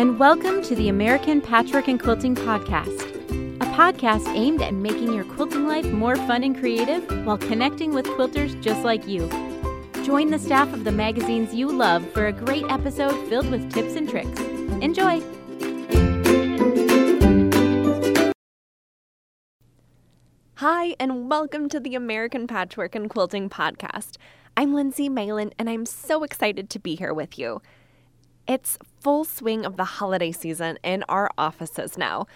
and 0.00 0.18
welcome 0.18 0.62
to 0.62 0.74
the 0.76 0.88
American 0.88 1.42
Patchwork 1.42 1.86
and 1.86 2.00
Quilting 2.00 2.34
Podcast, 2.34 3.02
a 3.56 3.66
podcast 3.76 4.26
aimed 4.34 4.62
at 4.62 4.72
making 4.72 5.12
your 5.12 5.24
quilting 5.24 5.68
life 5.68 5.84
more 5.92 6.16
fun 6.16 6.42
and 6.42 6.58
creative 6.58 7.06
while 7.26 7.36
connecting 7.36 7.92
with 7.92 8.06
quilters 8.06 8.58
just 8.62 8.82
like 8.82 9.06
you. 9.06 9.28
Join 10.02 10.30
the 10.30 10.38
staff 10.38 10.72
of 10.72 10.84
the 10.84 10.90
magazines 10.90 11.52
you 11.52 11.70
love 11.70 12.10
for 12.12 12.28
a 12.28 12.32
great 12.32 12.64
episode 12.70 13.12
filled 13.28 13.50
with 13.50 13.70
tips 13.74 13.94
and 13.94 14.08
tricks. 14.08 14.40
Enjoy! 14.80 15.20
Hi, 20.54 20.96
and 20.98 21.28
welcome 21.28 21.68
to 21.68 21.78
the 21.78 21.94
American 21.94 22.46
Patchwork 22.46 22.94
and 22.94 23.10
Quilting 23.10 23.50
Podcast. 23.50 24.16
I'm 24.56 24.72
Lindsay 24.72 25.10
Malin, 25.10 25.52
and 25.58 25.68
I'm 25.68 25.84
so 25.84 26.24
excited 26.24 26.70
to 26.70 26.78
be 26.78 26.94
here 26.94 27.12
with 27.12 27.38
you. 27.38 27.60
It's 28.50 28.78
full 28.98 29.22
swing 29.22 29.64
of 29.64 29.76
the 29.76 29.84
holiday 29.84 30.32
season 30.32 30.76
in 30.82 31.04
our 31.08 31.30
offices 31.38 31.96
now. 31.96 32.26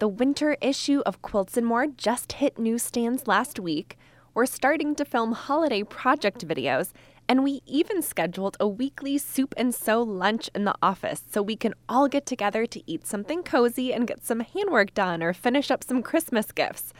The 0.00 0.06
winter 0.06 0.58
issue 0.60 1.00
of 1.06 1.22
Quilts 1.22 1.56
and 1.56 1.66
More 1.66 1.86
just 1.86 2.34
hit 2.34 2.58
newsstands 2.58 3.26
last 3.26 3.58
week. 3.58 3.96
We're 4.34 4.44
starting 4.44 4.94
to 4.96 5.06
film 5.06 5.32
holiday 5.32 5.82
project 5.82 6.46
videos, 6.46 6.92
and 7.26 7.42
we 7.42 7.62
even 7.64 8.02
scheduled 8.02 8.58
a 8.60 8.68
weekly 8.68 9.16
soup 9.16 9.54
and 9.56 9.74
sew 9.74 10.02
lunch 10.02 10.50
in 10.54 10.66
the 10.66 10.74
office 10.82 11.22
so 11.30 11.40
we 11.40 11.56
can 11.56 11.72
all 11.88 12.06
get 12.06 12.26
together 12.26 12.66
to 12.66 12.82
eat 12.86 13.06
something 13.06 13.42
cozy 13.42 13.94
and 13.94 14.06
get 14.06 14.26
some 14.26 14.40
handwork 14.40 14.92
done 14.92 15.22
or 15.22 15.32
finish 15.32 15.70
up 15.70 15.82
some 15.82 16.02
Christmas 16.02 16.52
gifts. 16.52 16.92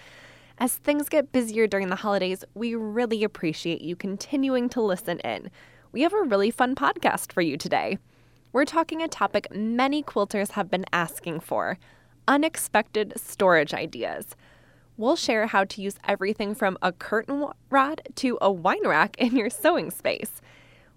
As 0.56 0.76
things 0.76 1.10
get 1.10 1.30
busier 1.30 1.66
during 1.66 1.90
the 1.90 1.96
holidays, 1.96 2.42
we 2.54 2.74
really 2.74 3.22
appreciate 3.22 3.82
you 3.82 3.96
continuing 3.96 4.70
to 4.70 4.80
listen 4.80 5.18
in. 5.18 5.50
We 5.92 6.00
have 6.00 6.14
a 6.14 6.22
really 6.22 6.50
fun 6.50 6.74
podcast 6.74 7.32
for 7.32 7.42
you 7.42 7.58
today. 7.58 7.98
We're 8.54 8.66
talking 8.66 9.02
a 9.02 9.08
topic 9.08 9.48
many 9.50 10.02
quilters 10.02 10.50
have 10.50 10.70
been 10.70 10.84
asking 10.92 11.40
for 11.40 11.78
unexpected 12.28 13.14
storage 13.16 13.72
ideas. 13.72 14.36
We'll 14.98 15.16
share 15.16 15.46
how 15.46 15.64
to 15.64 15.80
use 15.80 15.94
everything 16.06 16.54
from 16.54 16.76
a 16.82 16.92
curtain 16.92 17.46
rod 17.70 18.02
to 18.16 18.36
a 18.42 18.52
wine 18.52 18.86
rack 18.86 19.16
in 19.18 19.34
your 19.36 19.48
sewing 19.48 19.90
space. 19.90 20.42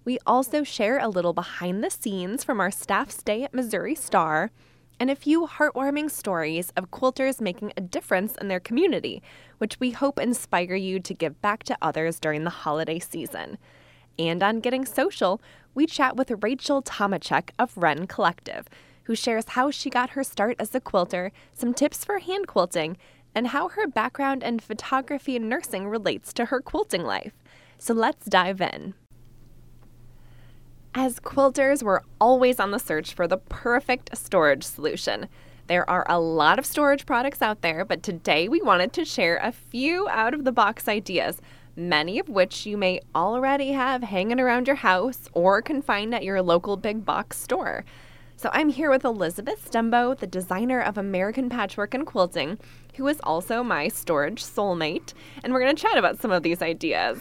We 0.03 0.19
also 0.25 0.65
share 0.65 0.99
a 0.99 1.07
little 1.07 1.31
behind 1.31 1.81
the 1.81 1.89
scenes 1.89 2.43
from 2.43 2.59
our 2.59 2.71
staff 2.71 3.09
stay 3.09 3.43
at 3.43 3.53
Missouri 3.53 3.95
Star 3.95 4.51
and 4.99 5.09
a 5.09 5.15
few 5.15 5.47
heartwarming 5.47 6.11
stories 6.11 6.73
of 6.75 6.91
quilters 6.91 7.39
making 7.39 7.71
a 7.77 7.81
difference 7.81 8.35
in 8.35 8.49
their 8.49 8.59
community, 8.59 9.23
which 9.59 9.79
we 9.79 9.91
hope 9.91 10.19
inspire 10.19 10.75
you 10.75 10.99
to 10.99 11.13
give 11.13 11.41
back 11.41 11.63
to 11.63 11.77
others 11.81 12.19
during 12.19 12.43
the 12.43 12.49
holiday 12.49 12.99
season. 12.99 13.57
And 14.17 14.41
on 14.41 14.59
Getting 14.59 14.85
Social, 14.85 15.41
we 15.73 15.85
chat 15.85 16.15
with 16.15 16.31
Rachel 16.41 16.81
Tomachek 16.81 17.49
of 17.59 17.75
Wren 17.77 18.07
Collective, 18.07 18.67
who 19.03 19.15
shares 19.15 19.49
how 19.49 19.71
she 19.71 19.89
got 19.89 20.11
her 20.11 20.23
start 20.23 20.55
as 20.59 20.73
a 20.73 20.79
quilter, 20.79 21.31
some 21.53 21.73
tips 21.73 22.03
for 22.05 22.19
hand 22.19 22.47
quilting, 22.47 22.97
and 23.35 23.47
how 23.47 23.67
her 23.69 23.87
background 23.87 24.41
in 24.41 24.59
photography 24.59 25.35
and 25.35 25.49
nursing 25.49 25.87
relates 25.87 26.31
to 26.33 26.45
her 26.45 26.61
quilting 26.61 27.03
life. 27.03 27.33
So 27.77 27.93
let's 27.93 28.25
dive 28.25 28.61
in. 28.61 28.93
As 30.93 31.19
quilters, 31.19 31.83
we're 31.83 31.99
always 32.21 32.57
on 32.57 32.71
the 32.71 32.79
search 32.79 33.13
for 33.13 33.27
the 33.27 33.37
perfect 33.37 34.17
storage 34.17 34.63
solution. 34.63 35.27
There 35.67 35.87
are 35.89 36.05
a 36.07 36.19
lot 36.19 36.57
of 36.57 36.65
storage 36.65 37.05
products 37.05 37.41
out 37.41 37.61
there, 37.61 37.83
but 37.83 38.01
today 38.01 38.47
we 38.47 38.61
wanted 38.61 38.93
to 38.93 39.03
share 39.03 39.37
a 39.37 39.51
few 39.51 40.07
out 40.07 40.33
of 40.33 40.45
the 40.45 40.53
box 40.53 40.87
ideas, 40.87 41.41
many 41.75 42.19
of 42.19 42.29
which 42.29 42.65
you 42.65 42.77
may 42.77 43.01
already 43.13 43.71
have 43.71 44.03
hanging 44.03 44.39
around 44.39 44.67
your 44.67 44.77
house 44.77 45.29
or 45.33 45.61
can 45.61 45.81
find 45.81 46.13
at 46.15 46.23
your 46.23 46.41
local 46.41 46.77
big 46.77 47.05
box 47.05 47.39
store. 47.39 47.83
So 48.37 48.49
I'm 48.53 48.69
here 48.69 48.89
with 48.89 49.05
Elizabeth 49.05 49.69
Stembo, 49.69 50.17
the 50.17 50.27
designer 50.27 50.81
of 50.81 50.97
American 50.97 51.49
Patchwork 51.49 51.93
and 51.93 52.05
Quilting, 52.05 52.59
who 52.95 53.07
is 53.07 53.19
also 53.23 53.63
my 53.63 53.87
storage 53.87 54.43
soulmate, 54.43 55.13
and 55.43 55.53
we're 55.53 55.61
going 55.61 55.75
to 55.75 55.81
chat 55.81 55.97
about 55.97 56.21
some 56.21 56.31
of 56.31 56.43
these 56.43 56.61
ideas. 56.61 57.19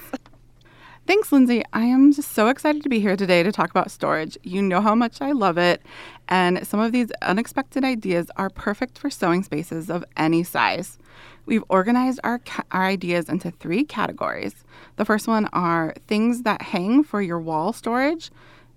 Thanks, 1.06 1.30
Lindsay. 1.30 1.62
I 1.72 1.84
am 1.84 2.12
just 2.12 2.32
so 2.32 2.48
excited 2.48 2.82
to 2.82 2.88
be 2.88 2.98
here 2.98 3.14
today 3.14 3.42
to 3.42 3.52
talk 3.52 3.70
about 3.70 3.90
storage. 3.90 4.38
You 4.42 4.62
know 4.62 4.80
how 4.80 4.94
much 4.94 5.20
I 5.20 5.32
love 5.32 5.58
it, 5.58 5.82
and 6.28 6.66
some 6.66 6.80
of 6.80 6.92
these 6.92 7.10
unexpected 7.22 7.84
ideas 7.84 8.30
are 8.36 8.50
perfect 8.50 8.98
for 8.98 9.10
sewing 9.10 9.42
spaces 9.42 9.90
of 9.90 10.04
any 10.16 10.42
size. 10.42 10.98
We've 11.46 11.64
organized 11.68 12.20
our, 12.24 12.38
ca- 12.38 12.64
our 12.72 12.84
ideas 12.84 13.28
into 13.28 13.50
three 13.50 13.84
categories. 13.84 14.64
The 14.96 15.04
first 15.04 15.28
one 15.28 15.46
are 15.52 15.94
things 16.06 16.42
that 16.42 16.62
hang 16.62 17.04
for 17.04 17.20
your 17.20 17.38
wall 17.38 17.72
storage, 17.72 18.30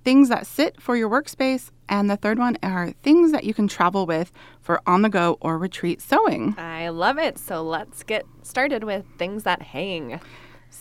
things 0.04 0.30
that 0.30 0.46
sit 0.46 0.82
for 0.82 0.96
your 0.96 1.10
workspace, 1.10 1.72
and 1.90 2.10
the 2.10 2.18
third 2.18 2.38
one 2.38 2.58
are 2.62 2.92
things 3.04 3.32
that 3.32 3.46
you 3.46 3.54
can 3.54 3.68
travel 3.68 4.06
with 4.06 4.32
for 4.62 4.82
on 4.86 5.02
the 5.02 5.10
go 5.10 5.38
or 5.40 5.58
retreat 5.58 6.02
sewing. 6.02 6.56
I 6.58 6.90
love 6.90 7.18
it. 7.18 7.38
So 7.38 7.64
let's 7.64 8.04
get 8.04 8.26
started 8.42 8.84
with 8.84 9.06
things 9.18 9.44
that 9.44 9.62
hang. 9.62 10.20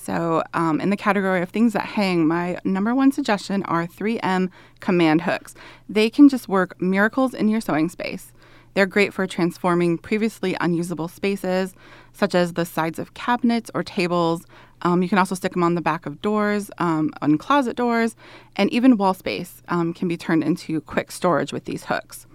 So, 0.07 0.45
um, 0.55 0.81
in 0.81 0.91
the 0.91 0.97
category 0.97 1.43
of 1.43 1.51
things 1.51 1.73
that 1.73 1.85
hang, 1.85 2.29
my 2.29 2.61
number 2.63 2.95
one 2.95 3.11
suggestion 3.11 3.65
are 3.65 3.89
3M 3.89 4.51
command 4.79 5.23
hooks. 5.23 5.57
They 5.89 6.11
can 6.11 6.29
just 6.29 6.49
work 6.49 6.81
miracles 6.81 7.35
in 7.35 7.49
your 7.49 7.61
sewing 7.61 7.89
space. 7.89 8.33
They're 8.75 8.87
great 8.87 9.13
for 9.13 9.27
transforming 9.27 9.99
previously 9.99 10.57
unusable 10.61 11.09
spaces, 11.09 11.75
such 12.13 12.37
as 12.37 12.53
the 12.53 12.65
sides 12.65 13.01
of 13.01 13.15
cabinets 13.15 13.69
or 13.75 13.83
tables. 13.83 14.45
Um, 14.83 15.03
you 15.03 15.09
can 15.09 15.19
also 15.19 15.35
stick 15.35 15.55
them 15.55 15.65
on 15.65 15.75
the 15.75 15.81
back 15.81 16.07
of 16.07 16.23
doors, 16.23 16.71
um, 16.79 17.11
on 17.21 17.37
closet 17.37 17.75
doors, 17.75 18.15
and 18.55 18.73
even 18.73 18.99
wall 18.99 19.13
space 19.13 19.61
um, 19.67 19.93
can 19.93 20.07
be 20.07 20.17
turned 20.17 20.45
into 20.45 20.81
quick 20.83 21.11
storage 21.11 21.53
with 21.53 21.65
these 21.65 21.87
hooks. 21.87 22.26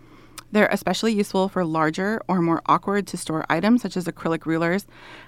They're 0.51 0.67
especially 0.67 1.13
useful 1.13 1.47
for 1.49 1.63
larger 1.63 2.21
or 2.27 2.41
more 2.41 2.61
awkward 2.65 3.07
to 3.07 3.17
store 3.17 3.45
items, 3.49 3.81
such 3.81 3.95
as 3.95 4.05
acrylic 4.05 4.45
rulers. 4.45 4.85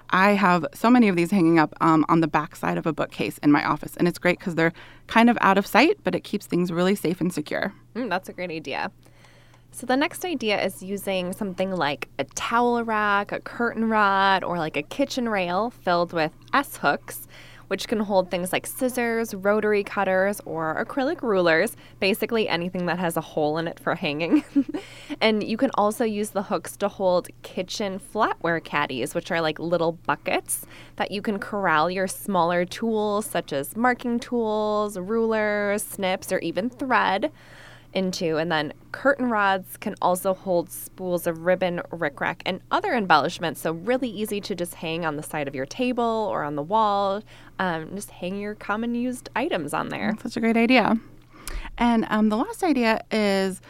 I 0.10 0.32
have 0.32 0.66
so 0.74 0.90
many 0.90 1.08
of 1.08 1.16
these 1.16 1.32
hanging 1.32 1.60
up 1.60 1.74
um, 1.82 2.06
on 2.10 2.20
the 2.20 2.28
back 2.28 2.56
side 2.56 2.78
of 2.78 2.86
a 2.86 2.94
bookcase 2.94 3.38
in 3.40 3.52
my 3.52 3.64
office, 3.64 3.96
and 3.98 4.08
it's 4.08 4.20
great 4.20 4.40
because 4.40 4.56
they're 4.56 4.74
kind 5.08 5.30
of 5.30 5.38
out 5.42 5.58
of 5.58 5.66
sight, 5.66 5.98
but 6.04 6.14
it 6.14 6.24
keeps 6.24 6.46
things 6.46 6.72
really 6.72 6.96
safe 6.96 7.22
and 7.22 7.34
secure. 7.34 7.74
Mm, 7.96 8.10
that's 8.10 8.30
a 8.30 8.34
great 8.34 8.52
idea. 8.52 8.92
So, 9.72 9.88
the 9.88 9.98
next 9.98 10.24
idea 10.24 10.64
is 10.64 10.84
using 10.84 11.34
something 11.34 11.72
like 11.72 12.08
a 12.20 12.26
towel 12.26 12.84
rack, 12.84 13.32
a 13.32 13.40
curtain 13.40 13.90
rod, 13.90 14.44
or 14.44 14.60
like 14.60 14.78
a 14.78 14.84
kitchen 14.84 15.28
rail 15.28 15.72
filled 15.72 16.14
with 16.14 16.32
S 16.54 16.78
hooks 16.78 17.28
which 17.74 17.88
can 17.88 18.02
hold 18.02 18.30
things 18.30 18.54
like 18.54 18.68
scissors, 18.68 19.34
rotary 19.34 19.84
cutters, 19.84 20.40
or 20.46 20.86
acrylic 20.86 21.24
rulers, 21.24 21.76
basically 22.00 22.48
anything 22.48 22.86
that 22.86 23.00
has 23.00 23.18
a 23.18 23.22
hole 23.22 23.58
in 23.58 23.68
it 23.68 23.80
for 23.80 23.96
hanging. 23.96 24.44
and 25.22 25.44
you 25.44 25.58
can 25.58 25.72
also 25.74 26.06
use 26.06 26.30
the 26.30 26.44
hooks 26.44 26.78
to 26.78 26.88
hold 26.88 27.30
kitchen 27.42 28.00
flatware 28.00 28.64
caddies, 28.64 29.16
which 29.16 29.32
are 29.32 29.42
like 29.42 29.58
little 29.58 29.94
buckets 29.94 30.68
that 30.98 31.10
you 31.10 31.20
can 31.20 31.40
corral 31.40 31.90
your 31.90 32.06
smaller 32.06 32.64
tools, 32.64 33.26
such 33.26 33.52
as 33.52 33.76
marking 33.76 34.20
tools, 34.20 34.96
rulers, 34.96 35.82
snips, 35.82 36.32
or 36.32 36.38
even 36.42 36.70
thread 36.70 37.32
into. 37.94 38.38
And 38.38 38.52
then 38.52 38.74
curtain 38.92 39.30
rods 39.30 39.78
can 39.78 39.96
also 40.02 40.34
hold 40.34 40.72
spools 40.72 41.28
of 41.28 41.46
ribbon, 41.46 41.82
rickrack, 41.92 42.42
and 42.46 42.62
other 42.72 42.94
embellishments. 42.94 43.62
So, 43.62 43.74
really 43.74 44.10
easy 44.10 44.42
to 44.42 44.56
just 44.56 44.76
hang 44.76 45.06
on 45.06 45.16
the 45.16 45.24
side 45.24 45.48
of 45.48 45.56
your 45.56 45.66
table 45.66 46.28
or 46.32 46.44
on 46.44 46.56
the 46.56 46.64
wall. 46.64 47.24
Um, 47.60 47.96
just 47.96 48.12
hang 48.12 48.40
your 48.40 48.56
common 48.56 48.96
used 48.96 49.30
items 49.36 49.74
on 49.74 49.90
there. 49.90 50.12
That's 50.12 50.24
such 50.24 50.38
a 50.38 50.42
great 50.42 50.58
idea. 50.58 50.98
And 51.78 52.06
um, 52.10 52.30
the 52.30 52.38
last 52.38 52.64
idea 52.64 53.02
is 53.12 53.62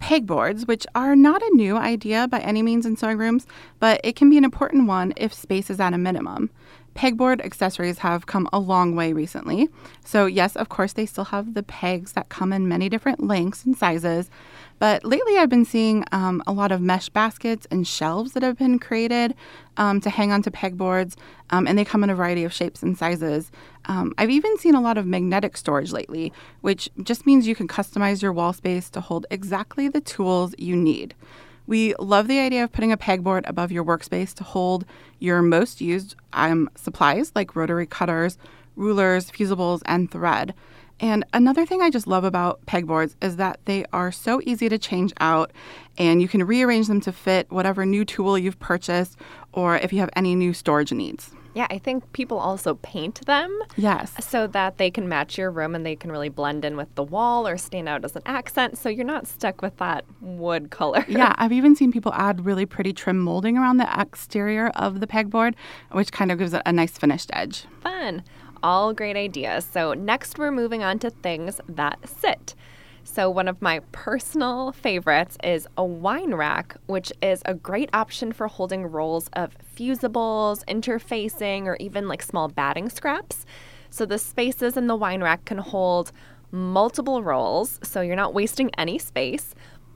pegboards, 0.00 0.66
which 0.66 0.86
are 0.94 1.16
not 1.16 1.42
a 1.42 1.50
new 1.54 1.76
idea 1.76 2.28
by 2.28 2.38
any 2.40 2.62
means 2.62 2.86
in 2.86 2.96
sewing 2.96 3.18
rooms, 3.18 3.46
but 3.80 4.00
it 4.04 4.16
can 4.16 4.30
be 4.30 4.38
an 4.38 4.44
important 4.44 4.86
one 4.86 5.12
if 5.16 5.34
space 5.34 5.70
is 5.70 5.80
at 5.80 5.92
a 5.92 5.98
minimum 5.98 6.50
pegboard 6.98 7.40
accessories 7.44 7.98
have 7.98 8.26
come 8.26 8.48
a 8.52 8.58
long 8.58 8.96
way 8.96 9.12
recently. 9.12 9.68
So, 10.04 10.26
yes, 10.26 10.56
of 10.56 10.68
course, 10.68 10.94
they 10.94 11.06
still 11.06 11.26
have 11.26 11.54
the 11.54 11.62
pegs 11.62 12.14
that 12.14 12.28
come 12.28 12.52
in 12.52 12.66
many 12.66 12.88
different 12.88 13.22
lengths 13.22 13.64
and 13.64 13.76
sizes. 13.76 14.28
But 14.80 15.04
lately, 15.04 15.38
I've 15.38 15.48
been 15.48 15.64
seeing 15.64 16.04
um, 16.10 16.42
a 16.44 16.52
lot 16.52 16.72
of 16.72 16.80
mesh 16.80 17.08
baskets 17.08 17.68
and 17.70 17.86
shelves 17.86 18.32
that 18.32 18.42
have 18.42 18.58
been 18.58 18.80
created 18.80 19.36
um, 19.76 20.00
to 20.00 20.10
hang 20.10 20.32
onto 20.32 20.50
pegboards, 20.50 21.14
um, 21.50 21.68
and 21.68 21.78
they 21.78 21.84
come 21.84 22.02
in 22.02 22.10
a 22.10 22.16
variety 22.16 22.42
of 22.42 22.52
shapes 22.52 22.82
and 22.82 22.98
sizes. 22.98 23.52
Um, 23.84 24.12
I've 24.18 24.30
even 24.30 24.58
seen 24.58 24.74
a 24.74 24.80
lot 24.80 24.98
of 24.98 25.06
magnetic 25.06 25.56
storage 25.56 25.92
lately, 25.92 26.32
which 26.62 26.88
just 27.04 27.26
means 27.26 27.46
you 27.46 27.54
can 27.54 27.68
customize 27.68 28.22
your 28.22 28.32
wall 28.32 28.52
space 28.52 28.90
to 28.90 29.00
hold 29.00 29.24
exactly 29.30 29.88
the 29.88 30.00
tools 30.00 30.52
you 30.58 30.74
need. 30.74 31.14
We 31.68 31.94
love 31.98 32.28
the 32.28 32.38
idea 32.38 32.64
of 32.64 32.72
putting 32.72 32.92
a 32.92 32.96
pegboard 32.96 33.42
above 33.46 33.70
your 33.70 33.84
workspace 33.84 34.32
to 34.36 34.42
hold 34.42 34.86
your 35.18 35.42
most 35.42 35.82
used 35.82 36.16
um, 36.32 36.70
supplies 36.74 37.30
like 37.34 37.54
rotary 37.54 37.84
cutters, 37.84 38.38
rulers, 38.74 39.30
fusibles, 39.30 39.82
and 39.84 40.10
thread. 40.10 40.54
And 40.98 41.26
another 41.34 41.66
thing 41.66 41.82
I 41.82 41.90
just 41.90 42.06
love 42.06 42.24
about 42.24 42.64
pegboards 42.64 43.16
is 43.20 43.36
that 43.36 43.60
they 43.66 43.84
are 43.92 44.10
so 44.10 44.40
easy 44.46 44.70
to 44.70 44.78
change 44.78 45.12
out 45.20 45.52
and 45.98 46.22
you 46.22 46.26
can 46.26 46.42
rearrange 46.42 46.86
them 46.86 47.02
to 47.02 47.12
fit 47.12 47.50
whatever 47.50 47.84
new 47.84 48.06
tool 48.06 48.38
you've 48.38 48.58
purchased 48.58 49.18
or 49.52 49.76
if 49.76 49.92
you 49.92 50.00
have 50.00 50.10
any 50.16 50.34
new 50.34 50.54
storage 50.54 50.90
needs. 50.90 51.32
Yeah, 51.58 51.66
I 51.70 51.78
think 51.78 52.12
people 52.12 52.38
also 52.38 52.74
paint 52.82 53.26
them 53.26 53.50
Yes. 53.76 54.12
so 54.24 54.46
that 54.46 54.78
they 54.78 54.92
can 54.92 55.08
match 55.08 55.36
your 55.36 55.50
room 55.50 55.74
and 55.74 55.84
they 55.84 55.96
can 55.96 56.12
really 56.12 56.28
blend 56.28 56.64
in 56.64 56.76
with 56.76 56.94
the 56.94 57.02
wall 57.02 57.48
or 57.48 57.56
stand 57.58 57.88
out 57.88 58.04
as 58.04 58.14
an 58.14 58.22
accent. 58.26 58.78
So 58.78 58.88
you're 58.88 59.04
not 59.04 59.26
stuck 59.26 59.60
with 59.60 59.76
that 59.78 60.04
wood 60.20 60.70
color. 60.70 61.04
Yeah, 61.08 61.34
I've 61.38 61.50
even 61.50 61.74
seen 61.74 61.90
people 61.90 62.12
add 62.14 62.46
really 62.46 62.64
pretty 62.64 62.92
trim 62.92 63.18
molding 63.18 63.58
around 63.58 63.78
the 63.78 63.88
exterior 64.00 64.68
of 64.76 65.00
the 65.00 65.08
pegboard, 65.08 65.54
which 65.90 66.12
kind 66.12 66.30
of 66.30 66.38
gives 66.38 66.54
it 66.54 66.62
a 66.64 66.72
nice 66.72 66.96
finished 66.96 67.30
edge. 67.32 67.64
Fun. 67.80 68.22
All 68.62 68.92
great 68.94 69.16
ideas. 69.16 69.64
So, 69.64 69.94
next 69.94 70.38
we're 70.38 70.52
moving 70.52 70.84
on 70.84 71.00
to 71.00 71.10
things 71.10 71.60
that 71.68 71.98
sit. 72.08 72.54
So, 73.10 73.30
one 73.30 73.48
of 73.48 73.62
my 73.62 73.80
personal 73.90 74.70
favorites 74.70 75.38
is 75.42 75.66
a 75.78 75.84
wine 75.84 76.34
rack, 76.34 76.76
which 76.86 77.10
is 77.22 77.40
a 77.46 77.54
great 77.54 77.88
option 77.94 78.32
for 78.32 78.48
holding 78.48 78.84
rolls 78.84 79.28
of 79.32 79.56
fusibles, 79.76 80.62
interfacing, 80.66 81.64
or 81.64 81.76
even 81.80 82.06
like 82.06 82.22
small 82.22 82.48
batting 82.48 82.90
scraps. 82.90 83.46
So, 83.88 84.04
the 84.04 84.18
spaces 84.18 84.76
in 84.76 84.88
the 84.88 84.94
wine 84.94 85.22
rack 85.22 85.46
can 85.46 85.56
hold 85.58 86.12
multiple 86.52 87.22
rolls, 87.22 87.80
so 87.82 88.02
you're 88.02 88.14
not 88.14 88.34
wasting 88.34 88.70
any 88.76 88.98
space. 88.98 89.54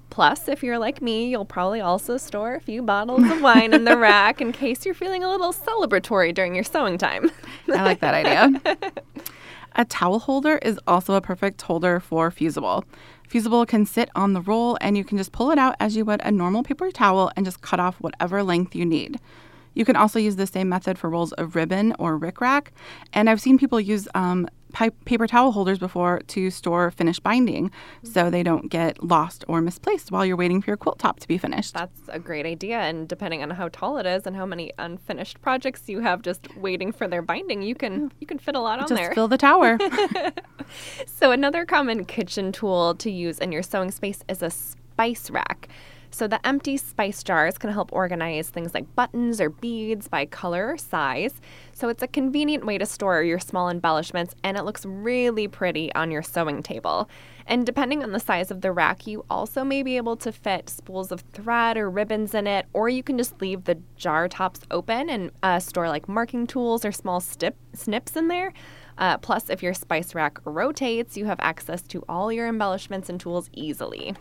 Plus, 0.08 0.48
if 0.48 0.62
you're 0.62 0.78
like 0.78 1.02
me, 1.02 1.28
you'll 1.28 1.44
probably 1.44 1.82
also 1.82 2.16
store 2.16 2.54
a 2.54 2.60
few 2.60 2.82
bottles 2.82 3.30
of 3.30 3.42
wine 3.42 3.74
in 3.74 3.84
the 3.84 3.96
rack 4.10 4.40
in 4.40 4.52
case 4.52 4.86
you're 4.86 4.94
feeling 4.94 5.22
a 5.22 5.30
little 5.30 5.52
celebratory 5.52 6.34
during 6.34 6.54
your 6.54 6.64
sewing 6.64 6.96
time. 6.96 7.30
I 7.68 7.82
like 7.84 8.00
that 8.00 8.14
idea. 8.14 8.60
A 9.74 9.84
towel 9.84 10.18
holder 10.18 10.58
is 10.58 10.78
also 10.86 11.14
a 11.14 11.20
perfect 11.20 11.62
holder 11.62 12.00
for 12.00 12.30
fusible. 12.30 12.84
Fusible 13.28 13.64
can 13.64 13.86
sit 13.86 14.10
on 14.14 14.34
the 14.34 14.42
roll 14.42 14.76
and 14.80 14.96
you 14.96 15.04
can 15.04 15.16
just 15.16 15.32
pull 15.32 15.50
it 15.50 15.58
out 15.58 15.74
as 15.80 15.96
you 15.96 16.04
would 16.04 16.20
a 16.22 16.30
normal 16.30 16.62
paper 16.62 16.90
towel 16.90 17.30
and 17.36 17.46
just 17.46 17.62
cut 17.62 17.80
off 17.80 17.96
whatever 18.00 18.42
length 18.42 18.74
you 18.74 18.84
need. 18.84 19.18
You 19.74 19.84
can 19.84 19.96
also 19.96 20.18
use 20.18 20.36
the 20.36 20.46
same 20.46 20.68
method 20.68 20.98
for 20.98 21.08
rolls 21.08 21.32
of 21.32 21.56
ribbon 21.56 21.94
or 21.98 22.18
rickrack. 22.18 22.68
And 23.12 23.30
I've 23.30 23.40
seen 23.40 23.58
people 23.58 23.80
use 23.80 24.06
um, 24.14 24.48
pi- 24.72 24.90
paper 25.04 25.26
towel 25.26 25.52
holders 25.52 25.78
before 25.78 26.20
to 26.28 26.50
store 26.50 26.90
finished 26.90 27.22
binding 27.22 27.70
so 28.02 28.22
mm-hmm. 28.22 28.30
they 28.30 28.42
don't 28.42 28.70
get 28.70 29.02
lost 29.02 29.44
or 29.48 29.60
misplaced 29.60 30.10
while 30.10 30.24
you're 30.24 30.36
waiting 30.36 30.60
for 30.60 30.70
your 30.70 30.76
quilt 30.76 30.98
top 30.98 31.20
to 31.20 31.28
be 31.28 31.38
finished. 31.38 31.74
That's 31.74 32.00
a 32.08 32.18
great 32.18 32.46
idea. 32.46 32.78
And 32.78 33.08
depending 33.08 33.42
on 33.42 33.50
how 33.50 33.68
tall 33.68 33.98
it 33.98 34.06
is 34.06 34.26
and 34.26 34.36
how 34.36 34.46
many 34.46 34.72
unfinished 34.78 35.40
projects 35.42 35.88
you 35.88 36.00
have 36.00 36.22
just 36.22 36.56
waiting 36.56 36.92
for 36.92 37.06
their 37.08 37.22
binding, 37.22 37.62
you 37.62 37.74
can 37.74 38.12
you 38.20 38.26
can 38.26 38.38
fit 38.38 38.54
a 38.54 38.60
lot 38.60 38.80
on 38.80 38.88
just 38.88 39.00
there. 39.00 39.14
fill 39.14 39.28
the 39.28 39.38
tower. 39.38 39.78
So 41.06 41.30
another 41.30 41.64
common 41.64 42.04
kitchen 42.04 42.52
tool 42.52 42.94
to 42.96 43.10
use 43.10 43.38
in 43.38 43.52
your 43.52 43.62
sewing 43.62 43.90
space 43.90 44.24
is 44.28 44.42
a 44.42 44.50
spice 44.50 45.30
rack. 45.30 45.68
So 46.14 46.28
the 46.28 46.46
empty 46.46 46.76
spice 46.76 47.22
jars 47.22 47.56
can 47.56 47.70
help 47.70 47.90
organize 47.90 48.50
things 48.50 48.74
like 48.74 48.94
buttons 48.94 49.40
or 49.40 49.48
beads 49.48 50.08
by 50.08 50.26
color 50.26 50.68
or 50.68 50.76
size. 50.76 51.40
So 51.72 51.88
it's 51.88 52.02
a 52.02 52.06
convenient 52.06 52.66
way 52.66 52.76
to 52.76 52.84
store 52.84 53.22
your 53.22 53.38
small 53.40 53.70
embellishments 53.70 54.34
and 54.44 54.58
it 54.58 54.64
looks 54.64 54.84
really 54.84 55.48
pretty 55.48 55.92
on 55.94 56.10
your 56.10 56.22
sewing 56.22 56.62
table. 56.62 57.08
And 57.46 57.64
depending 57.64 58.02
on 58.02 58.12
the 58.12 58.20
size 58.20 58.50
of 58.50 58.60
the 58.60 58.72
rack, 58.72 59.06
you 59.06 59.24
also 59.30 59.64
may 59.64 59.82
be 59.82 59.96
able 59.96 60.16
to 60.18 60.30
fit 60.30 60.68
spools 60.68 61.12
of 61.12 61.22
thread 61.32 61.78
or 61.78 61.88
ribbons 61.88 62.34
in 62.34 62.46
it, 62.46 62.66
or 62.74 62.90
you 62.90 63.02
can 63.02 63.16
just 63.16 63.40
leave 63.40 63.64
the 63.64 63.78
jar 63.96 64.28
tops 64.28 64.60
open 64.70 65.08
and 65.08 65.30
uh, 65.42 65.58
store 65.58 65.88
like 65.88 66.10
marking 66.10 66.46
tools 66.46 66.84
or 66.84 66.92
small 66.92 67.20
snips 67.20 68.16
in 68.16 68.28
there. 68.28 68.52
Uh, 68.98 69.16
plus, 69.16 69.48
if 69.48 69.62
your 69.62 69.74
spice 69.74 70.14
rack 70.14 70.38
rotates, 70.44 71.16
you 71.16 71.24
have 71.24 71.40
access 71.40 71.80
to 71.82 72.04
all 72.06 72.30
your 72.30 72.46
embellishments 72.46 73.08
and 73.08 73.18
tools 73.18 73.48
easily. 73.54 74.14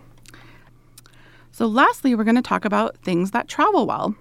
So, 1.51 1.67
lastly, 1.67 2.15
we're 2.15 2.23
going 2.23 2.35
to 2.35 2.41
talk 2.41 2.65
about 2.65 2.97
things 2.97 3.31
that 3.31 3.47
travel 3.47 3.85
well. 3.85 4.15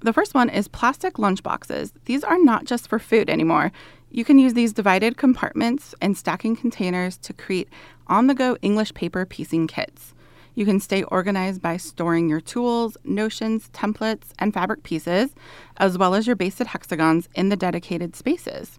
The 0.00 0.12
first 0.12 0.34
one 0.34 0.48
is 0.48 0.68
plastic 0.68 1.18
lunch 1.18 1.42
boxes. 1.42 1.92
These 2.06 2.24
are 2.24 2.38
not 2.38 2.64
just 2.64 2.88
for 2.88 2.98
food 2.98 3.30
anymore. 3.30 3.72
You 4.10 4.24
can 4.24 4.38
use 4.38 4.54
these 4.54 4.72
divided 4.72 5.16
compartments 5.16 5.94
and 6.00 6.16
stacking 6.16 6.56
containers 6.56 7.16
to 7.18 7.32
create 7.32 7.68
on 8.08 8.26
the 8.26 8.34
go 8.34 8.56
English 8.62 8.94
paper 8.94 9.24
piecing 9.24 9.66
kits. 9.66 10.14
You 10.54 10.66
can 10.66 10.80
stay 10.80 11.02
organized 11.04 11.62
by 11.62 11.78
storing 11.78 12.28
your 12.28 12.40
tools, 12.40 12.96
notions, 13.04 13.70
templates, 13.72 14.32
and 14.38 14.52
fabric 14.52 14.82
pieces, 14.82 15.34
as 15.78 15.96
well 15.96 16.14
as 16.14 16.26
your 16.26 16.36
basted 16.36 16.68
hexagons 16.68 17.28
in 17.34 17.48
the 17.48 17.56
dedicated 17.56 18.14
spaces. 18.14 18.78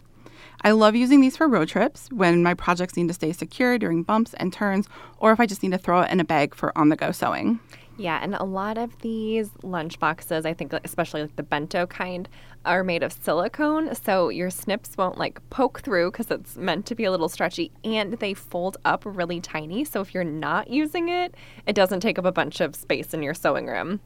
I 0.62 0.70
love 0.70 0.94
using 0.94 1.20
these 1.20 1.36
for 1.36 1.48
road 1.48 1.68
trips 1.68 2.08
when 2.10 2.42
my 2.42 2.54
projects 2.54 2.96
need 2.96 3.08
to 3.08 3.14
stay 3.14 3.32
secure 3.32 3.78
during 3.78 4.02
bumps 4.02 4.34
and 4.34 4.52
turns, 4.52 4.88
or 5.18 5.32
if 5.32 5.40
I 5.40 5.46
just 5.46 5.62
need 5.62 5.72
to 5.72 5.78
throw 5.78 6.00
it 6.02 6.10
in 6.10 6.20
a 6.20 6.24
bag 6.24 6.54
for 6.54 6.76
on 6.76 6.88
the 6.88 6.96
go 6.96 7.12
sewing. 7.12 7.60
Yeah, 7.96 8.18
and 8.20 8.34
a 8.34 8.42
lot 8.42 8.76
of 8.76 8.98
these 9.02 9.50
lunch 9.62 10.00
boxes, 10.00 10.44
I 10.44 10.52
think 10.52 10.72
especially 10.72 11.22
like 11.22 11.36
the 11.36 11.44
bento 11.44 11.86
kind, 11.86 12.28
are 12.64 12.82
made 12.82 13.04
of 13.04 13.12
silicone, 13.12 13.94
so 13.94 14.30
your 14.30 14.50
snips 14.50 14.96
won't 14.96 15.16
like 15.16 15.38
poke 15.50 15.80
through 15.80 16.10
because 16.10 16.30
it's 16.30 16.56
meant 16.56 16.86
to 16.86 16.96
be 16.96 17.04
a 17.04 17.10
little 17.10 17.28
stretchy, 17.28 17.70
and 17.84 18.14
they 18.14 18.34
fold 18.34 18.78
up 18.84 19.04
really 19.06 19.40
tiny. 19.40 19.84
So 19.84 20.00
if 20.00 20.12
you're 20.12 20.24
not 20.24 20.70
using 20.70 21.08
it, 21.08 21.36
it 21.66 21.76
doesn't 21.76 22.00
take 22.00 22.18
up 22.18 22.24
a 22.24 22.32
bunch 22.32 22.60
of 22.60 22.74
space 22.74 23.14
in 23.14 23.22
your 23.22 23.34
sewing 23.34 23.66
room. 23.66 24.00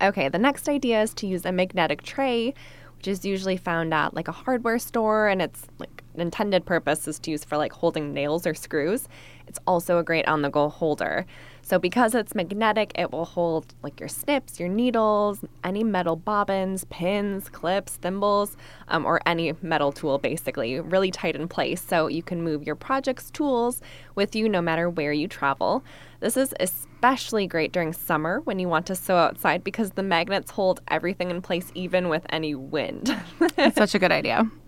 Okay, 0.00 0.28
the 0.28 0.38
next 0.38 0.68
idea 0.68 1.02
is 1.02 1.14
to 1.14 1.26
use 1.26 1.44
a 1.44 1.52
magnetic 1.52 2.02
tray, 2.02 2.54
which 3.02 3.08
is 3.08 3.24
usually 3.24 3.56
found 3.56 3.92
at 3.92 4.14
like 4.14 4.28
a 4.28 4.32
hardware 4.32 4.78
store, 4.78 5.26
and 5.26 5.42
it's 5.42 5.66
like 5.80 6.04
intended 6.14 6.64
purpose 6.64 7.08
is 7.08 7.18
to 7.18 7.32
use 7.32 7.42
for 7.42 7.56
like 7.56 7.72
holding 7.72 8.14
nails 8.14 8.46
or 8.46 8.54
screws. 8.54 9.08
It's 9.48 9.58
also 9.66 9.98
a 9.98 10.04
great 10.04 10.28
on 10.28 10.42
the 10.42 10.50
go 10.50 10.68
holder. 10.68 11.26
So, 11.62 11.80
because 11.80 12.14
it's 12.14 12.32
magnetic, 12.32 12.92
it 12.94 13.10
will 13.10 13.24
hold 13.24 13.74
like 13.82 13.98
your 13.98 14.08
snips, 14.08 14.60
your 14.60 14.68
needles, 14.68 15.44
any 15.64 15.82
metal 15.82 16.14
bobbins, 16.14 16.84
pins, 16.90 17.48
clips, 17.48 17.96
thimbles, 17.96 18.56
um, 18.86 19.04
or 19.04 19.20
any 19.26 19.52
metal 19.62 19.90
tool 19.90 20.18
basically, 20.18 20.78
really 20.78 21.10
tight 21.10 21.34
in 21.34 21.48
place. 21.48 21.82
So, 21.82 22.06
you 22.06 22.22
can 22.22 22.40
move 22.40 22.62
your 22.62 22.76
project's 22.76 23.32
tools 23.32 23.80
with 24.14 24.36
you 24.36 24.48
no 24.48 24.62
matter 24.62 24.88
where 24.88 25.12
you 25.12 25.26
travel. 25.26 25.82
This 26.20 26.36
is 26.36 26.54
especially 27.02 27.48
great 27.48 27.72
during 27.72 27.92
summer 27.92 28.40
when 28.42 28.60
you 28.60 28.68
want 28.68 28.86
to 28.86 28.94
sew 28.94 29.16
outside 29.16 29.64
because 29.64 29.90
the 29.90 30.04
magnets 30.04 30.52
hold 30.52 30.80
everything 30.86 31.32
in 31.32 31.42
place 31.42 31.72
even 31.74 32.08
with 32.08 32.24
any 32.30 32.54
wind. 32.54 33.12
It's 33.58 33.76
such 33.76 33.96
a 33.96 33.98
good 33.98 34.12
idea. 34.12 34.48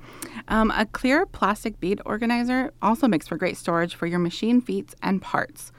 Um, 0.49 0.73
a 0.73 0.85
clear 0.85 1.27
plastic 1.27 1.79
bead 1.81 2.01
organizer 2.05 2.73
also 2.83 3.07
makes 3.07 3.29
for 3.29 3.37
great 3.37 3.57
storage 3.57 3.95
for 3.95 4.07
your 4.07 4.19
machine 4.19 4.61
feet 4.61 4.95
and 5.01 5.23
parts. 5.23 5.71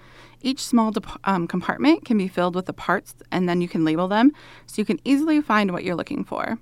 Each 0.41 0.63
small 0.63 0.91
dep- 0.91 1.19
um, 1.25 1.45
compartment 1.45 2.05
can 2.05 2.17
be 2.17 2.27
filled 2.27 2.55
with 2.55 2.65
the 2.65 2.73
parts 2.73 3.15
and 3.31 3.49
then 3.49 3.59
you 3.59 3.67
can 3.67 3.83
label 3.83 4.07
them 4.07 4.31
so 4.65 4.81
you 4.81 4.85
can 4.85 4.99
easily 5.03 5.41
find 5.41 5.71
what 5.71 5.83
you're 5.83 5.95
looking 5.95 6.23
for. 6.23 6.57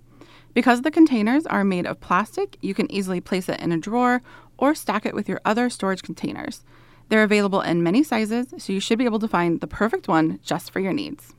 Because 0.53 0.81
the 0.81 0.91
containers 0.91 1.45
are 1.45 1.63
made 1.63 1.85
of 1.85 1.99
plastic, 1.99 2.57
you 2.61 2.73
can 2.73 2.91
easily 2.91 3.21
place 3.21 3.47
it 3.47 3.59
in 3.59 3.71
a 3.71 3.77
drawer 3.77 4.21
or 4.57 4.73
stack 4.73 5.05
it 5.05 5.13
with 5.13 5.29
your 5.29 5.41
other 5.45 5.69
storage 5.69 6.01
containers. 6.01 6.63
They're 7.09 7.23
available 7.23 7.61
in 7.61 7.83
many 7.83 8.03
sizes, 8.03 8.53
so 8.57 8.73
you 8.73 8.79
should 8.79 8.97
be 8.97 9.05
able 9.05 9.19
to 9.19 9.27
find 9.27 9.61
the 9.61 9.67
perfect 9.67 10.07
one 10.07 10.39
just 10.43 10.71
for 10.71 10.79
your 10.79 10.93
needs. 10.93 11.33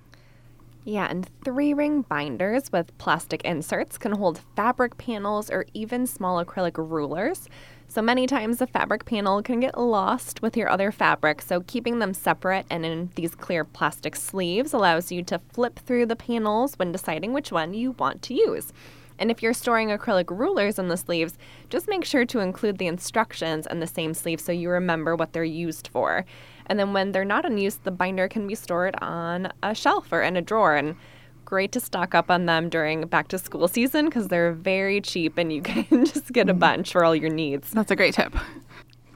Yeah, 0.84 1.06
and 1.08 1.28
three 1.42 1.72
ring 1.72 2.02
binders 2.02 2.70
with 2.70 2.96
plastic 2.98 3.42
inserts 3.42 3.96
can 3.96 4.12
hold 4.12 4.42
fabric 4.54 4.98
panels 4.98 5.50
or 5.50 5.64
even 5.72 6.06
small 6.06 6.44
acrylic 6.44 6.76
rulers. 6.76 7.48
So 7.88 8.02
many 8.02 8.26
times 8.26 8.58
the 8.58 8.66
fabric 8.66 9.06
panel 9.06 9.40
can 9.42 9.60
get 9.60 9.78
lost 9.78 10.42
with 10.42 10.56
your 10.56 10.68
other 10.68 10.92
fabric, 10.92 11.40
so 11.40 11.62
keeping 11.62 12.00
them 12.00 12.12
separate 12.12 12.66
and 12.68 12.84
in 12.84 13.10
these 13.14 13.34
clear 13.34 13.64
plastic 13.64 14.14
sleeves 14.14 14.74
allows 14.74 15.10
you 15.10 15.22
to 15.24 15.40
flip 15.52 15.78
through 15.78 16.06
the 16.06 16.16
panels 16.16 16.74
when 16.74 16.92
deciding 16.92 17.32
which 17.32 17.50
one 17.50 17.72
you 17.72 17.92
want 17.92 18.20
to 18.22 18.34
use. 18.34 18.72
And 19.18 19.30
if 19.30 19.42
you're 19.42 19.54
storing 19.54 19.88
acrylic 19.88 20.36
rulers 20.36 20.78
in 20.78 20.88
the 20.88 20.96
sleeves, 20.96 21.38
just 21.70 21.88
make 21.88 22.04
sure 22.04 22.24
to 22.26 22.40
include 22.40 22.78
the 22.78 22.86
instructions 22.86 23.66
in 23.70 23.80
the 23.80 23.86
same 23.86 24.14
sleeve 24.14 24.40
so 24.40 24.52
you 24.52 24.70
remember 24.70 25.14
what 25.14 25.32
they're 25.32 25.44
used 25.44 25.88
for. 25.88 26.24
And 26.66 26.78
then 26.78 26.92
when 26.92 27.12
they're 27.12 27.24
not 27.24 27.44
in 27.44 27.58
use, 27.58 27.76
the 27.76 27.90
binder 27.90 28.28
can 28.28 28.46
be 28.46 28.54
stored 28.54 28.96
on 29.00 29.52
a 29.62 29.74
shelf 29.74 30.12
or 30.12 30.22
in 30.22 30.36
a 30.36 30.42
drawer. 30.42 30.76
And 30.76 30.96
great 31.44 31.72
to 31.72 31.80
stock 31.80 32.14
up 32.14 32.30
on 32.30 32.46
them 32.46 32.68
during 32.68 33.06
back 33.06 33.28
to 33.28 33.38
school 33.38 33.68
season 33.68 34.06
because 34.06 34.28
they're 34.28 34.52
very 34.52 35.00
cheap 35.00 35.38
and 35.38 35.52
you 35.52 35.62
can 35.62 36.04
just 36.04 36.32
get 36.32 36.48
a 36.48 36.52
mm-hmm. 36.52 36.60
bunch 36.60 36.92
for 36.92 37.04
all 37.04 37.14
your 37.14 37.30
needs. 37.30 37.70
That's 37.70 37.90
a 37.90 37.96
great 37.96 38.14
tip. 38.14 38.34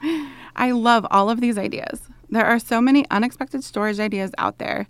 I 0.55 0.71
love 0.71 1.05
all 1.11 1.29
of 1.29 1.41
these 1.41 1.57
ideas. 1.57 2.01
There 2.29 2.45
are 2.45 2.59
so 2.59 2.79
many 2.79 3.05
unexpected 3.09 3.63
storage 3.63 3.99
ideas 3.99 4.31
out 4.37 4.59
there. 4.59 4.87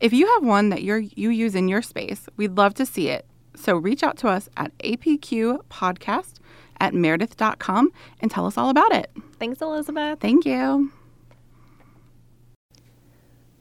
If 0.00 0.12
you 0.12 0.26
have 0.34 0.44
one 0.44 0.68
that 0.70 0.82
you're, 0.82 0.98
you 0.98 1.30
use 1.30 1.54
in 1.54 1.68
your 1.68 1.80
space, 1.80 2.28
we'd 2.36 2.56
love 2.56 2.74
to 2.74 2.86
see 2.86 3.08
it. 3.08 3.26
So 3.54 3.76
reach 3.76 4.02
out 4.02 4.16
to 4.18 4.28
us 4.28 4.48
at 4.56 4.76
apqpodcast 4.78 6.34
at 6.80 6.94
meredith.com 6.94 7.92
and 8.20 8.30
tell 8.30 8.46
us 8.46 8.58
all 8.58 8.70
about 8.70 8.92
it. 8.92 9.10
Thanks, 9.38 9.60
Elizabeth. 9.60 10.20
Thank 10.20 10.44
you. 10.44 10.90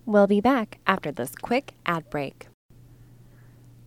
We'll 0.06 0.28
be 0.28 0.42
back 0.42 0.80
after 0.88 1.12
this 1.12 1.36
quick 1.36 1.74
ad 1.86 2.10
break. 2.10 2.48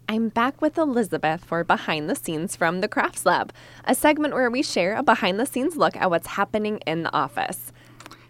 I'm 0.09 0.29
back 0.29 0.61
with 0.61 0.77
Elizabeth 0.77 1.45
for 1.45 1.65
Behind 1.65 2.09
the 2.11 2.15
Scenes 2.15 2.55
from 2.55 2.81
the 2.81 2.89
Crafts 2.89 3.25
Lab, 3.25 3.53
a 3.85 3.95
segment 3.95 4.35
where 4.35 4.51
we 4.51 4.63
share 4.63 4.95
a 4.95 5.03
behind 5.03 5.41
the 5.41 5.47
scenes 5.47 5.77
look 5.77 5.97
at 5.97 6.11
what's 6.11 6.29
happening 6.29 6.79
in 6.87 7.05
the 7.05 7.13
office. 7.13 7.73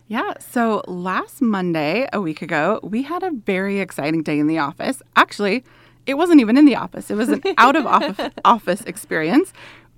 Yeah, 0.06 0.34
so 0.38 0.82
last 0.86 1.42
Monday, 1.42 2.06
a 2.12 2.20
week 2.20 2.42
ago, 2.42 2.78
we 2.82 3.02
had 3.02 3.22
a 3.22 3.30
very 3.30 3.80
exciting 3.80 4.22
day 4.22 4.38
in 4.38 4.46
the 4.46 4.58
office. 4.58 5.02
Actually, 5.16 5.64
it 6.06 6.14
wasn't 6.14 6.40
even 6.40 6.56
in 6.56 6.64
the 6.64 6.76
office, 6.76 7.10
it 7.10 7.14
was 7.16 7.28
an 7.28 7.42
out 7.58 7.76
of 7.76 7.86
office 7.86 8.30
office 8.44 8.80
experience. 8.82 9.52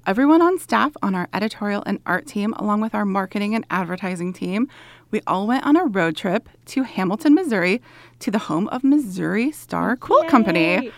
everyone 0.06 0.40
on 0.40 0.58
staff 0.58 0.92
on 1.02 1.14
our 1.14 1.28
editorial 1.34 1.82
and 1.86 1.98
art 2.06 2.26
team, 2.26 2.52
along 2.58 2.80
with 2.80 2.94
our 2.94 3.04
marketing 3.04 3.54
and 3.54 3.66
advertising 3.70 4.32
team, 4.32 4.68
we 5.10 5.20
all 5.26 5.46
went 5.46 5.64
on 5.66 5.76
a 5.76 5.84
road 5.84 6.16
trip 6.16 6.48
to 6.66 6.82
Hamilton, 6.84 7.34
Missouri, 7.34 7.80
to 8.20 8.30
the 8.30 8.38
home 8.38 8.68
of 8.68 8.84
Missouri 8.84 9.50
Star 9.52 9.96
Quilt 9.96 10.28
Company. 10.28 10.92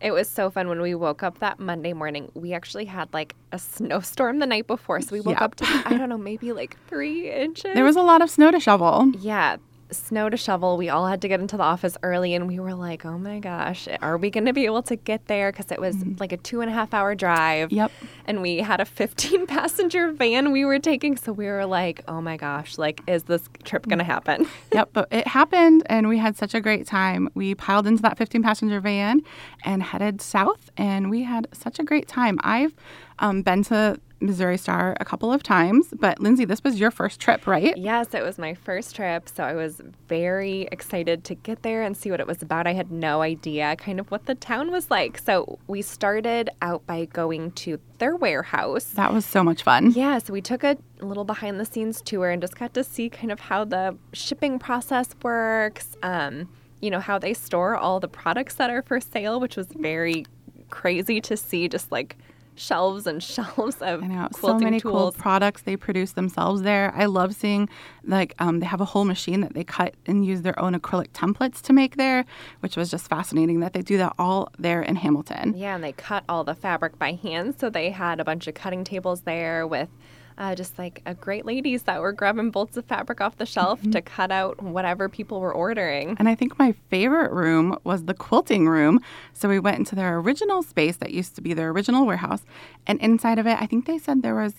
It 0.00 0.10
was 0.12 0.28
so 0.28 0.50
fun 0.50 0.68
when 0.68 0.82
we 0.82 0.94
woke 0.94 1.22
up 1.22 1.38
that 1.38 1.58
Monday 1.58 1.94
morning. 1.94 2.30
We 2.34 2.52
actually 2.52 2.84
had 2.84 3.12
like 3.14 3.34
a 3.52 3.58
snowstorm 3.58 4.38
the 4.38 4.46
night 4.46 4.66
before. 4.66 5.00
So 5.00 5.12
we 5.12 5.20
woke 5.22 5.36
Yep. 5.40 5.42
up 5.42 5.54
to, 5.56 5.64
I 5.86 5.96
don't 5.96 6.10
know, 6.10 6.18
maybe 6.18 6.52
like 6.52 6.76
three 6.88 7.30
inches. 7.44 7.72
There 7.74 7.84
was 7.84 7.96
a 7.96 8.02
lot 8.02 8.20
of 8.20 8.28
snow 8.28 8.50
to 8.50 8.60
shovel. 8.60 9.12
Yeah, 9.18 9.56
snow 9.96 10.28
to 10.28 10.36
shovel. 10.36 10.76
We 10.76 10.88
all 10.88 11.06
had 11.06 11.22
to 11.22 11.28
get 11.28 11.40
into 11.40 11.56
the 11.56 11.62
office 11.62 11.96
early, 12.02 12.34
and 12.34 12.46
we 12.48 12.58
were 12.58 12.74
like, 12.74 13.04
"Oh 13.04 13.18
my 13.18 13.38
gosh, 13.38 13.88
are 14.00 14.16
we 14.16 14.30
going 14.30 14.46
to 14.46 14.52
be 14.52 14.64
able 14.64 14.82
to 14.84 14.96
get 14.96 15.26
there?" 15.26 15.52
Because 15.52 15.70
it 15.70 15.80
was 15.80 15.96
like 16.18 16.32
a 16.32 16.36
two 16.36 16.60
and 16.60 16.70
a 16.70 16.72
half 16.72 16.94
hour 16.94 17.14
drive. 17.14 17.72
Yep. 17.72 17.92
And 18.26 18.42
we 18.42 18.58
had 18.58 18.80
a 18.80 18.84
15 18.84 19.46
passenger 19.48 20.12
van 20.12 20.52
we 20.52 20.64
were 20.64 20.78
taking, 20.78 21.16
so 21.16 21.32
we 21.32 21.46
were 21.46 21.66
like, 21.66 22.02
"Oh 22.08 22.20
my 22.20 22.36
gosh, 22.36 22.78
like, 22.78 23.02
is 23.06 23.24
this 23.24 23.48
trip 23.64 23.86
going 23.86 23.98
to 23.98 24.04
happen?" 24.04 24.46
yep, 24.72 24.90
but 24.92 25.08
it 25.10 25.26
happened 25.26 25.82
and 25.86 26.08
we 26.08 26.18
had 26.18 26.36
such 26.36 26.54
a 26.54 26.60
great 26.60 26.86
time. 26.86 27.28
We 27.34 27.54
piled 27.54 27.86
into 27.86 28.02
that 28.02 28.18
15 28.18 28.42
passenger 28.42 28.80
van 28.80 29.20
and 29.64 29.82
headed 29.82 30.20
south, 30.20 30.70
and 30.76 31.10
we 31.10 31.22
had 31.22 31.48
such 31.52 31.78
a 31.78 31.84
great 31.84 32.08
time. 32.08 32.38
I've 32.42 32.74
um, 33.18 33.42
been 33.42 33.62
to 33.64 33.98
Missouri 34.26 34.56
Star 34.58 34.96
a 35.00 35.04
couple 35.04 35.32
of 35.32 35.42
times, 35.42 35.92
but 35.98 36.20
Lindsay, 36.20 36.44
this 36.44 36.62
was 36.64 36.80
your 36.80 36.90
first 36.90 37.20
trip, 37.20 37.46
right? 37.46 37.76
Yes, 37.76 38.14
it 38.14 38.22
was 38.22 38.38
my 38.38 38.54
first 38.54 38.96
trip, 38.96 39.28
so 39.28 39.44
I 39.44 39.54
was 39.54 39.80
very 40.08 40.68
excited 40.72 41.24
to 41.24 41.34
get 41.34 41.62
there 41.62 41.82
and 41.82 41.96
see 41.96 42.10
what 42.10 42.20
it 42.20 42.26
was 42.26 42.42
about. 42.42 42.66
I 42.66 42.72
had 42.72 42.90
no 42.90 43.22
idea 43.22 43.76
kind 43.76 44.00
of 44.00 44.10
what 44.10 44.26
the 44.26 44.34
town 44.34 44.70
was 44.70 44.90
like. 44.90 45.18
So 45.18 45.58
we 45.66 45.82
started 45.82 46.50
out 46.62 46.86
by 46.86 47.04
going 47.06 47.52
to 47.52 47.78
their 47.98 48.16
warehouse. 48.16 48.84
That 48.84 49.12
was 49.12 49.24
so 49.24 49.44
much 49.44 49.62
fun. 49.62 49.92
Yeah, 49.92 50.18
so 50.18 50.32
we 50.32 50.40
took 50.40 50.64
a 50.64 50.76
little 51.00 51.24
behind 51.24 51.60
the 51.60 51.64
scenes 51.64 52.00
tour 52.00 52.30
and 52.30 52.40
just 52.42 52.56
got 52.56 52.74
to 52.74 52.84
see 52.84 53.08
kind 53.08 53.30
of 53.30 53.40
how 53.40 53.64
the 53.64 53.96
shipping 54.12 54.58
process 54.58 55.14
works, 55.22 55.96
um, 56.02 56.48
you 56.80 56.90
know, 56.90 57.00
how 57.00 57.18
they 57.18 57.34
store 57.34 57.76
all 57.76 58.00
the 58.00 58.08
products 58.08 58.54
that 58.56 58.70
are 58.70 58.82
for 58.82 59.00
sale, 59.00 59.40
which 59.40 59.56
was 59.56 59.68
very 59.68 60.26
crazy 60.70 61.20
to 61.20 61.36
see 61.36 61.68
just 61.68 61.92
like 61.92 62.16
shelves 62.56 63.06
and 63.06 63.22
shelves 63.34 63.76
of 63.80 64.02
I 64.02 64.06
know 64.06 64.28
so 64.32 64.58
many 64.58 64.80
cool 64.80 65.12
products 65.12 65.62
they 65.62 65.76
produce 65.76 66.12
themselves 66.12 66.62
there. 66.62 66.92
I 66.94 67.06
love 67.06 67.34
seeing 67.34 67.68
like 68.04 68.34
um, 68.38 68.60
they 68.60 68.66
have 68.66 68.80
a 68.80 68.84
whole 68.84 69.04
machine 69.04 69.40
that 69.40 69.54
they 69.54 69.64
cut 69.64 69.94
and 70.06 70.24
use 70.24 70.42
their 70.42 70.58
own 70.58 70.78
acrylic 70.78 71.08
templates 71.08 71.60
to 71.62 71.72
make 71.72 71.96
there, 71.96 72.24
which 72.60 72.76
was 72.76 72.90
just 72.90 73.08
fascinating 73.08 73.60
that 73.60 73.72
they 73.72 73.82
do 73.82 73.96
that 73.98 74.14
all 74.18 74.50
there 74.58 74.82
in 74.82 74.96
Hamilton. 74.96 75.54
Yeah, 75.56 75.74
and 75.74 75.84
they 75.84 75.92
cut 75.92 76.24
all 76.28 76.44
the 76.44 76.54
fabric 76.54 76.98
by 76.98 77.12
hand. 77.12 77.56
So 77.58 77.70
they 77.70 77.90
had 77.90 78.20
a 78.20 78.24
bunch 78.24 78.46
of 78.46 78.54
cutting 78.54 78.84
tables 78.84 79.22
there 79.22 79.66
with 79.66 79.88
uh, 80.38 80.54
just 80.54 80.78
like 80.78 81.02
uh, 81.06 81.14
great 81.14 81.44
ladies 81.44 81.84
that 81.84 82.00
were 82.00 82.12
grabbing 82.12 82.50
bolts 82.50 82.76
of 82.76 82.84
fabric 82.86 83.20
off 83.20 83.36
the 83.36 83.46
shelf 83.46 83.80
Mm-hmm. 83.80 83.90
to 83.92 84.02
cut 84.02 84.30
out 84.30 84.60
whatever 84.62 85.08
people 85.08 85.40
were 85.40 85.52
ordering. 85.54 86.16
And 86.18 86.28
I 86.28 86.34
think 86.34 86.58
my 86.58 86.72
favorite 86.90 87.32
room 87.32 87.76
was 87.84 88.04
the 88.04 88.14
quilting 88.14 88.68
room. 88.68 89.00
So 89.32 89.48
we 89.48 89.58
went 89.58 89.78
into 89.78 89.94
their 89.94 90.18
original 90.18 90.62
space 90.62 90.96
that 90.98 91.10
used 91.12 91.34
to 91.36 91.40
be 91.40 91.54
their 91.54 91.70
original 91.70 92.06
warehouse. 92.06 92.42
And 92.86 93.00
inside 93.00 93.38
of 93.38 93.46
it, 93.46 93.60
I 93.60 93.66
think 93.66 93.86
they 93.86 93.98
said 93.98 94.22
there 94.22 94.34
was 94.34 94.54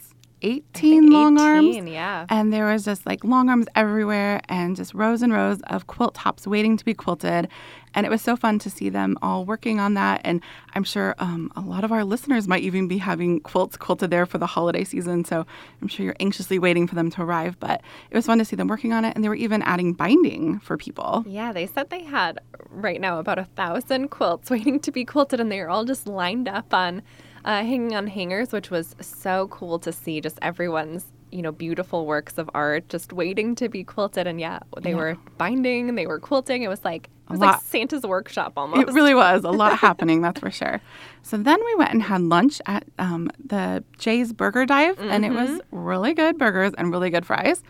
18 0.45 1.09
long 1.09 1.37
18, 1.37 1.47
arms. 1.47 1.91
yeah. 1.91 2.25
And 2.29 2.53
there 2.53 2.67
was 2.67 2.85
just 2.85 3.05
like 3.05 3.23
long 3.23 3.49
arms 3.49 3.65
everywhere 3.75 4.41
and 4.47 4.75
just 4.75 4.93
rows 4.93 5.21
and 5.21 5.33
rows 5.33 5.59
of 5.63 5.87
quilt 5.87 6.13
tops 6.13 6.45
waiting 6.45 6.77
to 6.77 6.85
be 6.85 6.93
quilted. 6.93 7.47
And 7.95 8.05
it 8.05 8.09
was 8.09 8.21
so 8.21 8.35
fun 8.35 8.59
to 8.59 8.69
see 8.69 8.89
them 8.89 9.17
all 9.21 9.45
working 9.45 9.79
on 9.79 9.93
that. 9.93 10.21
And 10.23 10.41
I'm 10.75 10.83
sure 10.83 11.15
um, 11.17 11.51
a 11.55 11.61
lot 11.61 11.83
of 11.83 11.91
our 11.91 12.03
listeners 12.03 12.47
might 12.47 12.61
even 12.61 12.87
be 12.87 12.97
having 12.97 13.39
quilts 13.39 13.77
quilted 13.77 14.11
there 14.11 14.25
for 14.25 14.37
the 14.37 14.45
holiday 14.45 14.83
season. 14.83 15.23
So 15.23 15.45
I'm 15.81 15.87
sure 15.87 16.05
you're 16.05 16.15
anxiously 16.19 16.59
waiting 16.59 16.87
for 16.87 16.95
them 16.95 17.09
to 17.11 17.21
arrive. 17.21 17.57
But 17.59 17.81
it 18.11 18.15
was 18.15 18.25
fun 18.25 18.37
to 18.39 18.45
see 18.45 18.57
them 18.57 18.67
working 18.67 18.91
on 18.93 19.05
it. 19.05 19.15
And 19.15 19.23
they 19.23 19.29
were 19.29 19.35
even 19.35 19.61
adding 19.63 19.93
binding 19.93 20.59
for 20.59 20.77
people. 20.77 21.23
Yeah, 21.25 21.53
they 21.53 21.65
said 21.67 21.89
they 21.89 22.03
had 22.03 22.39
right 22.69 22.99
now 22.99 23.19
about 23.19 23.39
a 23.39 23.45
thousand 23.45 24.09
quilts 24.09 24.49
waiting 24.51 24.79
to 24.81 24.91
be 24.91 25.05
quilted, 25.05 25.39
and 25.39 25.51
they 25.51 25.61
were 25.61 25.69
all 25.69 25.85
just 25.85 26.05
lined 26.05 26.49
up 26.49 26.73
on 26.73 27.01
uh, 27.45 27.63
hanging 27.63 27.95
on 27.95 28.07
hangers, 28.07 28.51
which 28.51 28.69
was 28.69 28.95
so 28.99 29.47
cool 29.47 29.79
to 29.79 29.91
see. 29.93 30.19
Just 30.19 30.37
everyone's 30.41 31.05
you 31.31 31.41
know 31.41 31.51
beautiful 31.51 32.05
works 32.05 32.37
of 32.37 32.49
art 32.53 32.87
just 32.89 33.11
waiting 33.13 33.55
to 33.55 33.69
be 33.69 33.83
quilted, 33.83 34.27
and 34.27 34.39
yeah, 34.39 34.59
they 34.81 34.91
Yeah. 34.91 34.95
were 34.97 35.17
binding 35.37 35.89
and 35.89 35.97
they 35.97 36.07
were 36.07 36.19
quilting. 36.19 36.63
It 36.63 36.67
was 36.69 36.83
like 36.83 37.09
it 37.27 37.31
was 37.31 37.39
like 37.39 37.61
Santa's 37.61 38.03
workshop 38.03 38.53
almost. 38.55 38.87
It 38.87 38.93
really 38.93 39.15
was 39.15 39.43
a 39.43 39.49
lot 39.49 39.79
happening, 39.87 40.21
that's 40.21 40.39
for 40.39 40.51
sure. 40.51 40.79
So 41.23 41.37
then 41.37 41.57
we 41.65 41.75
went 41.75 41.91
and 41.91 42.03
had 42.03 42.21
lunch 42.21 42.61
at 42.67 42.83
um, 42.99 43.31
the 43.43 43.83
Jay's 43.97 44.31
Burger 44.31 44.65
Dive, 44.67 44.99
and 44.99 45.25
it 45.25 45.31
was 45.31 45.59
really 45.71 46.13
good 46.13 46.37
burgers 46.37 46.73
and 46.77 46.91
really 46.91 47.09
good 47.09 47.25
fries. 47.25 47.63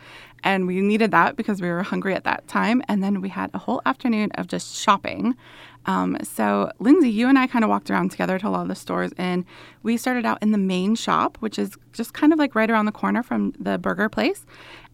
And 0.44 0.68
we 0.68 0.80
needed 0.82 1.10
that 1.12 1.38
because 1.38 1.60
we 1.62 1.70
were 1.70 1.82
hungry 1.84 2.14
at 2.14 2.26
that 2.26 2.48
time. 2.48 2.84
And 2.88 3.02
then 3.02 3.20
we 3.22 3.30
had 3.30 3.50
a 3.56 3.58
whole 3.58 3.82
afternoon 3.86 4.30
of 4.34 4.46
just 4.48 4.76
shopping. 4.76 5.36
Um, 5.86 6.18
so, 6.24 6.72
Lindsay, 6.80 7.10
you 7.10 7.28
and 7.28 7.38
I 7.38 7.48
kind 7.48 7.64
of 7.64 7.70
walked 7.70 7.92
around 7.92 8.10
together 8.12 8.40
to 8.40 8.48
a 8.48 8.50
lot 8.50 8.64
of 8.64 8.68
the 8.68 8.76
stores, 8.76 9.12
and 9.18 9.46
we 9.84 9.98
started 9.98 10.26
out 10.26 10.42
in 10.42 10.52
the 10.52 10.58
main 10.58 10.96
shop, 10.96 11.38
which 11.40 11.60
is 11.60 11.72
just 11.94 12.14
kind 12.14 12.34
of 12.34 12.40
like 12.40 12.56
right 12.56 12.70
around 12.70 12.86
the 12.86 12.92
corner 12.92 13.22
from 13.22 13.54
the 13.60 13.78
burger 13.78 14.10
place. 14.10 14.46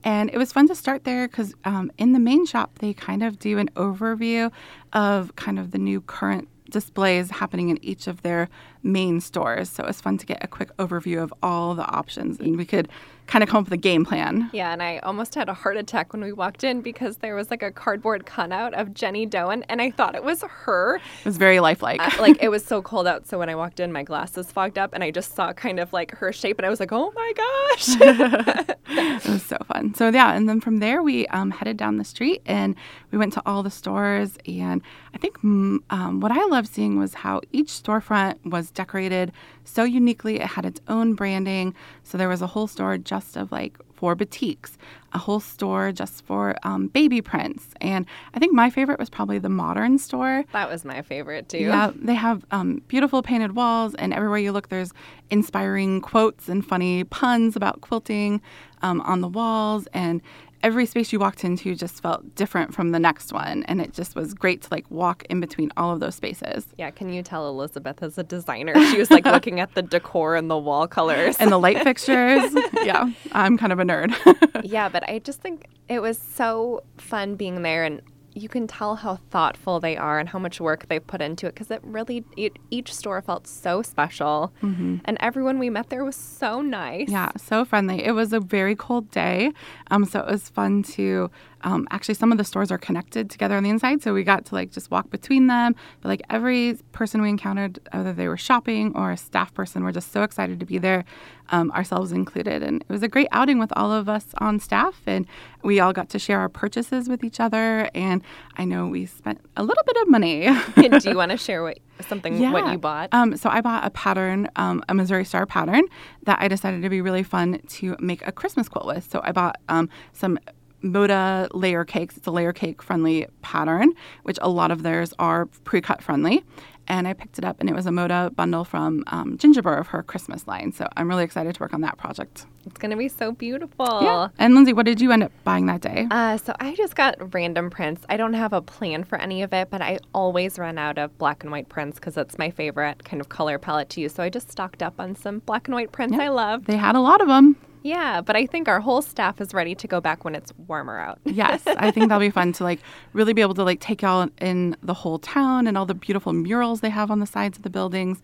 And 0.03 0.29
it 0.33 0.37
was 0.37 0.51
fun 0.51 0.67
to 0.67 0.75
start 0.75 1.03
there 1.03 1.27
because 1.27 1.53
um, 1.63 1.91
in 1.97 2.13
the 2.13 2.19
main 2.19 2.45
shop, 2.45 2.79
they 2.79 2.93
kind 2.93 3.23
of 3.23 3.39
do 3.39 3.57
an 3.57 3.69
overview 3.75 4.51
of 4.93 5.35
kind 5.35 5.59
of 5.59 5.71
the 5.71 5.77
new 5.77 6.01
current 6.01 6.47
displays 6.71 7.29
happening 7.29 7.69
in 7.69 7.83
each 7.83 8.07
of 8.07 8.23
their 8.23 8.49
main 8.83 9.21
stores. 9.21 9.69
So 9.69 9.83
it 9.83 9.87
was 9.87 10.01
fun 10.01 10.17
to 10.17 10.25
get 10.25 10.43
a 10.43 10.47
quick 10.47 10.75
overview 10.77 11.21
of 11.21 11.33
all 11.43 11.75
the 11.75 11.85
options, 11.85 12.39
and 12.39 12.57
we 12.57 12.65
could 12.65 12.89
kind 13.27 13.43
of 13.43 13.49
come 13.49 13.59
up 13.59 13.65
with 13.65 13.73
a 13.73 13.77
game 13.77 14.03
plan. 14.03 14.49
Yeah, 14.51 14.73
and 14.73 14.83
I 14.83 14.97
almost 14.99 15.35
had 15.35 15.47
a 15.47 15.53
heart 15.53 15.77
attack 15.77 16.11
when 16.11 16.21
we 16.21 16.33
walked 16.33 16.63
in 16.63 16.81
because 16.81 17.17
there 17.17 17.35
was 17.35 17.49
like 17.49 17.63
a 17.63 17.71
cardboard 17.71 18.25
cutout 18.25 18.73
of 18.73 18.93
Jenny 18.93 19.25
Doan, 19.25 19.63
and 19.69 19.81
I 19.81 19.91
thought 19.91 20.15
it 20.15 20.23
was 20.23 20.41
her. 20.41 20.95
It 20.95 21.25
was 21.25 21.37
very 21.37 21.59
lifelike. 21.59 22.01
Uh, 22.01 22.21
like 22.21 22.37
it 22.41 22.49
was 22.49 22.65
so 22.65 22.81
cold 22.81 23.07
out, 23.07 23.27
so 23.27 23.39
when 23.39 23.47
I 23.47 23.55
walked 23.55 23.79
in, 23.79 23.91
my 23.91 24.03
glasses 24.03 24.51
fogged 24.51 24.77
up, 24.77 24.93
and 24.93 25.03
I 25.03 25.11
just 25.11 25.35
saw 25.35 25.53
kind 25.53 25.79
of 25.79 25.93
like 25.93 26.11
her 26.17 26.33
shape, 26.33 26.57
and 26.59 26.65
I 26.65 26.69
was 26.69 26.79
like, 26.79 26.91
"Oh 26.91 27.11
my 27.15 27.33
gosh!" 27.37 27.87
it 28.89 29.27
was 29.29 29.43
so 29.43 29.57
fun. 29.67 29.70
So 29.95 30.09
yeah, 30.09 30.33
and 30.33 30.47
then 30.47 30.61
from 30.61 30.77
there 30.77 31.01
we 31.01 31.27
um, 31.27 31.51
headed 31.51 31.77
down 31.77 31.97
the 31.97 32.03
street 32.03 32.41
and 32.45 32.75
we 33.11 33.17
went 33.17 33.33
to 33.33 33.41
all 33.45 33.63
the 33.63 33.71
stores. 33.71 34.37
And 34.47 34.81
I 35.13 35.17
think 35.17 35.39
mm, 35.39 35.79
um, 35.89 36.19
what 36.19 36.31
I 36.31 36.43
loved 36.45 36.67
seeing 36.67 36.97
was 36.97 37.13
how 37.13 37.41
each 37.51 37.67
storefront 37.67 38.35
was 38.45 38.71
decorated 38.71 39.31
so 39.63 39.83
uniquely. 39.83 40.39
It 40.39 40.47
had 40.47 40.65
its 40.65 40.81
own 40.87 41.13
branding. 41.13 41.75
So 42.03 42.17
there 42.17 42.29
was 42.29 42.41
a 42.41 42.47
whole 42.47 42.67
store 42.67 42.97
just 42.97 43.35
of 43.37 43.51
like 43.51 43.77
for 43.93 44.15
boutiques, 44.15 44.77
a 45.13 45.17
whole 45.17 45.39
store 45.39 45.91
just 45.91 46.25
for 46.25 46.55
um, 46.63 46.87
baby 46.87 47.21
prints. 47.21 47.67
And 47.81 48.05
I 48.33 48.39
think 48.39 48.53
my 48.53 48.69
favorite 48.69 48.99
was 48.99 49.09
probably 49.09 49.39
the 49.39 49.49
modern 49.49 49.97
store. 49.97 50.43
that 50.51 50.69
was 50.69 50.85
my 50.85 51.01
favorite 51.01 51.49
too. 51.49 51.59
Yeah, 51.59 51.91
they 51.95 52.15
have 52.15 52.45
um, 52.51 52.81
beautiful 52.87 53.21
painted 53.21 53.55
walls, 53.55 53.95
and 53.95 54.13
everywhere 54.13 54.39
you 54.39 54.51
look, 54.51 54.69
there's 54.69 54.91
inspiring 55.29 56.01
quotes 56.01 56.49
and 56.49 56.65
funny 56.65 57.03
puns 57.05 57.55
about 57.55 57.81
quilting 57.81 58.41
um, 58.81 59.01
on 59.01 59.21
the 59.21 59.27
walls. 59.27 59.87
And 59.93 60.21
every 60.63 60.85
space 60.85 61.11
you 61.11 61.19
walked 61.19 61.43
into 61.43 61.75
just 61.75 62.01
felt 62.01 62.35
different 62.35 62.73
from 62.73 62.91
the 62.91 62.99
next 62.99 63.33
one, 63.33 63.63
and 63.63 63.81
it 63.81 63.93
just 63.93 64.15
was 64.15 64.33
great 64.33 64.61
to 64.63 64.67
like 64.71 64.89
walk 64.89 65.23
in 65.29 65.39
between 65.39 65.71
all 65.77 65.93
of 65.93 65.99
those 65.99 66.15
spaces. 66.15 66.67
Yeah, 66.77 66.91
can 66.91 67.11
you 67.11 67.23
tell 67.23 67.47
Elizabeth 67.47 68.01
as 68.03 68.17
a 68.17 68.23
designer? 68.23 68.73
She 68.91 68.97
was 68.97 69.11
like 69.11 69.25
looking 69.25 69.59
at 69.59 69.73
the 69.75 69.81
decor 69.81 70.35
and 70.35 70.49
the 70.49 70.57
wall 70.57 70.87
colors. 70.87 71.37
And 71.39 71.51
the 71.51 71.59
light 71.59 71.81
fixtures, 71.83 72.53
yeah, 72.83 73.09
I'm 73.31 73.57
kind 73.57 73.71
of 73.71 73.79
a 73.79 73.83
nerd. 73.83 74.13
yeah, 74.63 74.89
but 74.89 75.07
I 75.09 75.19
just 75.19 75.41
think 75.41 75.67
it 75.89 76.01
was 76.01 76.17
so 76.17 76.83
fun 76.97 77.35
being 77.35 77.61
there 77.63 77.83
and 77.83 78.01
you 78.33 78.47
can 78.47 78.65
tell 78.67 78.95
how 78.95 79.17
thoughtful 79.29 79.79
they 79.79 79.97
are 79.97 80.19
and 80.19 80.29
how 80.29 80.39
much 80.39 80.61
work 80.61 80.87
they've 80.87 81.05
put 81.05 81.21
into 81.21 81.47
it 81.47 81.53
because 81.53 81.69
it 81.71 81.81
really 81.83 82.23
it, 82.37 82.53
each 82.69 82.93
store 82.93 83.21
felt 83.21 83.45
so 83.47 83.81
special 83.81 84.53
and 84.61 85.17
everyone 85.19 85.59
we 85.59 85.69
met 85.69 85.89
there 85.89 86.05
was 86.05 86.15
so 86.15 86.61
nice 86.61 87.09
Yeah, 87.09 87.31
so 87.37 87.65
friendly. 87.65 88.03
It 88.03 88.11
was 88.11 88.31
a 88.33 88.39
very 88.39 88.75
cold 88.75 89.11
day, 89.11 89.51
um, 89.89 90.05
so 90.05 90.19
it 90.21 90.27
was 90.27 90.49
fun 90.49 90.83
to. 90.95 91.29
Um, 91.63 91.87
actually, 91.91 92.15
some 92.15 92.31
of 92.31 92.37
the 92.37 92.43
stores 92.43 92.71
are 92.71 92.77
connected 92.77 93.29
together 93.29 93.55
on 93.55 93.63
the 93.63 93.69
inside, 93.69 94.01
so 94.01 94.13
we 94.13 94.23
got 94.23 94.45
to 94.45 94.55
like 94.55 94.71
just 94.71 94.91
walk 94.91 95.09
between 95.09 95.47
them. 95.47 95.75
But 96.01 96.09
like 96.09 96.21
every 96.29 96.77
person 96.91 97.21
we 97.21 97.29
encountered, 97.29 97.79
whether 97.91 98.13
they 98.13 98.27
were 98.27 98.37
shopping 98.37 98.91
or 98.95 99.11
a 99.11 99.17
staff 99.17 99.53
person, 99.53 99.83
were 99.83 99.91
just 99.91 100.11
so 100.11 100.23
excited 100.23 100.59
to 100.59 100.65
be 100.65 100.77
there, 100.77 101.05
um, 101.49 101.71
ourselves 101.71 102.11
included. 102.11 102.63
And 102.63 102.81
it 102.81 102.89
was 102.89 103.03
a 103.03 103.07
great 103.07 103.27
outing 103.31 103.59
with 103.59 103.71
all 103.75 103.91
of 103.91 104.09
us 104.09 104.25
on 104.39 104.59
staff, 104.59 105.01
and 105.05 105.25
we 105.63 105.79
all 105.79 105.93
got 105.93 106.09
to 106.09 106.19
share 106.19 106.39
our 106.39 106.49
purchases 106.49 107.09
with 107.09 107.23
each 107.23 107.39
other. 107.39 107.89
And 107.93 108.21
I 108.57 108.65
know 108.65 108.87
we 108.87 109.05
spent 109.05 109.39
a 109.57 109.63
little 109.63 109.83
bit 109.85 109.97
of 109.97 110.09
money. 110.09 110.45
And 110.45 110.65
do 111.01 111.09
you 111.09 111.17
want 111.21 111.31
to 111.31 111.37
share 111.37 111.63
what 111.63 111.79
something 112.07 112.51
what 112.51 112.71
you 112.71 112.77
bought 112.79 113.09
Um, 113.11 113.37
so 113.37 113.49
I 113.49 113.61
bought 113.61 113.85
a 113.85 113.89
pattern, 113.91 114.49
um, 114.55 114.83
a 114.89 114.93
Missouri 114.93 115.25
Star 115.25 115.45
pattern 115.45 115.83
that 116.23 116.39
I 116.41 116.47
decided 116.47 116.81
to 116.81 116.89
be 116.89 117.01
really 117.01 117.23
fun 117.23 117.59
to 117.67 117.95
make 117.99 118.25
a 118.25 118.31
Christmas 118.31 118.67
quilt 118.67 118.87
with. 118.87 119.09
So 119.09 119.21
I 119.23 119.31
bought 119.31 119.57
um, 119.69 119.89
some 120.13 120.39
Moda 120.83 121.47
layer 121.53 121.85
cakes. 121.85 122.17
It's 122.17 122.27
a 122.27 122.31
layer 122.31 122.53
cake 122.53 122.81
friendly 122.81 123.27
pattern, 123.41 123.93
which 124.23 124.39
a 124.41 124.49
lot 124.49 124.71
of 124.71 124.83
theirs 124.83 125.13
are 125.19 125.45
pre-cut 125.63 126.01
friendly. 126.01 126.43
and 126.87 127.07
I 127.07 127.13
picked 127.13 127.37
it 127.37 127.45
up, 127.45 127.59
and 127.59 127.69
it 127.69 127.73
was 127.75 127.85
a 127.85 127.89
Moda 127.89 128.35
bundle 128.35 128.65
from 128.65 129.03
um, 129.07 129.37
Gingiber 129.37 129.79
of 129.79 129.87
her 129.87 130.03
Christmas 130.03 130.47
line. 130.47 130.71
So 130.71 130.87
I'm 130.97 131.07
really 131.07 131.23
excited 131.23 131.55
to 131.55 131.61
work 131.61 131.73
on 131.73 131.81
that 131.81 131.97
project. 131.97 132.45
It's 132.65 132.77
going 132.77 132.91
to 132.91 132.97
be 132.97 133.07
so 133.07 133.31
beautiful. 133.31 133.99
Yeah. 134.01 134.27
And 134.37 134.55
Lindsay, 134.55 134.73
what 134.73 134.85
did 134.85 135.01
you 135.01 135.11
end 135.11 135.23
up 135.23 135.31
buying 135.43 135.65
that 135.65 135.81
day? 135.81 136.07
Uh, 136.11 136.37
so 136.37 136.53
I 136.59 136.75
just 136.75 136.95
got 136.95 137.33
random 137.33 137.69
prints. 137.69 138.03
I 138.09 138.17
don't 138.17 138.33
have 138.33 138.53
a 138.53 138.61
plan 138.61 139.03
for 139.03 139.17
any 139.17 139.41
of 139.41 139.53
it, 139.53 139.69
but 139.69 139.81
I 139.81 139.99
always 140.13 140.59
run 140.59 140.77
out 140.77 140.97
of 140.97 141.17
black 141.17 141.43
and 141.43 141.51
white 141.51 141.69
prints 141.69 141.99
because 141.99 142.17
it's 142.17 142.37
my 142.37 142.49
favorite 142.51 143.03
kind 143.03 143.19
of 143.19 143.29
color 143.29 143.57
palette 143.57 143.89
to 143.91 144.01
use. 144.01 144.13
So 144.13 144.23
I 144.23 144.29
just 144.29 144.51
stocked 144.51 144.83
up 144.83 144.99
on 144.99 145.15
some 145.15 145.39
black 145.39 145.67
and 145.67 145.75
white 145.75 145.91
prints 145.91 146.17
I 146.17 146.27
love. 146.27 146.65
They 146.65 146.77
had 146.77 146.95
a 146.95 147.01
lot 147.01 147.21
of 147.21 147.27
them. 147.27 147.55
Yeah, 147.83 148.21
but 148.21 148.35
I 148.35 148.45
think 148.45 148.67
our 148.67 148.79
whole 148.79 149.01
staff 149.01 149.41
is 149.41 149.53
ready 149.53 149.73
to 149.75 149.87
go 149.87 149.99
back 149.99 150.23
when 150.23 150.35
it's 150.35 150.53
warmer 150.67 150.99
out. 150.99 151.19
yes, 151.25 151.63
I 151.65 151.89
think 151.89 152.09
that'll 152.09 152.19
be 152.19 152.29
fun 152.29 152.53
to 152.53 152.63
like 152.63 152.79
really 153.13 153.33
be 153.33 153.41
able 153.41 153.55
to 153.55 153.63
like 153.63 153.79
take 153.79 154.03
y'all 154.03 154.29
in 154.39 154.75
the 154.83 154.93
whole 154.93 155.17
town 155.17 155.65
and 155.67 155.77
all 155.77 155.85
the 155.85 155.95
beautiful 155.95 156.31
murals 156.33 156.81
they 156.81 156.89
have 156.91 157.09
on 157.09 157.19
the 157.19 157.25
sides 157.25 157.57
of 157.57 157.63
the 157.63 157.69
buildings 157.69 158.21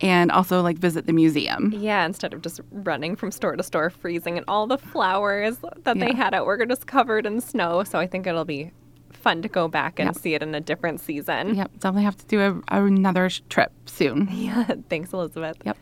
and 0.00 0.30
also 0.30 0.62
like 0.62 0.78
visit 0.78 1.06
the 1.06 1.12
museum. 1.12 1.72
Yeah, 1.76 2.04
instead 2.04 2.32
of 2.32 2.42
just 2.42 2.60
running 2.70 3.16
from 3.16 3.30
store 3.30 3.56
to 3.56 3.62
store 3.62 3.90
freezing 3.90 4.36
and 4.36 4.44
all 4.48 4.66
the 4.66 4.78
flowers 4.78 5.58
that 5.84 5.96
yeah. 5.96 6.06
they 6.06 6.14
had 6.14 6.34
out 6.34 6.46
were 6.46 6.64
just 6.66 6.86
covered 6.86 7.26
in 7.26 7.40
snow. 7.40 7.84
So 7.84 7.98
I 7.98 8.06
think 8.06 8.26
it'll 8.26 8.44
be 8.44 8.72
fun 9.12 9.42
to 9.42 9.48
go 9.48 9.68
back 9.68 9.98
and 9.98 10.08
yep. 10.08 10.16
see 10.16 10.34
it 10.34 10.42
in 10.42 10.54
a 10.54 10.60
different 10.60 11.00
season. 11.00 11.54
Yep, 11.54 11.72
definitely 11.74 12.04
have 12.04 12.16
to 12.16 12.26
do 12.26 12.40
a, 12.40 12.84
another 12.84 13.28
trip 13.48 13.72
soon. 13.86 14.28
Yeah, 14.40 14.64
thanks, 14.88 15.12
Elizabeth. 15.12 15.58
Yep. 15.64 15.76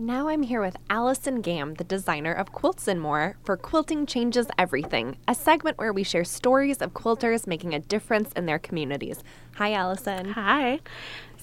Now 0.00 0.28
I'm 0.28 0.44
here 0.44 0.60
with 0.60 0.76
Allison 0.88 1.40
Gam, 1.40 1.74
the 1.74 1.82
designer 1.82 2.32
of 2.32 2.52
Quilts 2.52 2.86
and 2.86 3.00
More, 3.00 3.36
for 3.42 3.56
Quilting 3.56 4.06
Changes 4.06 4.46
Everything, 4.56 5.16
a 5.26 5.34
segment 5.34 5.76
where 5.76 5.92
we 5.92 6.04
share 6.04 6.22
stories 6.22 6.78
of 6.78 6.94
quilters 6.94 7.48
making 7.48 7.74
a 7.74 7.80
difference 7.80 8.30
in 8.36 8.46
their 8.46 8.60
communities. 8.60 9.24
Hi, 9.56 9.72
Allison. 9.72 10.30
Hi. 10.34 10.78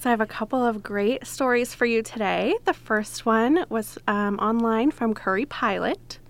So 0.06 0.10
I 0.10 0.12
have 0.12 0.20
a 0.20 0.26
couple 0.26 0.64
of 0.64 0.84
great 0.84 1.26
stories 1.26 1.74
for 1.74 1.84
you 1.84 2.00
today. 2.00 2.54
The 2.64 2.72
first 2.72 3.26
one 3.26 3.66
was 3.68 3.98
um, 4.06 4.38
online 4.38 4.92
from 4.92 5.14
Curry 5.14 5.46
Pilot. 5.46 6.20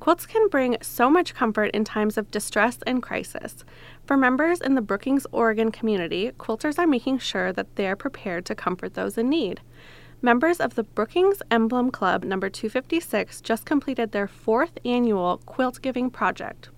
Quilts 0.00 0.26
can 0.26 0.50
bring 0.50 0.76
so 0.82 1.08
much 1.08 1.34
comfort 1.34 1.68
in 1.68 1.82
times 1.82 2.18
of 2.18 2.30
distress 2.30 2.76
and 2.86 3.02
crisis. 3.02 3.64
For 4.04 4.18
members 4.18 4.60
in 4.60 4.74
the 4.74 4.82
Brookings, 4.82 5.26
Oregon 5.32 5.72
community, 5.72 6.30
quilters 6.38 6.78
are 6.78 6.86
making 6.86 7.20
sure 7.20 7.54
that 7.54 7.76
they're 7.76 7.96
prepared 7.96 8.44
to 8.44 8.54
comfort 8.54 8.92
those 8.92 9.16
in 9.16 9.30
need. 9.30 9.62
Members 10.20 10.60
of 10.60 10.74
the 10.74 10.84
Brookings 10.84 11.40
Emblem 11.50 11.90
Club 11.90 12.22
number 12.22 12.50
256 12.50 13.40
just 13.40 13.64
completed 13.64 14.12
their 14.12 14.28
fourth 14.28 14.78
annual 14.84 15.38
quilt 15.46 15.80
giving 15.80 16.10
project. 16.10 16.68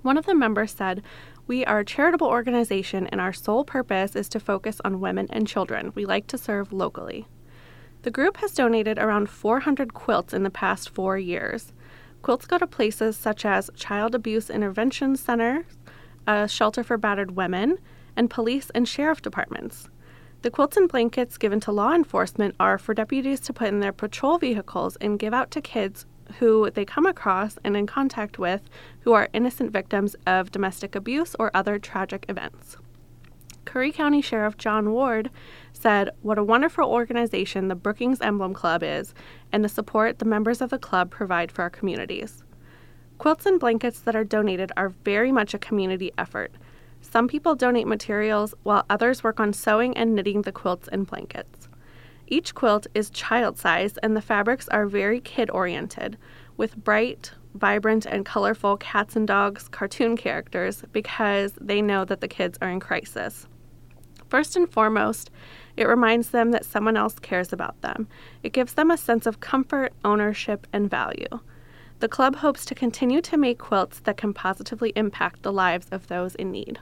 One 0.00 0.16
of 0.16 0.24
the 0.24 0.34
members 0.34 0.72
said, 0.72 1.02
We 1.48 1.64
are 1.64 1.78
a 1.78 1.84
charitable 1.84 2.26
organization 2.26 3.06
and 3.06 3.22
our 3.22 3.32
sole 3.32 3.64
purpose 3.64 4.14
is 4.14 4.28
to 4.28 4.38
focus 4.38 4.82
on 4.84 5.00
women 5.00 5.28
and 5.30 5.48
children. 5.48 5.92
We 5.94 6.04
like 6.04 6.26
to 6.26 6.36
serve 6.36 6.74
locally. 6.74 7.26
The 8.02 8.10
group 8.10 8.36
has 8.36 8.52
donated 8.52 8.98
around 8.98 9.30
400 9.30 9.94
quilts 9.94 10.34
in 10.34 10.42
the 10.42 10.50
past 10.50 10.90
four 10.90 11.16
years. 11.16 11.72
Quilts 12.20 12.46
go 12.46 12.58
to 12.58 12.66
places 12.66 13.16
such 13.16 13.46
as 13.46 13.70
Child 13.74 14.14
Abuse 14.14 14.50
Intervention 14.50 15.16
Center, 15.16 15.64
a 16.26 16.46
shelter 16.46 16.84
for 16.84 16.98
battered 16.98 17.30
women, 17.30 17.78
and 18.14 18.28
police 18.28 18.68
and 18.74 18.86
sheriff 18.86 19.22
departments. 19.22 19.88
The 20.42 20.50
quilts 20.50 20.76
and 20.76 20.86
blankets 20.86 21.38
given 21.38 21.60
to 21.60 21.72
law 21.72 21.94
enforcement 21.94 22.56
are 22.60 22.76
for 22.76 22.92
deputies 22.92 23.40
to 23.40 23.54
put 23.54 23.68
in 23.68 23.80
their 23.80 23.92
patrol 23.92 24.36
vehicles 24.36 24.96
and 24.96 25.18
give 25.18 25.32
out 25.32 25.50
to 25.52 25.62
kids 25.62 26.04
who 26.38 26.70
they 26.70 26.84
come 26.84 27.06
across 27.06 27.58
and 27.64 27.76
in 27.76 27.86
contact 27.86 28.38
with 28.38 28.62
who 29.00 29.12
are 29.12 29.28
innocent 29.32 29.72
victims 29.72 30.16
of 30.26 30.50
domestic 30.50 30.94
abuse 30.94 31.34
or 31.38 31.50
other 31.54 31.78
tragic 31.78 32.26
events. 32.28 32.76
Curry 33.64 33.92
County 33.92 34.22
Sheriff 34.22 34.56
John 34.56 34.92
Ward 34.92 35.30
said, 35.74 36.10
What 36.22 36.38
a 36.38 36.42
wonderful 36.42 36.90
organization 36.90 37.68
the 37.68 37.74
Brookings 37.74 38.20
Emblem 38.20 38.54
Club 38.54 38.82
is, 38.82 39.12
and 39.52 39.62
the 39.62 39.68
support 39.68 40.18
the 40.18 40.24
members 40.24 40.62
of 40.62 40.70
the 40.70 40.78
club 40.78 41.10
provide 41.10 41.52
for 41.52 41.62
our 41.62 41.70
communities. 41.70 42.42
Quilts 43.18 43.44
and 43.44 43.60
blankets 43.60 44.00
that 44.00 44.16
are 44.16 44.24
donated 44.24 44.72
are 44.76 44.94
very 45.04 45.30
much 45.30 45.52
a 45.52 45.58
community 45.58 46.12
effort. 46.16 46.52
Some 47.02 47.28
people 47.28 47.54
donate 47.54 47.86
materials 47.86 48.54
while 48.62 48.86
others 48.88 49.22
work 49.22 49.38
on 49.38 49.52
sewing 49.52 49.96
and 49.96 50.14
knitting 50.14 50.42
the 50.42 50.52
quilts 50.52 50.88
and 50.88 51.06
blankets. 51.06 51.67
Each 52.30 52.54
quilt 52.54 52.86
is 52.94 53.08
child 53.08 53.56
size 53.56 53.96
and 53.98 54.14
the 54.14 54.20
fabrics 54.20 54.68
are 54.68 54.86
very 54.86 55.20
kid 55.20 55.48
oriented, 55.50 56.18
with 56.58 56.76
bright, 56.76 57.32
vibrant, 57.54 58.04
and 58.04 58.26
colorful 58.26 58.76
cats 58.76 59.16
and 59.16 59.26
dogs 59.26 59.66
cartoon 59.68 60.14
characters 60.14 60.84
because 60.92 61.52
they 61.58 61.80
know 61.80 62.04
that 62.04 62.20
the 62.20 62.28
kids 62.28 62.58
are 62.60 62.68
in 62.68 62.80
crisis. 62.80 63.46
First 64.28 64.56
and 64.56 64.70
foremost, 64.70 65.30
it 65.78 65.88
reminds 65.88 66.28
them 66.28 66.50
that 66.50 66.66
someone 66.66 66.98
else 66.98 67.18
cares 67.18 67.50
about 67.50 67.80
them. 67.80 68.08
It 68.42 68.52
gives 68.52 68.74
them 68.74 68.90
a 68.90 68.98
sense 68.98 69.24
of 69.24 69.40
comfort, 69.40 69.94
ownership, 70.04 70.66
and 70.70 70.90
value. 70.90 71.40
The 72.00 72.08
club 72.08 72.36
hopes 72.36 72.66
to 72.66 72.74
continue 72.74 73.22
to 73.22 73.38
make 73.38 73.58
quilts 73.58 74.00
that 74.00 74.18
can 74.18 74.34
positively 74.34 74.92
impact 74.96 75.42
the 75.42 75.52
lives 75.52 75.86
of 75.90 76.08
those 76.08 76.34
in 76.34 76.52
need. 76.52 76.78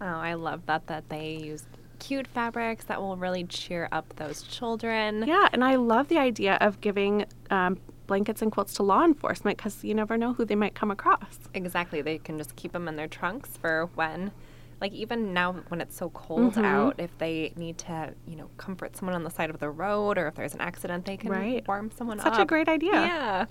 Oh, 0.00 0.06
I 0.06 0.34
love 0.34 0.64
that 0.66 0.86
that 0.86 1.10
they 1.10 1.36
use 1.36 1.66
cute 2.02 2.26
fabrics 2.26 2.84
that 2.86 3.00
will 3.00 3.16
really 3.16 3.44
cheer 3.44 3.88
up 3.92 4.14
those 4.16 4.42
children. 4.42 5.24
Yeah, 5.26 5.48
and 5.52 5.62
I 5.62 5.76
love 5.76 6.08
the 6.08 6.18
idea 6.18 6.58
of 6.60 6.80
giving 6.80 7.26
um, 7.50 7.78
blankets 8.06 8.42
and 8.42 8.50
quilts 8.50 8.74
to 8.74 8.82
law 8.82 9.04
enforcement 9.04 9.56
because 9.56 9.84
you 9.84 9.94
never 9.94 10.18
know 10.18 10.32
who 10.32 10.44
they 10.44 10.56
might 10.56 10.74
come 10.74 10.90
across. 10.90 11.38
Exactly. 11.54 12.02
They 12.02 12.18
can 12.18 12.38
just 12.38 12.56
keep 12.56 12.72
them 12.72 12.88
in 12.88 12.96
their 12.96 13.08
trunks 13.08 13.56
for 13.56 13.88
when 13.94 14.32
like 14.80 14.92
even 14.92 15.32
now 15.32 15.52
when 15.68 15.80
it's 15.80 15.96
so 15.96 16.10
cold 16.10 16.54
mm-hmm. 16.54 16.64
out 16.64 16.96
if 16.98 17.16
they 17.18 17.52
need 17.54 17.78
to 17.78 18.12
you 18.26 18.34
know 18.34 18.50
comfort 18.56 18.96
someone 18.96 19.14
on 19.14 19.22
the 19.22 19.30
side 19.30 19.48
of 19.48 19.60
the 19.60 19.70
road 19.70 20.18
or 20.18 20.26
if 20.26 20.34
there's 20.34 20.54
an 20.54 20.60
accident 20.60 21.04
they 21.04 21.16
can 21.16 21.30
right. 21.30 21.66
warm 21.68 21.88
someone 21.92 22.18
Such 22.18 22.26
up 22.26 22.34
such 22.34 22.42
a 22.42 22.46
great 22.46 22.68
idea 22.68 22.90
yeah 22.90 23.44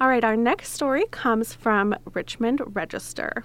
all 0.00 0.08
right 0.08 0.22
our 0.22 0.36
next 0.36 0.72
story 0.72 1.04
comes 1.10 1.52
from 1.52 1.96
richmond 2.12 2.62
register 2.76 3.44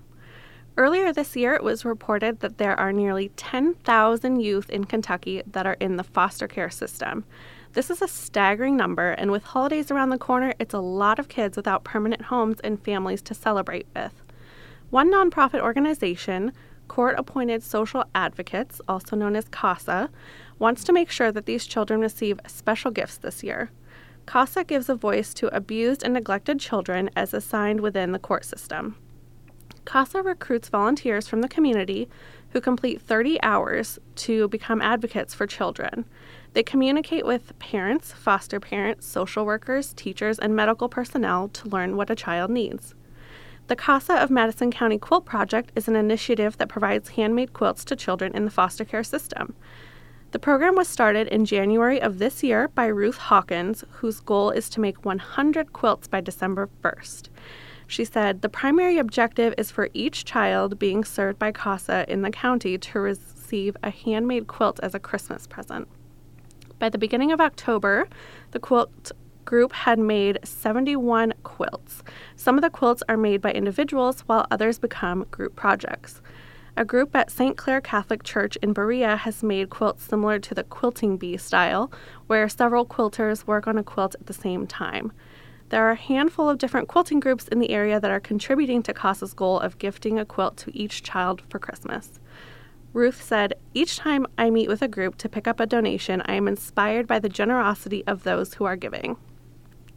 Earlier 0.80 1.12
this 1.12 1.36
year, 1.36 1.56
it 1.56 1.64
was 1.64 1.84
reported 1.84 2.40
that 2.40 2.58
there 2.58 2.80
are 2.80 2.94
nearly 2.94 3.32
10,000 3.36 4.40
youth 4.40 4.70
in 4.70 4.86
Kentucky 4.86 5.44
that 5.46 5.66
are 5.66 5.76
in 5.82 5.98
the 5.98 6.06
foster 6.06 6.48
care 6.48 6.70
system. 6.70 7.26
This 7.74 7.90
is 7.90 8.02
a 8.02 8.08
staggering 8.08 8.78
number, 8.78 9.10
and 9.12 9.30
with 9.30 9.44
holidays 9.44 9.92
around 9.92 10.08
the 10.08 10.18
corner, 10.18 10.54
it's 10.58 10.74
a 10.74 10.80
lot 10.80 11.20
of 11.20 11.28
kids 11.28 11.58
without 11.58 11.84
permanent 11.84 12.22
homes 12.22 12.62
and 12.62 12.82
families 12.82 13.22
to 13.24 13.34
celebrate 13.34 13.88
with. 13.94 14.14
One 14.90 15.12
nonprofit 15.12 15.60
organization, 15.60 16.54
Court 16.88 17.16
Appointed 17.18 17.62
Social 17.62 18.06
Advocates, 18.16 18.80
also 18.88 19.18
known 19.18 19.36
as 19.36 19.50
CASA, 19.50 20.10
wants 20.60 20.86
to 20.86 20.94
make 20.94 21.12
sure 21.12 21.34
that 21.34 21.46
these 21.46 21.68
children 21.68 22.00
receive 22.00 22.40
special 22.48 22.90
gifts 22.90 23.18
this 23.18 23.44
year. 23.44 23.70
CASA 24.28 24.64
gives 24.64 24.88
a 24.88 24.96
voice 24.96 25.34
to 25.34 25.54
abused 25.54 26.04
and 26.04 26.14
neglected 26.14 26.58
children 26.58 27.10
as 27.18 27.34
assigned 27.34 27.82
within 27.82 28.14
the 28.14 28.18
court 28.18 28.46
system. 28.46 28.96
CASA 29.90 30.22
recruits 30.22 30.70
volunteers 30.70 31.28
from 31.28 31.42
the 31.42 31.48
community 31.48 32.08
who 32.52 32.62
complete 32.62 33.02
30 33.02 33.42
hours 33.42 33.98
to 34.18 34.48
become 34.50 34.84
advocates 34.84 35.34
for 35.34 35.48
children. 35.48 36.06
They 36.54 36.62
communicate 36.62 37.26
with 37.26 37.58
parents, 37.58 38.14
foster 38.14 38.60
parents, 38.60 39.08
social 39.08 39.48
workers, 39.48 39.96
teachers, 39.96 40.38
and 40.38 40.56
medical 40.56 40.90
personnel 40.90 41.48
to 41.48 41.70
learn 41.70 41.98
what 41.98 42.12
a 42.12 42.16
child 42.16 42.52
needs. 42.52 42.94
The 43.66 43.76
CASA 43.76 44.14
of 44.14 44.30
Madison 44.30 44.70
County 44.70 45.00
Quilt 45.00 45.26
Project 45.26 45.72
is 45.76 45.88
an 45.88 45.96
initiative 45.96 46.60
that 46.60 46.70
provides 46.70 47.10
handmade 47.10 47.54
quilts 47.54 47.84
to 47.86 47.96
children 47.96 48.36
in 48.36 48.46
the 48.46 48.52
foster 48.52 48.86
care 48.86 49.04
system. 49.04 49.56
The 50.34 50.40
program 50.40 50.76
was 50.76 50.88
started 50.88 51.28
in 51.30 51.46
January 51.46 52.00
of 52.00 52.20
this 52.20 52.44
year 52.44 52.68
by 52.68 52.86
Ruth 52.86 53.18
Hawkins, 53.18 53.84
whose 53.90 54.20
goal 54.20 54.52
is 54.52 54.70
to 54.70 54.80
make 54.80 55.04
100 55.04 55.74
quilts 55.74 56.08
by 56.08 56.22
December 56.22 56.70
1st. 56.84 57.30
She 57.90 58.06
said 58.06 58.44
the 58.44 58.50
primary 58.50 59.00
objective 59.00 59.56
is 59.58 59.72
for 59.72 59.90
each 59.96 60.24
child 60.24 60.78
being 60.78 61.04
served 61.04 61.40
by 61.40 61.52
CASA 61.52 62.06
in 62.08 62.22
the 62.22 62.30
county 62.30 62.78
to 62.78 63.00
receive 63.00 63.76
a 63.82 63.90
handmade 63.90 64.46
quilt 64.46 64.80
as 64.84 64.94
a 64.94 65.00
Christmas 65.00 65.48
present. 65.48 65.88
By 66.78 66.90
the 66.90 67.00
beginning 67.00 67.32
of 67.32 67.42
October, 67.42 68.08
the 68.52 68.60
quilt 68.60 69.12
group 69.44 69.74
had 69.74 69.98
made 69.98 70.38
71 70.44 71.34
quilts. 71.42 72.04
Some 72.36 72.60
of 72.60 72.62
the 72.62 72.70
quilts 72.70 73.02
are 73.10 73.18
made 73.18 73.42
by 73.42 73.54
individuals, 73.54 74.22
while 74.28 74.46
others 74.52 74.78
become 74.78 75.26
group 75.32 75.56
projects. 75.56 76.22
A 76.78 76.86
group 76.86 77.16
at 77.16 77.32
St. 77.32 77.58
Clare 77.58 77.82
Catholic 77.82 78.22
Church 78.22 78.56
in 78.58 78.72
Berea 78.72 79.18
has 79.18 79.42
made 79.42 79.72
quilts 79.72 80.04
similar 80.04 80.38
to 80.38 80.54
the 80.54 80.64
quilting 80.64 81.18
bee 81.18 81.38
style, 81.38 81.92
where 82.28 82.48
several 82.48 82.86
quilters 82.86 83.48
work 83.48 83.66
on 83.66 83.80
a 83.80 83.84
quilt 83.84 84.14
at 84.14 84.28
the 84.28 84.34
same 84.34 84.68
time. 84.68 85.12
There 85.70 85.88
are 85.88 85.92
a 85.92 85.96
handful 85.96 86.50
of 86.50 86.58
different 86.58 86.88
quilting 86.88 87.20
groups 87.20 87.48
in 87.48 87.60
the 87.60 87.70
area 87.70 88.00
that 88.00 88.10
are 88.10 88.20
contributing 88.20 88.82
to 88.84 88.94
CASA's 88.94 89.34
goal 89.34 89.60
of 89.60 89.78
gifting 89.78 90.18
a 90.18 90.26
quilt 90.26 90.58
to 90.58 90.76
each 90.76 91.04
child 91.04 91.44
for 91.50 91.60
Christmas. 91.60 92.20
Ruth 92.92 93.22
said, 93.22 93.54
Each 93.76 93.98
time 93.98 94.26
I 94.38 94.50
meet 94.50 94.68
with 94.68 94.82
a 94.82 94.88
group 94.88 95.18
to 95.18 95.30
pick 95.30 95.48
up 95.48 95.60
a 95.60 95.68
donation, 95.68 96.24
I 96.26 96.34
am 96.34 96.48
inspired 96.48 97.06
by 97.06 97.20
the 97.20 97.30
generosity 97.30 98.04
of 98.08 98.24
those 98.24 98.56
who 98.56 98.66
are 98.66 98.76
giving. 98.76 99.18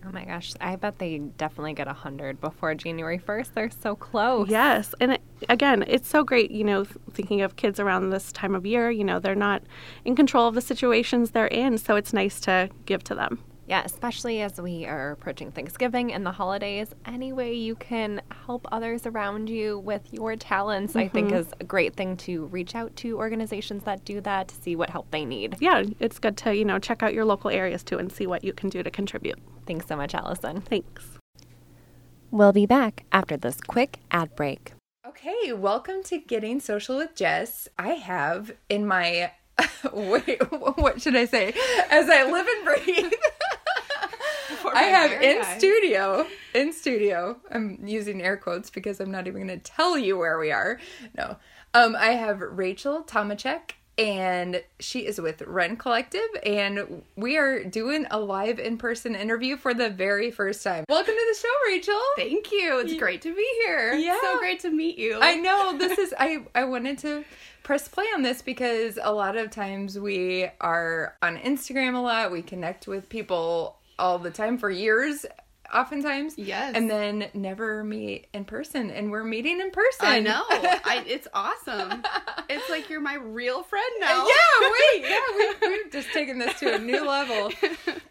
Oh 0.04 0.10
my 0.12 0.24
gosh, 0.24 0.52
I 0.60 0.76
bet 0.76 0.98
they 0.98 1.18
definitely 1.18 1.74
get 1.74 1.86
100 1.86 2.40
before 2.40 2.74
January 2.74 3.18
1st. 3.18 3.54
They're 3.54 3.70
so 3.70 3.94
close. 3.94 4.48
Yes, 4.48 4.94
and 5.00 5.12
it, 5.12 5.22
again, 5.48 5.84
it's 5.86 6.08
so 6.08 6.24
great, 6.24 6.50
you 6.50 6.64
know, 6.64 6.84
thinking 7.12 7.40
of 7.40 7.56
kids 7.56 7.78
around 7.78 8.10
this 8.10 8.32
time 8.32 8.54
of 8.54 8.66
year, 8.66 8.90
you 8.90 9.04
know, 9.04 9.20
they're 9.20 9.34
not 9.34 9.62
in 10.04 10.16
control 10.16 10.48
of 10.48 10.54
the 10.54 10.60
situations 10.60 11.30
they're 11.30 11.46
in, 11.46 11.78
so 11.78 11.94
it's 11.94 12.12
nice 12.12 12.40
to 12.40 12.68
give 12.84 13.04
to 13.04 13.14
them. 13.14 13.38
Yeah, 13.66 13.82
especially 13.84 14.42
as 14.42 14.60
we 14.60 14.86
are 14.86 15.12
approaching 15.12 15.52
Thanksgiving 15.52 16.12
and 16.12 16.26
the 16.26 16.32
holidays. 16.32 16.88
Any 17.06 17.32
way 17.32 17.54
you 17.54 17.76
can 17.76 18.20
help 18.44 18.66
others 18.72 19.06
around 19.06 19.48
you 19.48 19.78
with 19.78 20.02
your 20.12 20.34
talents, 20.34 20.96
I 20.96 21.06
think, 21.06 21.28
mm-hmm. 21.28 21.36
is 21.36 21.46
a 21.60 21.64
great 21.64 21.94
thing 21.94 22.16
to 22.18 22.46
reach 22.46 22.74
out 22.74 22.94
to 22.96 23.16
organizations 23.16 23.84
that 23.84 24.04
do 24.04 24.20
that 24.22 24.48
to 24.48 24.54
see 24.56 24.74
what 24.74 24.90
help 24.90 25.10
they 25.12 25.24
need. 25.24 25.56
Yeah, 25.60 25.84
it's 26.00 26.18
good 26.18 26.36
to, 26.38 26.54
you 26.54 26.64
know, 26.64 26.80
check 26.80 27.04
out 27.04 27.14
your 27.14 27.24
local 27.24 27.50
areas 27.50 27.84
too 27.84 27.98
and 27.98 28.10
see 28.10 28.26
what 28.26 28.42
you 28.42 28.52
can 28.52 28.68
do 28.68 28.82
to 28.82 28.90
contribute. 28.90 29.38
Thanks 29.66 29.86
so 29.86 29.96
much, 29.96 30.12
Allison. 30.14 30.60
Thanks. 30.62 31.18
We'll 32.32 32.52
be 32.52 32.66
back 32.66 33.04
after 33.12 33.36
this 33.36 33.60
quick 33.60 34.00
ad 34.10 34.34
break. 34.34 34.72
Okay, 35.06 35.52
welcome 35.52 36.02
to 36.04 36.18
Getting 36.18 36.58
Social 36.58 36.96
with 36.96 37.14
Jess. 37.14 37.68
I 37.78 37.90
have 37.90 38.52
in 38.68 38.86
my 38.86 39.30
wait, 39.92 40.40
what 40.76 41.00
should 41.00 41.16
I 41.16 41.26
say? 41.26 41.54
As 41.90 42.08
I 42.08 42.24
live 42.24 42.46
and 42.46 42.64
breathe. 42.64 43.12
I 44.72 44.82
have 44.82 45.22
in 45.22 45.42
studio, 45.58 46.26
in 46.54 46.72
studio. 46.72 47.38
I'm 47.50 47.78
using 47.84 48.22
air 48.22 48.36
quotes 48.36 48.70
because 48.70 49.00
I'm 49.00 49.10
not 49.10 49.26
even 49.26 49.46
going 49.46 49.60
to 49.60 49.64
tell 49.64 49.98
you 49.98 50.16
where 50.16 50.38
we 50.38 50.52
are. 50.52 50.78
No. 51.16 51.36
Um 51.74 51.96
I 51.96 52.12
have 52.12 52.40
Rachel 52.40 53.02
Tomachek 53.02 53.72
and 53.98 54.62
she 54.80 55.00
is 55.06 55.20
with 55.20 55.42
Wren 55.42 55.76
Collective 55.76 56.20
and 56.44 57.02
we 57.16 57.36
are 57.36 57.62
doing 57.62 58.06
a 58.10 58.18
live 58.18 58.58
in-person 58.58 59.14
interview 59.14 59.56
for 59.56 59.74
the 59.74 59.90
very 59.90 60.30
first 60.30 60.62
time. 60.62 60.84
Welcome 60.88 61.14
to 61.14 61.26
the 61.32 61.38
show, 61.38 61.54
Rachel. 61.66 62.00
Thank 62.16 62.50
you. 62.52 62.78
It's 62.80 62.94
great 62.94 63.22
to 63.22 63.34
be 63.34 63.46
here. 63.64 63.94
Yeah. 63.94 64.18
So 64.22 64.38
great 64.38 64.60
to 64.60 64.70
meet 64.70 64.98
you. 64.98 65.18
I 65.20 65.36
know 65.36 65.76
this 65.76 65.98
is 65.98 66.14
I 66.18 66.44
I 66.54 66.64
wanted 66.64 66.98
to 66.98 67.24
press 67.62 67.86
play 67.88 68.06
on 68.14 68.22
this 68.22 68.42
because 68.42 68.98
a 69.00 69.12
lot 69.12 69.36
of 69.36 69.50
times 69.50 69.98
we 69.98 70.48
are 70.60 71.16
on 71.22 71.36
Instagram 71.38 71.94
a 71.94 72.00
lot. 72.00 72.32
We 72.32 72.42
connect 72.42 72.86
with 72.88 73.08
people 73.08 73.76
all 74.02 74.18
the 74.18 74.30
time 74.30 74.58
for 74.58 74.68
years 74.68 75.24
oftentimes. 75.72 76.34
Yes. 76.36 76.74
And 76.74 76.90
then 76.90 77.28
never 77.34 77.82
meet 77.84 78.26
in 78.34 78.44
person 78.44 78.90
and 78.90 79.10
we're 79.10 79.24
meeting 79.24 79.60
in 79.60 79.70
person. 79.70 80.06
I 80.06 80.20
know. 80.20 80.42
I, 80.50 81.04
it's 81.06 81.28
awesome. 81.32 82.02
It's 82.50 82.68
like 82.68 82.90
you're 82.90 83.00
my 83.00 83.14
real 83.14 83.62
friend 83.62 83.92
now. 84.00 84.26
Yeah, 84.26 84.70
wait. 84.92 85.04
Yeah, 85.08 85.18
we, 85.36 85.68
we've 85.68 85.92
just 85.92 86.12
taken 86.12 86.38
this 86.38 86.58
to 86.60 86.74
a 86.74 86.78
new 86.78 87.06
level. 87.06 87.52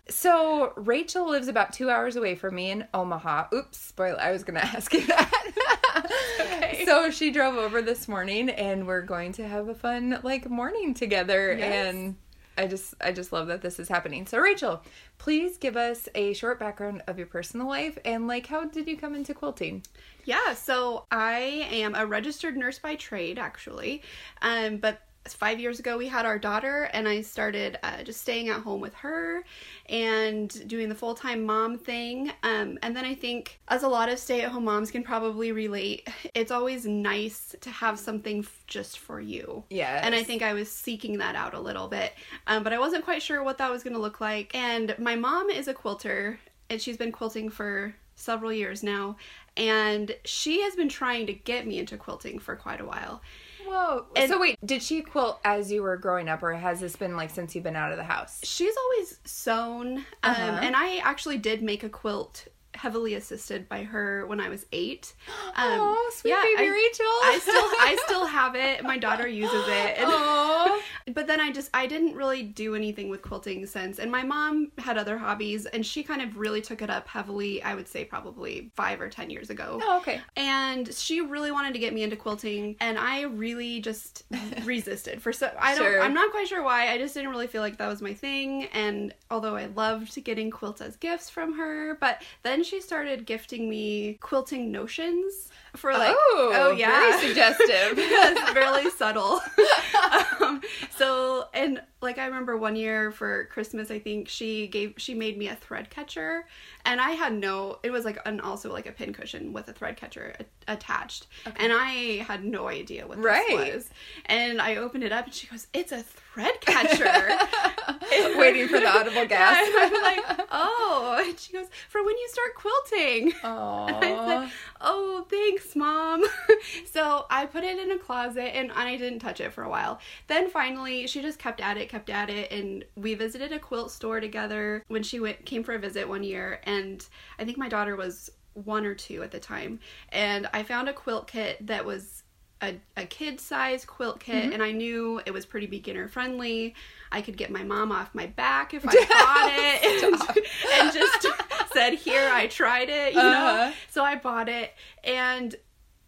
So, 0.08 0.74
Rachel 0.76 1.30
lives 1.30 1.48
about 1.48 1.74
two 1.74 1.90
hours 1.90 2.16
away 2.16 2.36
from 2.36 2.56
me 2.56 2.72
in 2.72 2.88
Omaha. 2.94 3.48
Oops, 3.54 3.78
spoiler. 3.78 4.20
I 4.20 4.32
was 4.32 4.44
going 4.44 4.60
to 4.60 4.66
ask 4.66 4.94
you 4.94 5.06
that. 5.08 6.82
So, 6.86 7.12
she 7.12 7.32
drove 7.32 7.56
over 7.56 7.82
this 7.82 8.08
morning 8.08 8.50
and 8.50 8.88
we're 8.88 9.04
going 9.04 9.34
to 9.34 9.48
have 9.48 9.68
a 9.68 9.76
fun, 9.76 10.20
like, 10.24 10.50
morning 10.50 10.94
together. 10.94 11.56
Yes. 11.58 11.94
And 11.94 12.16
I 12.58 12.68
just 12.68 12.94
I 13.02 13.12
just 13.12 13.32
love 13.32 13.48
that 13.48 13.62
this 13.62 13.80
is 13.80 13.90
happening. 13.90 14.26
So 14.26 14.38
Rachel, 14.40 14.84
please 15.18 15.58
give 15.58 15.78
us 15.78 16.10
a 16.16 16.34
short 16.34 16.60
background 16.60 17.02
of 17.08 17.18
your 17.18 17.28
personal 17.28 17.68
life 17.68 17.98
and 18.04 18.28
like 18.28 18.48
how 18.48 18.66
did 18.66 18.88
you 18.88 18.98
come 18.98 19.16
into 19.16 19.34
quilting? 19.34 19.84
Yeah, 20.26 20.54
so 20.54 21.06
I 21.12 21.68
am 21.72 21.96
a 21.96 22.06
registered 22.06 22.56
nurse 22.56 22.78
by 22.78 22.96
trade, 22.96 23.40
actually. 23.40 24.04
Um, 24.42 24.78
but 24.78 25.02
five 25.28 25.60
years 25.60 25.80
ago, 25.80 25.98
we 25.98 26.08
had 26.08 26.26
our 26.26 26.40
daughter, 26.40 26.90
and 26.94 27.08
I 27.08 27.22
started 27.22 27.78
uh, 27.84 28.04
just 28.04 28.22
staying 28.22 28.50
at 28.50 28.62
home 28.62 28.82
with 28.82 28.94
her 28.96 29.44
and 29.88 30.68
doing 30.68 30.90
the 30.90 30.96
full 30.96 31.14
time 31.14 31.44
mom 31.46 31.78
thing. 31.78 32.32
Um, 32.44 32.80
and 32.82 32.96
then 32.96 33.06
I 33.06 33.14
think, 33.14 33.60
as 33.68 33.84
a 33.84 33.88
lot 33.88 34.10
of 34.10 34.18
stay 34.18 34.42
at 34.42 34.52
home 34.52 34.66
moms 34.66 34.90
can 34.90 35.04
probably 35.04 35.52
relate, 35.52 36.08
it's 36.34 36.52
always 36.52 36.86
nice 36.86 37.56
to 37.62 37.70
have 37.70 38.00
something 38.00 38.40
f- 38.40 38.64
just 38.68 39.00
for 39.00 39.22
you. 39.22 39.64
Yes. 39.70 40.04
And 40.04 40.16
I 40.16 40.24
think 40.24 40.42
I 40.42 40.54
was 40.54 40.72
seeking 40.72 41.20
that 41.20 41.36
out 41.36 41.54
a 41.54 41.60
little 41.60 41.88
bit, 41.88 42.14
um, 42.48 42.64
but 42.64 42.74
I 42.74 42.80
wasn't 42.80 43.04
quite 43.04 43.22
sure 43.22 43.44
what 43.44 43.58
that 43.60 43.70
was 43.70 43.84
going 43.84 43.96
to 43.96 44.02
look 44.02 44.22
like. 44.22 44.56
And 44.56 44.96
my 44.98 45.16
mom 45.16 45.50
is 45.50 45.68
a 45.68 45.74
quilter, 45.74 46.40
and 46.70 46.82
she's 46.82 46.98
been 46.98 47.12
quilting 47.12 47.50
for 47.50 47.94
several 48.16 48.52
years 48.52 48.84
now, 48.84 49.18
and 49.58 50.16
she 50.26 50.62
has 50.62 50.76
been 50.76 50.90
trying 50.90 51.28
to 51.28 51.34
get 51.34 51.68
me 51.68 51.80
into 51.80 51.98
quilting 51.98 52.40
for 52.40 52.56
quite 52.56 52.82
a 52.82 52.86
while. 52.86 53.22
Whoa. 53.68 54.06
And- 54.16 54.30
so 54.30 54.40
wait, 54.40 54.58
did 54.66 54.82
she 54.84 55.02
quilt 55.02 55.40
as 55.44 55.72
you 55.72 55.82
were 55.84 55.98
growing 55.98 56.30
up 56.30 56.44
or 56.44 56.54
has 56.54 56.80
this 56.80 56.96
been 56.96 57.16
like 57.16 57.30
since 57.30 57.54
you've 57.56 57.64
been 57.64 57.76
out 57.76 57.92
of 57.92 57.98
the 57.98 58.04
house? 58.04 58.40
She's 58.44 58.76
always 58.78 59.20
sewn, 59.26 59.98
um, 59.98 60.06
Uh-huh. 60.24 60.60
and 60.62 60.76
I 60.76 60.98
actually 60.98 61.38
did 61.38 61.62
make 61.62 61.84
a 61.84 61.90
quilt 61.90 62.48
heavily 62.74 63.16
assisted 63.16 63.68
by 63.68 63.84
her 63.84 64.26
when 64.28 64.40
I 64.40 64.48
was 64.50 64.66
eight. 64.72 65.14
Um, 65.58 65.80
oh, 65.82 66.12
sweet 66.16 66.32
yeah, 66.32 66.42
baby 66.42 66.70
I- 66.70 66.72
Rachel. 66.72 67.06
I 67.06 67.40
still 67.42 67.54
I 67.56 67.98
still 68.06 68.26
have 68.26 68.56
it. 68.56 68.84
My 68.84 68.98
daughter 68.98 69.28
uses 69.28 69.68
it. 69.68 69.98
And-. 69.98 70.10
but 71.14 71.28
then 71.28 71.40
I 71.40 71.52
just 71.52 71.70
I 71.74 71.88
didn't 71.88 72.16
really 72.16 72.44
do 72.44 72.76
anything 72.76 73.10
with 73.10 73.22
quilting 73.22 73.66
since. 73.66 74.00
And 74.00 74.12
my 74.12 74.24
mom 74.24 74.72
had 74.78 74.98
other 74.98 75.18
hobbies 75.18 75.66
and 75.66 75.86
she 75.86 76.04
kind 76.04 76.22
of 76.22 76.38
really 76.38 76.62
took 76.62 76.82
it 76.82 76.90
up 76.90 77.08
heavily, 77.08 77.62
I 77.64 77.76
would 77.76 77.88
say 77.88 78.06
probably 78.06 78.72
5 78.76 79.02
or 79.02 79.10
10 79.10 79.30
years 79.30 79.50
ago. 79.50 79.80
Oh, 79.82 79.98
okay. 79.98 80.22
And 80.36 80.94
she 80.94 81.22
really 81.22 81.52
wanted 81.52 81.74
to 81.74 81.80
get 81.80 81.94
me 81.94 82.04
into 82.04 82.16
quilting 82.16 82.76
and 82.80 82.98
I 82.98 83.24
really 83.24 83.82
just 83.82 84.24
resisted. 84.64 85.22
For 85.22 85.34
so 85.34 85.52
I 85.60 85.76
don't 85.76 85.82
Sure. 85.84 86.02
I'm 86.02 86.14
not 86.14 86.32
quite 86.32 86.48
sure 86.48 86.64
why. 86.64 86.90
I 86.90 86.98
just 86.98 87.14
didn't 87.14 87.30
really 87.30 87.48
feel 87.48 87.62
like 87.62 87.78
that 87.78 87.88
was 87.88 88.02
my 88.02 88.14
thing 88.14 88.66
and 88.66 89.14
although 89.30 89.56
I 89.56 89.66
loved 89.68 90.24
getting 90.24 90.52
quilts 90.52 90.82
as 90.82 90.96
gifts 90.96 91.30
from 91.30 91.54
her, 91.58 91.98
but 92.00 92.22
then 92.44 92.64
she 92.64 92.82
started 92.82 93.26
gifting 93.26 93.70
me 93.70 94.18
quilting 94.22 94.72
notions 94.72 95.50
for 95.76 95.94
like 95.94 96.16
oh, 96.16 96.76
yeah. 96.78 97.00
Very 97.00 97.28
suggestive. 97.28 97.68
it's 97.98 98.56
really 98.56 98.90
subtle. 98.92 99.40
um, 100.42 100.62
so, 100.98 101.46
and 101.54 101.82
like 102.02 102.18
I 102.18 102.26
remember 102.26 102.58
one 102.58 102.76
year 102.76 103.12
for 103.12 103.46
Christmas, 103.46 103.92
I 103.92 104.00
think 104.00 104.28
she 104.28 104.68
gave 104.68 104.94
she 104.98 105.14
made 105.14 105.38
me 105.38 105.48
a 105.48 105.56
thread 105.56 105.90
catcher, 105.90 106.46
and 106.86 107.00
I 107.00 107.12
had 107.12 107.34
no. 107.34 107.80
It 107.84 107.92
was 107.92 108.06
like 108.06 108.20
an 108.26 108.40
also 108.42 108.72
like 108.72 108.88
a 108.88 108.92
pin 108.92 109.14
cushion 109.14 109.54
with 109.54 109.68
a 109.68 109.74
thread 109.74 109.98
catcher 109.98 110.34
a- 110.40 110.72
attached, 110.74 111.28
and 111.58 111.72
I 111.74 112.24
had 112.28 112.44
no 112.44 112.68
idea 112.68 113.08
what 113.08 113.18
this 113.18 113.26
Right. 113.26 113.74
was. 113.74 113.90
And 114.26 114.62
I 114.62 114.76
opened 114.78 115.04
it 115.04 115.12
up, 115.12 115.26
and 115.26 115.34
she 115.34 115.48
goes, 115.48 115.68
"It's 115.74 115.92
a 115.92 116.02
thread 116.02 116.60
catcher." 116.62 117.06
Waiting 118.38 118.68
for 118.68 118.80
the 118.80 118.88
audible 118.88 119.26
gasp. 119.28 119.72
And 119.80 119.96
I'm 119.96 120.04
like, 120.04 120.48
"Oh," 120.52 121.24
and 121.26 121.40
she 121.40 121.54
goes, 121.54 121.68
"For 121.90 122.04
when 122.04 122.18
you 122.18 122.28
start 122.30 122.56
quilting." 122.56 123.34
I 123.44 123.48
Aww. 123.48 124.50
"Oh, 124.82 125.26
thanks, 125.30 125.76
mom." 125.76 126.24
so 126.92 127.26
I 127.30 127.46
put 127.46 127.64
it 127.64 127.80
in 127.80 127.92
a 127.92 127.98
closet, 127.98 128.56
and 128.56 128.72
I 128.72 128.98
didn't 128.98 129.20
touch 129.20 129.40
it 129.40 129.54
for 129.54 129.64
a 129.64 129.70
while. 129.70 130.00
Then 130.28 130.50
finally, 130.50 131.08
she 131.08 131.22
just 131.22 131.40
kept 131.40 131.62
at 131.62 131.78
it, 131.78 131.90
kept 131.90 132.10
at 132.10 132.30
it, 132.30 132.52
and 132.52 132.84
we 132.96 133.14
visited 133.14 133.52
a 133.52 133.60
quilt 133.60 133.92
store 133.92 134.20
together 134.20 134.84
when 134.88 135.04
she 135.04 135.20
went 135.20 135.46
came 135.46 135.64
for 135.64 135.74
a 135.74 135.80
visit 135.80 136.08
one 136.08 136.24
year, 136.24 136.60
and 136.64 137.06
I 137.40 137.46
think 137.46 137.58
my 137.58 137.70
daughter 137.70 137.96
was 137.96 138.32
one 138.54 138.86
or 138.86 138.96
two 138.96 139.24
at 139.24 139.32
the 139.32 139.40
time, 139.40 139.80
and 140.10 140.48
I 140.54 140.64
found 140.64 140.90
a 140.90 140.94
quilt 140.94 141.28
kit 141.28 141.66
that 141.68 141.86
was. 141.86 142.24
A, 142.64 142.80
a 142.96 143.08
kid 143.08 143.40
size 143.40 143.86
quilt 143.86 144.20
kit, 144.20 144.36
mm-hmm. 144.36 144.54
and 144.54 144.62
I 144.62 144.72
knew 144.72 145.20
it 145.26 145.32
was 145.32 145.48
pretty 145.48 145.66
beginner 145.66 146.08
friendly. 146.08 146.76
I 147.12 147.24
could 147.24 147.36
get 147.36 147.50
my 147.50 147.64
mom 147.64 147.92
off 147.92 148.14
my 148.14 148.28
back 148.28 148.76
if 148.76 148.86
I 148.88 148.94
bought 148.94 149.50
it, 149.52 150.04
and, 150.04 150.46
and 150.80 150.94
just 150.94 151.26
said, 151.74 151.94
"Here, 151.94 152.30
I 152.32 152.48
tried 152.48 152.90
it," 152.90 153.14
you 153.14 153.22
know. 153.22 153.30
Uh-huh. 153.30 153.72
So 153.90 154.04
I 154.04 154.16
bought 154.16 154.50
it, 154.50 154.74
and 155.04 155.56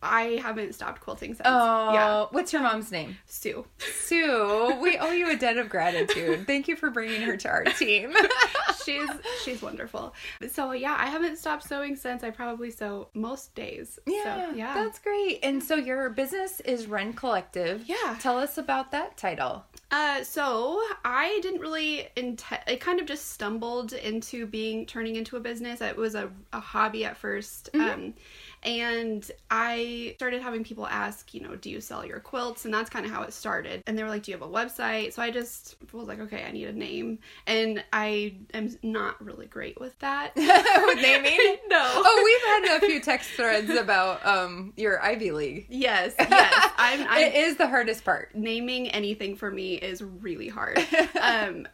I 0.03 0.39
haven't 0.41 0.75
stopped 0.75 1.01
quilting 1.01 1.33
since. 1.33 1.45
Oh, 1.45 1.93
Yeah, 1.93 2.25
what's 2.31 2.51
your 2.51 2.61
mom's 2.61 2.91
name? 2.91 3.17
Sue. 3.25 3.65
Sue. 3.77 4.77
We 4.81 4.97
owe 4.97 5.11
you 5.11 5.31
a 5.31 5.35
debt 5.35 5.57
of 5.57 5.69
gratitude. 5.69 6.45
Thank 6.45 6.67
you 6.67 6.75
for 6.75 6.89
bringing 6.89 7.21
her 7.21 7.37
to 7.37 7.49
our 7.49 7.63
team. 7.63 8.13
she's 8.83 9.09
she's 9.43 9.61
wonderful. 9.61 10.13
So 10.51 10.73
yeah, 10.73 10.95
I 10.97 11.07
haven't 11.07 11.37
stopped 11.37 11.63
sewing 11.63 11.95
since. 11.95 12.23
I 12.23 12.31
probably 12.31 12.69
sew 12.69 13.07
most 13.13 13.55
days. 13.55 13.97
Yeah, 14.05 14.49
so, 14.49 14.55
yeah. 14.55 14.73
that's 14.73 14.99
great. 14.99 15.39
And 15.41 15.63
so 15.63 15.75
your 15.75 16.09
business 16.09 16.59
is 16.61 16.87
Wren 16.87 17.13
Collective. 17.13 17.83
Yeah. 17.87 18.17
Tell 18.19 18.37
us 18.37 18.57
about 18.57 18.91
that 18.91 19.15
title. 19.15 19.63
Uh, 19.93 20.23
so 20.23 20.81
I 21.05 21.39
didn't 21.43 21.61
really 21.61 22.07
intend. 22.15 22.63
It 22.65 22.79
kind 22.81 22.99
of 22.99 23.05
just 23.05 23.29
stumbled 23.29 23.93
into 23.93 24.47
being 24.47 24.87
turning 24.87 25.17
into 25.17 25.37
a 25.37 25.39
business. 25.39 25.81
It 25.81 25.95
was 25.95 26.15
a, 26.15 26.31
a 26.51 26.59
hobby 26.59 27.05
at 27.05 27.21
1st 27.21 27.79
um, 27.79 28.13
and 28.63 29.29
I 29.51 30.13
started 30.17 30.41
having 30.41 30.63
people 30.63 30.87
ask, 30.87 31.33
you 31.33 31.41
know, 31.41 31.55
do 31.55 31.69
you 31.69 31.81
sell 31.81 32.05
your 32.05 32.19
quilts? 32.19 32.65
And 32.65 32.73
that's 32.73 32.89
kind 32.89 33.05
of 33.05 33.11
how 33.11 33.23
it 33.23 33.33
started. 33.33 33.83
And 33.87 33.97
they 33.97 34.03
were 34.03 34.09
like, 34.09 34.23
do 34.23 34.31
you 34.31 34.37
have 34.37 34.47
a 34.47 34.51
website? 34.51 35.13
So 35.13 35.21
I 35.21 35.31
just 35.31 35.75
was 35.91 36.07
like, 36.07 36.19
okay, 36.19 36.43
I 36.47 36.51
need 36.51 36.67
a 36.67 36.73
name, 36.73 37.19
and 37.47 37.83
I 37.93 38.35
am 38.53 38.75
not 38.83 39.23
really 39.23 39.45
great 39.47 39.79
with 39.79 39.97
that. 39.99 40.35
With 40.35 41.01
naming? 41.01 41.57
no. 41.67 41.81
Oh, 41.81 42.21
we've 42.23 42.67
had 42.69 42.77
a 42.77 42.85
few 42.85 42.99
text 42.99 43.31
threads 43.31 43.69
about 43.69 44.25
um 44.25 44.73
your 44.75 45.01
Ivy 45.01 45.31
League. 45.31 45.67
Yes, 45.69 46.13
yes. 46.19 46.71
I'm. 46.77 47.05
I'm 47.07 47.21
It 47.21 47.35
is 47.35 47.57
the 47.57 47.67
hardest 47.67 48.03
part. 48.05 48.33
naming 48.35 48.89
anything 48.89 49.35
for 49.35 49.49
me 49.51 49.75
is 49.75 50.01
really 50.01 50.47
hard. 50.49 50.79
um, 51.21 51.67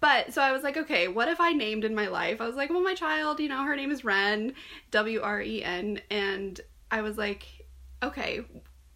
but 0.00 0.32
so 0.32 0.42
I 0.42 0.52
was 0.52 0.62
like, 0.62 0.76
okay, 0.76 1.08
what 1.08 1.28
if 1.28 1.40
I 1.40 1.52
named 1.52 1.84
in 1.84 1.94
my 1.94 2.08
life? 2.08 2.40
I 2.40 2.46
was 2.46 2.56
like, 2.56 2.70
well, 2.70 2.82
my 2.82 2.94
child, 2.94 3.40
you 3.40 3.48
know, 3.48 3.62
her 3.64 3.76
name 3.76 3.90
is 3.90 4.04
Wren, 4.04 4.54
W 4.90 5.20
R 5.20 5.40
E 5.42 5.62
N, 5.62 6.00
and 6.10 6.19
I 6.90 7.02
was 7.02 7.16
like, 7.18 7.46
okay, 8.02 8.40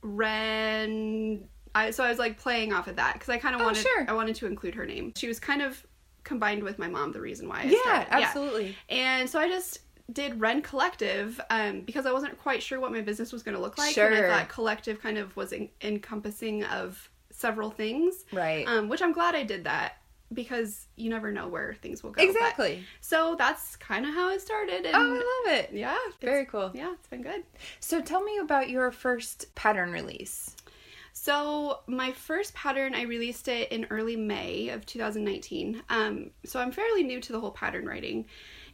Wren. 0.02 1.44
I, 1.76 1.90
so 1.90 2.04
I 2.04 2.08
was 2.08 2.18
like 2.18 2.38
playing 2.38 2.72
off 2.72 2.86
of 2.86 2.96
that 2.96 3.14
because 3.14 3.28
I 3.28 3.38
kind 3.38 3.54
of 3.54 3.60
Oh, 3.60 3.64
wanted 3.64 3.82
sure. 3.82 4.06
I 4.08 4.12
wanted 4.12 4.36
to 4.36 4.46
include 4.46 4.74
her 4.76 4.86
name. 4.86 5.12
She 5.16 5.26
was 5.26 5.40
kind 5.40 5.60
of 5.60 5.84
combined 6.22 6.62
with 6.62 6.78
my 6.78 6.86
mom. 6.88 7.10
The 7.12 7.20
reason 7.20 7.48
why 7.48 7.62
I 7.62 7.64
Yeah, 7.64 7.78
started. 7.82 8.12
absolutely. 8.12 8.76
And 8.88 9.28
so 9.28 9.40
I 9.40 9.48
just 9.48 9.80
did 10.12 10.40
Wren 10.40 10.62
Collective 10.62 11.40
um, 11.50 11.80
because 11.80 12.06
I 12.06 12.12
wasn't 12.12 12.38
quite 12.38 12.62
sure 12.62 12.78
what 12.78 12.92
my 12.92 13.00
business 13.00 13.32
was 13.32 13.42
going 13.42 13.56
to 13.56 13.60
look 13.60 13.76
like. 13.76 13.92
Sure. 13.94 14.06
And 14.06 14.14
I 14.26 14.28
thought 14.38 14.48
collective 14.48 15.00
kind 15.02 15.18
of 15.18 15.34
was 15.36 15.52
en- 15.52 15.68
encompassing 15.82 16.62
of 16.64 17.10
several 17.30 17.70
things. 17.70 18.24
Right. 18.32 18.66
Um, 18.68 18.88
which 18.88 19.02
I'm 19.02 19.12
glad 19.12 19.34
I 19.34 19.42
did 19.42 19.64
that 19.64 19.96
because 20.34 20.86
you 20.96 21.08
never 21.08 21.30
know 21.32 21.48
where 21.48 21.74
things 21.74 22.02
will 22.02 22.10
go. 22.10 22.22
But- 22.22 22.30
Exactly. 22.30 22.84
so 23.00 23.34
that's 23.38 23.76
kind 23.76 24.04
of 24.04 24.14
how 24.14 24.30
it 24.30 24.40
started. 24.40 24.84
And 24.86 24.94
Oh, 24.96 25.00
I 25.00 25.50
love 25.52 25.58
it. 25.60 25.70
yeah. 25.72 25.96
Very 26.20 26.44
cool. 26.46 26.70
Yeah, 26.74 26.92
it's 26.94 27.08
been 27.08 27.22
good. 27.22 27.42
So 27.80 28.00
tell 28.02 28.22
me 28.22 28.38
about 28.38 28.68
your 28.70 28.90
first 28.90 29.54
pattern 29.54 29.90
release. 29.92 30.54
So 31.12 31.80
my 31.86 32.12
first 32.12 32.54
pattern, 32.54 32.94
I 32.94 33.02
released 33.02 33.46
it 33.48 33.70
in 33.70 33.86
early 33.90 34.16
May 34.16 34.68
of 34.70 34.84
2019. 34.84 35.82
Um, 35.88 36.30
so 36.44 36.58
I'm 36.60 36.72
fairly 36.72 37.04
new 37.04 37.20
to 37.20 37.32
the 37.32 37.40
whole 37.40 37.52
pattern 37.52 37.86
writing. 37.86 38.26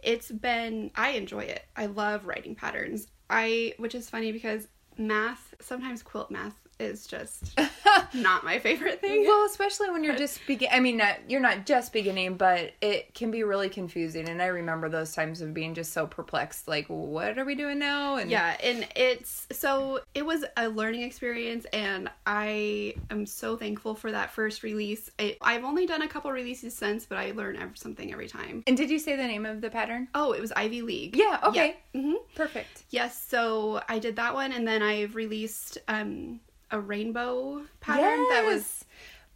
It's 0.02 0.30
been 0.30 0.90
I 0.94 1.10
enjoy 1.10 1.40
it. 1.40 1.64
I 1.76 1.86
love 1.86 2.26
writing 2.26 2.54
patterns. 2.54 3.08
I 3.28 3.74
which 3.76 3.94
is 3.94 4.08
funny 4.08 4.32
because 4.32 4.66
math, 4.96 5.54
sometimes 5.60 6.02
quilt 6.02 6.30
math 6.30 6.54
is 6.80 7.06
just 7.06 7.58
not 8.14 8.44
my 8.44 8.58
favorite 8.58 9.00
thing. 9.00 9.24
Well, 9.26 9.46
especially 9.46 9.90
when 9.90 10.02
you're 10.02 10.16
just 10.16 10.40
begin. 10.46 10.68
I 10.72 10.80
mean, 10.80 10.96
not 10.96 11.16
you're 11.28 11.40
not 11.40 11.66
just 11.66 11.92
beginning, 11.92 12.36
but 12.36 12.72
it 12.80 13.14
can 13.14 13.30
be 13.30 13.42
really 13.42 13.68
confusing. 13.68 14.28
And 14.28 14.40
I 14.42 14.46
remember 14.46 14.88
those 14.88 15.12
times 15.14 15.40
of 15.40 15.54
being 15.54 15.74
just 15.74 15.92
so 15.92 16.06
perplexed. 16.06 16.66
Like, 16.68 16.86
what 16.86 17.38
are 17.38 17.44
we 17.44 17.54
doing 17.54 17.78
now? 17.78 18.16
And 18.16 18.30
Yeah, 18.30 18.56
and 18.62 18.86
it's 18.96 19.46
so 19.52 20.00
it 20.14 20.24
was 20.24 20.44
a 20.56 20.68
learning 20.68 21.02
experience, 21.02 21.66
and 21.72 22.10
I 22.26 22.94
am 23.10 23.26
so 23.26 23.56
thankful 23.56 23.94
for 23.94 24.10
that 24.12 24.30
first 24.30 24.62
release. 24.62 25.10
It, 25.18 25.38
I've 25.40 25.64
only 25.64 25.86
done 25.86 26.02
a 26.02 26.08
couple 26.08 26.32
releases 26.32 26.74
since, 26.74 27.06
but 27.06 27.18
I 27.18 27.32
learn 27.32 27.58
something 27.74 28.12
every 28.12 28.28
time. 28.28 28.62
And 28.66 28.76
did 28.76 28.90
you 28.90 28.98
say 28.98 29.16
the 29.16 29.26
name 29.26 29.44
of 29.46 29.60
the 29.60 29.70
pattern? 29.70 30.08
Oh, 30.14 30.32
it 30.32 30.40
was 30.40 30.52
Ivy 30.52 30.82
League. 30.82 31.16
Yeah. 31.16 31.38
Okay. 31.44 31.76
hmm 31.94 32.14
Perfect. 32.34 32.84
Yes, 32.90 33.22
so 33.28 33.82
I 33.88 33.98
did 33.98 34.16
that 34.16 34.34
one, 34.34 34.52
and 34.52 34.66
then 34.66 34.82
I've 34.82 35.14
released 35.14 35.78
um, 35.88 36.40
a 36.70 36.80
rainbow 36.80 37.62
pattern 37.80 38.26
that 38.30 38.44
was 38.44 38.84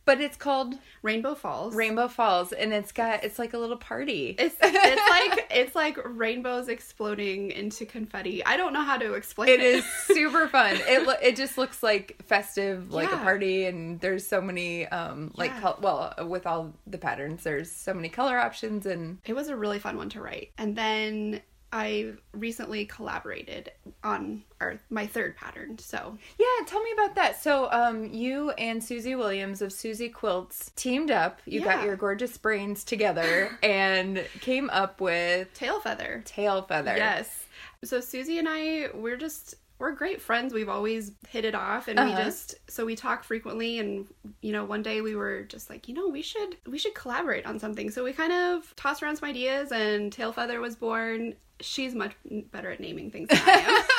But 0.07 0.21
it's 0.21 0.37
called 0.37 0.75
Rainbow 1.01 1.35
Falls. 1.35 1.75
Rainbow 1.75 2.09
Falls, 2.09 2.53
and 2.53 2.75
it's 2.75 2.93
got 2.93 3.25
it's 3.25 3.39
like 3.39 3.55
a 3.55 3.59
little 3.59 3.79
party. 3.79 4.37
It's 4.39 4.55
it's 4.63 5.09
like 5.11 5.47
it's 5.51 5.75
like 5.75 5.97
rainbows 6.05 6.69
exploding 6.69 7.51
into 7.53 7.87
confetti. 7.87 8.45
I 8.45 8.59
don't 8.59 8.75
know 8.75 8.83
how 8.83 8.99
to 8.99 9.15
explain 9.15 9.49
it. 9.49 9.61
It 9.61 9.63
is 9.77 9.85
super 10.09 10.47
fun. 10.49 10.77
It 10.77 11.07
lo- 11.07 11.15
it 11.23 11.37
just 11.37 11.57
looks 11.57 11.83
like 11.83 12.17
festive, 12.27 12.93
like 12.93 13.11
a 13.11 13.17
party, 13.17 13.65
and 13.65 13.99
there's 14.01 14.27
so 14.27 14.43
many 14.43 14.87
um 14.89 15.33
like 15.37 15.53
Yeah. 15.53 15.61
col- 15.61 15.79
well 15.81 16.15
with 16.29 16.47
all 16.47 16.75
the 16.87 16.99
patterns, 16.99 17.43
there's 17.43 17.73
so 17.73 17.95
many 17.95 18.11
color 18.11 18.39
options 18.39 18.85
and 18.85 19.19
It 19.25 19.33
was 19.35 19.49
a 19.49 19.57
really 19.57 19.79
fun 19.79 19.97
one 19.97 20.11
to 20.11 20.21
write. 20.21 20.51
And 20.59 20.77
then 20.77 21.41
I 21.75 22.13
recently 22.33 22.87
collaborated 22.87 23.73
on 24.05 24.45
our 24.61 24.79
my 24.91 25.09
third 25.09 25.37
pattern. 25.37 25.77
So 25.79 26.17
yeah. 26.39 26.67
Tell 26.67 26.81
me 26.81 26.93
about 26.93 27.17
that. 27.17 27.43
So 27.43 27.69
um 27.73 28.05
you 28.13 28.51
and 28.51 28.83
Suzy 28.83 29.17
Williams 29.17 29.61
of 29.61 29.73
Suzy 29.73 30.09
Quilts 30.09 30.71
teamed 30.77 31.11
up. 31.11 31.41
You 31.47 31.63
got 31.63 31.85
your 31.85 31.97
gorgeous 31.97 32.39
brains 32.39 32.85
together 32.85 33.59
and 33.63 34.25
came 34.41 34.71
up 34.71 35.01
with 35.01 35.53
tail 35.53 35.81
feather. 35.81 36.23
tail 36.25 36.63
feather. 36.63 36.97
Yes. 36.97 37.45
So 37.83 38.01
Suzy 38.01 38.39
and 38.39 38.49
I, 38.49 38.91
we're 38.95 39.17
just 39.17 39.57
we're 39.79 39.93
great 39.93 40.21
friends. 40.23 40.55
We've 40.55 40.69
always 40.69 41.13
hit 41.29 41.45
it 41.45 41.55
off, 41.55 41.89
and 41.89 41.99
we 41.99 42.13
Uh-huh. 42.13 42.25
just 42.25 42.55
so 42.71 42.85
we 42.87 42.95
talk 42.97 43.25
frequently. 43.25 43.79
And 43.79 44.07
you 44.41 44.53
know, 44.53 44.65
one 44.65 44.83
day 44.83 45.01
we 45.01 45.15
were 45.17 45.43
just 45.43 45.69
like, 45.71 45.89
you 45.89 45.95
know, 45.95 46.09
we 46.09 46.23
should 46.23 46.57
we 46.67 46.79
should 46.79 46.95
collaborate 46.95 47.45
on 47.47 47.59
something. 47.59 47.91
So 47.91 48.05
we 48.05 48.13
kind 48.13 48.33
of 48.33 48.75
tossed 48.77 49.03
around 49.03 49.17
some 49.17 49.29
ideas, 49.29 49.73
and 49.73 50.13
tail 50.13 50.33
feather 50.33 50.61
was 50.61 50.77
born. 50.77 51.35
She's 51.61 51.95
much 51.95 52.13
better 52.53 52.71
at 52.71 52.81
naming 52.81 53.11
things 53.11 53.29
than 53.29 53.39
I 53.45 53.53
am. 53.53 53.85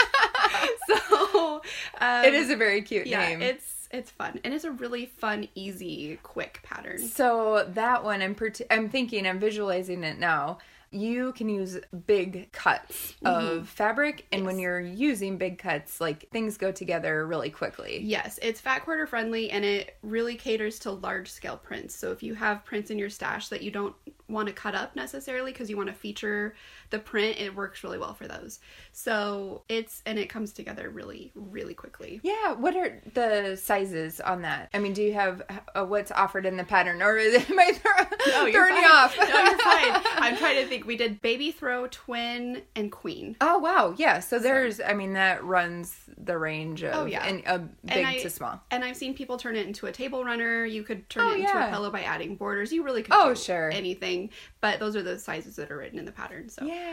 so 0.87 1.61
um, 1.99 2.25
It 2.25 2.33
is 2.33 2.49
a 2.49 2.55
very 2.55 2.81
cute 2.81 3.07
yeah, 3.07 3.27
name. 3.29 3.41
it's 3.41 3.87
it's 3.91 4.11
fun, 4.11 4.39
and 4.43 4.53
it's 4.53 4.65
a 4.65 4.71
really 4.71 5.05
fun, 5.05 5.47
easy, 5.55 6.19
quick 6.23 6.59
pattern. 6.63 6.99
So 6.99 7.65
that 7.73 8.03
one, 8.03 8.21
I'm 8.21 8.35
part- 8.35 8.59
I'm 8.69 8.89
thinking, 8.89 9.25
I'm 9.27 9.39
visualizing 9.39 10.03
it 10.03 10.19
now. 10.19 10.57
You 10.91 11.33
can 11.33 11.49
use 11.49 11.77
big 12.07 12.51
cuts 12.51 13.15
mm-hmm. 13.23 13.27
of 13.27 13.69
fabric, 13.69 14.25
and 14.31 14.45
when 14.45 14.59
you're 14.59 14.79
using 14.79 15.37
big 15.37 15.57
cuts, 15.57 15.99
like 15.99 16.29
things 16.29 16.57
go 16.57 16.71
together 16.71 17.25
really 17.25 17.49
quickly. 17.49 17.99
Yes, 18.01 18.39
it's 18.41 18.61
fat 18.61 18.83
quarter 18.83 19.05
friendly 19.05 19.51
and 19.51 19.65
it 19.65 19.97
really 20.03 20.35
caters 20.35 20.79
to 20.79 20.91
large 20.91 21.29
scale 21.29 21.57
prints. 21.57 21.95
So 21.95 22.11
if 22.11 22.23
you 22.23 22.33
have 22.35 22.65
prints 22.65 22.91
in 22.91 22.99
your 22.99 23.09
stash 23.09 23.49
that 23.49 23.61
you 23.61 23.71
don't 23.71 23.95
want 24.27 24.47
to 24.47 24.53
cut 24.53 24.75
up 24.75 24.95
necessarily 24.95 25.51
because 25.51 25.69
you 25.69 25.77
want 25.77 25.87
to 25.87 25.93
feature 25.93 26.55
the 26.89 26.99
print, 26.99 27.39
it 27.39 27.55
works 27.55 27.83
really 27.83 27.97
well 27.97 28.13
for 28.13 28.27
those. 28.27 28.59
So 28.91 29.63
it's 29.69 30.01
and 30.05 30.17
it 30.17 30.27
comes 30.29 30.53
together 30.53 30.89
really 30.89 31.31
really 31.35 31.73
quickly. 31.73 32.19
Yeah, 32.23 32.53
what 32.53 32.75
are 32.75 33.01
the 33.13 33.55
sizes 33.61 34.19
on 34.21 34.41
that? 34.43 34.69
I 34.73 34.79
mean, 34.79 34.93
do 34.93 35.01
you 35.03 35.13
have 35.13 35.41
uh, 35.75 35.83
what's 35.85 36.11
offered 36.11 36.45
in 36.45 36.57
the 36.57 36.63
pattern, 36.63 37.01
or 37.01 37.17
is 37.25 37.33
it, 37.35 37.49
my 37.55 37.71
throw, 37.73 37.91
No, 38.27 38.45
you're 38.45 38.53
throwing 38.67 38.73
fine. 38.73 38.83
you 38.83 38.89
off? 38.89 39.17
no, 39.17 39.25
you're 39.25 39.57
fine. 39.57 40.01
I'm 40.17 40.37
trying 40.37 40.61
to 40.63 40.67
think. 40.67 40.85
We 40.85 40.95
did 40.97 41.21
baby 41.21 41.51
throw, 41.51 41.87
twin, 41.87 42.61
and 42.75 42.91
queen. 42.91 43.35
Oh 43.41 43.57
wow, 43.59 43.93
yeah. 43.97 44.19
So 44.19 44.39
there's, 44.39 44.79
I 44.79 44.93
mean, 44.93 45.13
that 45.13 45.43
runs 45.43 45.95
the 46.17 46.37
range 46.37 46.83
of 46.83 46.95
Oh, 46.95 47.05
yeah. 47.05 47.25
and, 47.27 47.43
uh, 47.45 47.57
big 47.83 48.05
I- 48.05 48.19
to 48.19 48.29
small. 48.29 48.61
And 48.71 48.83
I've 48.85 48.95
seen 48.95 49.13
people 49.13 49.37
turn 49.37 49.55
it 49.57 49.67
into 49.67 49.87
a 49.87 49.91
table 49.91 50.23
runner. 50.23 50.65
You 50.65 50.83
could 50.83 51.09
turn 51.09 51.23
Oh, 51.27 51.31
it 51.31 51.39
into 51.41 51.49
yeah. 51.53 51.67
a 51.67 51.71
pillow 51.71 51.91
by 51.91 52.03
adding 52.03 52.35
borders. 52.37 52.71
You 52.71 52.83
really 52.83 53.03
could 53.03 53.13
Oh, 53.13 53.33
do 53.33 53.39
sure. 53.39 53.69
anything. 53.71 54.29
But 54.61 54.79
those 54.79 54.95
are 54.95 55.03
the 55.03 55.19
sizes 55.19 55.57
that 55.57 55.69
are 55.71 55.77
written 55.77 55.99
in 55.99 56.05
the 56.05 56.11
pattern. 56.11 56.47
So 56.49 56.65
Yeah. 56.65 56.84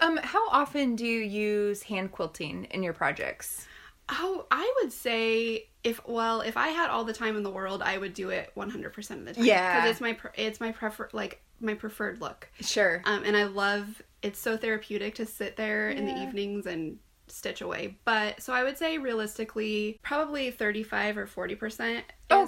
Um, 0.00 0.18
how 0.22 0.48
often 0.50 0.96
do 0.96 1.06
you 1.06 1.20
use 1.20 1.82
hand 1.82 2.12
quilting 2.12 2.64
in 2.70 2.82
your 2.82 2.92
projects? 2.92 3.66
Oh, 4.08 4.46
I 4.50 4.72
would 4.80 4.92
say 4.92 5.68
if 5.82 6.06
well, 6.06 6.40
if 6.40 6.56
I 6.56 6.68
had 6.68 6.90
all 6.90 7.04
the 7.04 7.12
time 7.12 7.36
in 7.36 7.42
the 7.42 7.50
world, 7.50 7.82
I 7.82 7.98
would 7.98 8.14
do 8.14 8.30
it 8.30 8.52
100% 8.56 9.10
of 9.10 9.24
the 9.24 9.34
time. 9.34 9.44
Yeah. 9.44 9.74
because 9.74 9.90
it's 9.90 10.00
my 10.00 10.16
it's 10.34 10.60
my 10.60 10.72
prefer 10.72 11.08
like 11.12 11.40
my 11.60 11.74
preferred 11.74 12.20
look. 12.20 12.48
Sure. 12.60 13.02
Um, 13.04 13.24
and 13.24 13.36
I 13.36 13.44
love 13.44 14.02
it's 14.22 14.38
so 14.38 14.56
therapeutic 14.56 15.16
to 15.16 15.26
sit 15.26 15.56
there 15.56 15.90
in 15.90 16.06
the 16.06 16.22
evenings 16.22 16.66
and 16.66 16.98
stitch 17.36 17.60
away. 17.60 17.96
But 18.04 18.42
so 18.42 18.52
I 18.52 18.62
would 18.62 18.78
say 18.78 18.98
realistically, 18.98 19.98
probably 20.02 20.50
35 20.50 21.18
or 21.18 21.26
40% 21.26 21.98
is, 21.98 22.02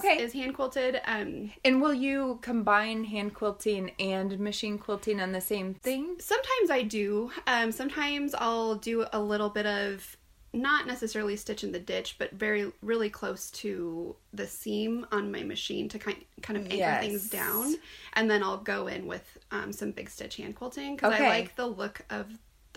Okay. 0.04 0.22
is 0.22 0.32
hand 0.32 0.54
quilted. 0.54 1.00
Um, 1.04 1.52
And 1.64 1.80
will 1.82 1.94
you 1.94 2.38
combine 2.42 3.04
hand 3.04 3.34
quilting 3.34 3.90
and 4.00 4.38
machine 4.38 4.78
quilting 4.78 5.20
on 5.20 5.32
the 5.32 5.40
same 5.40 5.74
thing? 5.74 6.16
Sometimes 6.20 6.70
I 6.70 6.82
do. 6.82 7.30
Um, 7.46 7.70
sometimes 7.72 8.34
I'll 8.34 8.74
do 8.76 9.06
a 9.12 9.20
little 9.20 9.50
bit 9.50 9.66
of 9.66 10.16
not 10.54 10.86
necessarily 10.86 11.36
stitch 11.36 11.62
in 11.62 11.72
the 11.72 11.78
ditch, 11.78 12.16
but 12.18 12.32
very 12.32 12.72
really 12.80 13.10
close 13.10 13.50
to 13.50 14.16
the 14.32 14.46
seam 14.46 15.06
on 15.12 15.30
my 15.30 15.42
machine 15.42 15.90
to 15.90 15.98
kind 15.98 16.16
kind 16.40 16.56
of 16.56 16.64
anchor 16.64 16.76
Yes. 16.76 17.00
things 17.02 17.28
down, 17.28 17.74
and 18.14 18.30
then 18.30 18.42
I'll 18.42 18.56
go 18.56 18.86
in 18.86 19.06
with 19.06 19.36
um, 19.50 19.72
some 19.74 19.90
big 19.90 20.08
stitch 20.08 20.36
hand 20.38 20.56
quilting 20.56 20.96
because 20.96 21.12
Okay. 21.12 21.26
I 21.26 21.28
like 21.28 21.54
the 21.54 21.66
look 21.66 22.00
of 22.08 22.26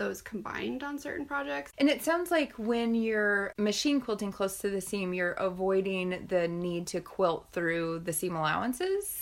those 0.02 0.20
combined 0.22 0.82
on 0.82 0.98
certain 0.98 1.24
projects. 1.26 1.72
And 1.78 1.88
it 1.88 2.02
sounds 2.02 2.30
like 2.30 2.52
when 2.58 2.94
you're 2.94 3.52
machine 3.58 4.00
quilting 4.00 4.32
close 4.32 4.58
to 4.58 4.70
the 4.70 4.80
seam, 4.80 5.14
you're 5.14 5.32
avoiding 5.32 6.26
the 6.28 6.48
need 6.48 6.86
to 6.88 7.00
quilt 7.00 7.46
through 7.52 8.00
the 8.00 8.12
seam 8.12 8.34
allowances. 8.36 9.20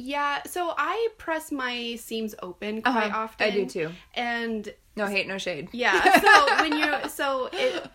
Yeah, 0.00 0.42
so 0.46 0.74
I 0.78 1.08
press 1.18 1.50
my 1.50 1.96
seams 1.96 2.34
open 2.42 2.82
quite 2.82 3.06
Uh-huh. 3.08 3.18
often. 3.18 3.46
I 3.46 3.50
do 3.50 3.66
too. 3.66 3.90
and 4.14 4.72
No 4.96 5.06
hate, 5.06 5.26
no 5.26 5.38
shade. 5.38 5.68
Yeah. 5.72 6.20
So 6.20 6.46
when 6.62 6.78
you're 6.78 7.08
so 7.08 7.48
it 7.52 7.88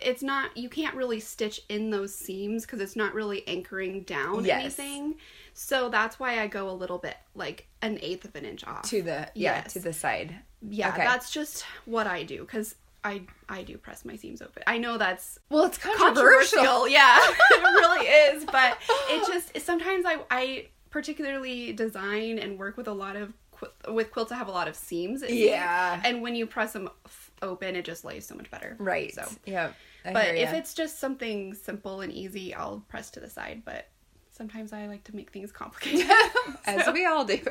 it's 0.00 0.22
not 0.22 0.56
you 0.56 0.68
can't 0.68 0.94
really 0.94 1.18
stitch 1.18 1.60
in 1.68 1.90
those 1.90 2.14
seams 2.14 2.64
because 2.64 2.80
it's 2.80 2.94
not 2.94 3.12
really 3.12 3.46
anchoring 3.48 4.02
down 4.04 4.44
Yes. 4.44 4.60
anything. 4.78 5.16
So 5.60 5.88
that's 5.88 6.20
why 6.20 6.40
I 6.40 6.46
go 6.46 6.70
a 6.70 6.72
little 6.72 6.98
bit 6.98 7.16
like 7.34 7.66
an 7.82 7.98
eighth 8.00 8.24
of 8.24 8.36
an 8.36 8.44
inch 8.44 8.64
off. 8.64 8.82
To 8.90 9.02
the 9.02 9.28
yeah, 9.34 9.62
Yes. 9.62 9.72
to 9.72 9.80
the 9.80 9.92
side. 9.92 10.36
yeah, 10.62 10.90
okay. 10.90 10.98
that's 11.04 11.32
just 11.32 11.62
what 11.84 12.06
I 12.06 12.22
do 12.22 12.40
because 12.42 12.76
I 13.02 13.22
I 13.48 13.62
do 13.64 13.76
press 13.76 14.04
my 14.04 14.14
seams 14.16 14.40
open. 14.40 14.62
I 14.68 14.78
know 14.78 14.98
that's 14.98 15.38
Well, 15.50 15.64
it's 15.64 15.78
controversial. 15.78 16.62
controversial. 16.62 16.88
Yeah, 16.98 17.18
it 17.50 17.62
really 17.62 18.06
is. 18.06 18.44
But 18.44 18.78
it 19.10 19.26
just 19.26 19.60
sometimes 19.66 20.04
I 20.06 20.18
I 20.30 20.66
particularly 20.90 21.72
design 21.72 22.38
and 22.38 22.58
work 22.58 22.76
with 22.76 22.86
a 22.88 22.92
lot 22.92 23.16
of 23.16 23.32
qu- 23.52 23.92
with 23.92 24.10
quilts 24.12 24.30
that 24.30 24.36
have 24.36 24.48
a 24.48 24.52
lot 24.52 24.68
of 24.68 24.76
seams. 24.76 25.24
Yeah. 25.28 26.00
and 26.04 26.22
when 26.22 26.34
you 26.36 26.46
press 26.46 26.72
them 26.72 26.88
f- 27.04 27.30
open, 27.42 27.74
it 27.76 27.84
just 27.84 28.04
lays 28.04 28.26
so 28.26 28.34
much 28.36 28.48
better. 28.50 28.76
Right. 28.78 29.12
So, 29.14 29.26
Yeah. 29.44 29.72
I 30.04 30.12
but 30.12 30.34
if 30.36 30.52
it's 30.52 30.72
just 30.74 31.00
something 31.00 31.54
simple 31.54 32.00
and 32.00 32.12
easy, 32.12 32.54
I'll 32.54 32.84
press 32.88 33.10
to 33.10 33.20
the 33.20 33.28
side. 33.28 33.62
But 33.64 33.88
sometimes 34.38 34.72
I 34.72 34.86
like 34.86 35.04
to 35.04 35.14
make 35.14 35.30
things 35.30 35.52
complicated. 35.52 36.06
as 36.64 36.88
we 36.92 37.04
all 37.04 37.24
do. 37.24 37.40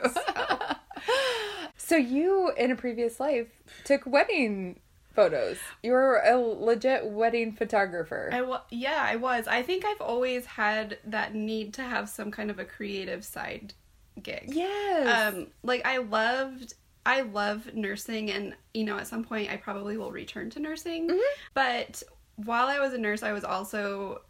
So. 1.77 1.95
you 1.95 2.51
in 2.57 2.71
a 2.71 2.75
previous 2.75 3.17
life 3.17 3.47
took 3.85 4.05
wedding 4.05 4.79
photos. 5.13 5.57
You're 5.81 6.17
a 6.17 6.35
legit 6.37 7.05
wedding 7.05 7.53
photographer. 7.53 8.29
I 8.33 8.41
wa- 8.41 8.63
yeah, 8.69 9.05
I 9.07 9.15
was. 9.15 9.47
I 9.47 9.63
think 9.63 9.85
I've 9.85 10.01
always 10.01 10.45
had 10.45 10.97
that 11.05 11.33
need 11.33 11.73
to 11.75 11.83
have 11.83 12.09
some 12.09 12.29
kind 12.29 12.51
of 12.51 12.59
a 12.59 12.65
creative 12.65 13.23
side 13.23 13.73
gig. 14.21 14.49
yes. 14.53 15.33
Um, 15.33 15.47
like 15.63 15.85
I 15.85 15.97
loved 15.99 16.73
I 17.05 17.21
love 17.21 17.73
nursing 17.73 18.31
and 18.31 18.53
you 18.73 18.83
know 18.83 18.97
at 18.97 19.07
some 19.07 19.23
point 19.23 19.49
I 19.49 19.55
probably 19.55 19.97
will 19.97 20.11
return 20.11 20.49
to 20.51 20.59
nursing. 20.59 21.07
Mm-hmm. 21.07 21.19
But 21.53 22.03
while 22.35 22.67
I 22.67 22.79
was 22.79 22.93
a 22.93 22.97
nurse 22.97 23.23
I 23.23 23.31
was 23.31 23.45
also 23.45 24.21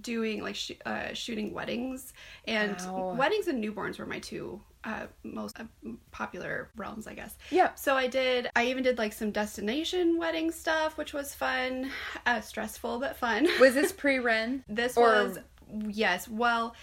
doing 0.00 0.42
like 0.42 0.54
sh- 0.56 0.72
uh, 0.86 1.12
shooting 1.14 1.52
weddings 1.52 2.12
and 2.46 2.76
Wow. 2.86 3.14
weddings 3.18 3.48
and 3.48 3.62
newborns 3.62 3.98
were 3.98 4.06
my 4.06 4.18
two 4.18 4.60
uh, 4.84 5.06
most 5.22 5.58
uh, 5.58 5.64
popular 6.10 6.68
realms 6.76 7.06
I 7.06 7.14
guess. 7.14 7.36
Yep. 7.50 7.78
So 7.78 7.94
I 7.96 8.06
did 8.06 8.48
I 8.54 8.66
even 8.66 8.82
did 8.82 8.98
like 8.98 9.12
some 9.12 9.30
destination 9.30 10.18
wedding 10.18 10.50
stuff 10.50 10.98
which 10.98 11.12
was 11.14 11.34
fun, 11.34 11.90
uh, 12.26 12.40
stressful 12.40 12.98
but 13.00 13.16
fun. 13.16 13.48
was 13.60 13.74
this 13.74 13.92
pre-Wren? 13.96 14.62
This 14.68 14.96
Or- 14.96 15.06
was 15.24 15.38
yes. 15.88 16.28
Well, 16.28 16.74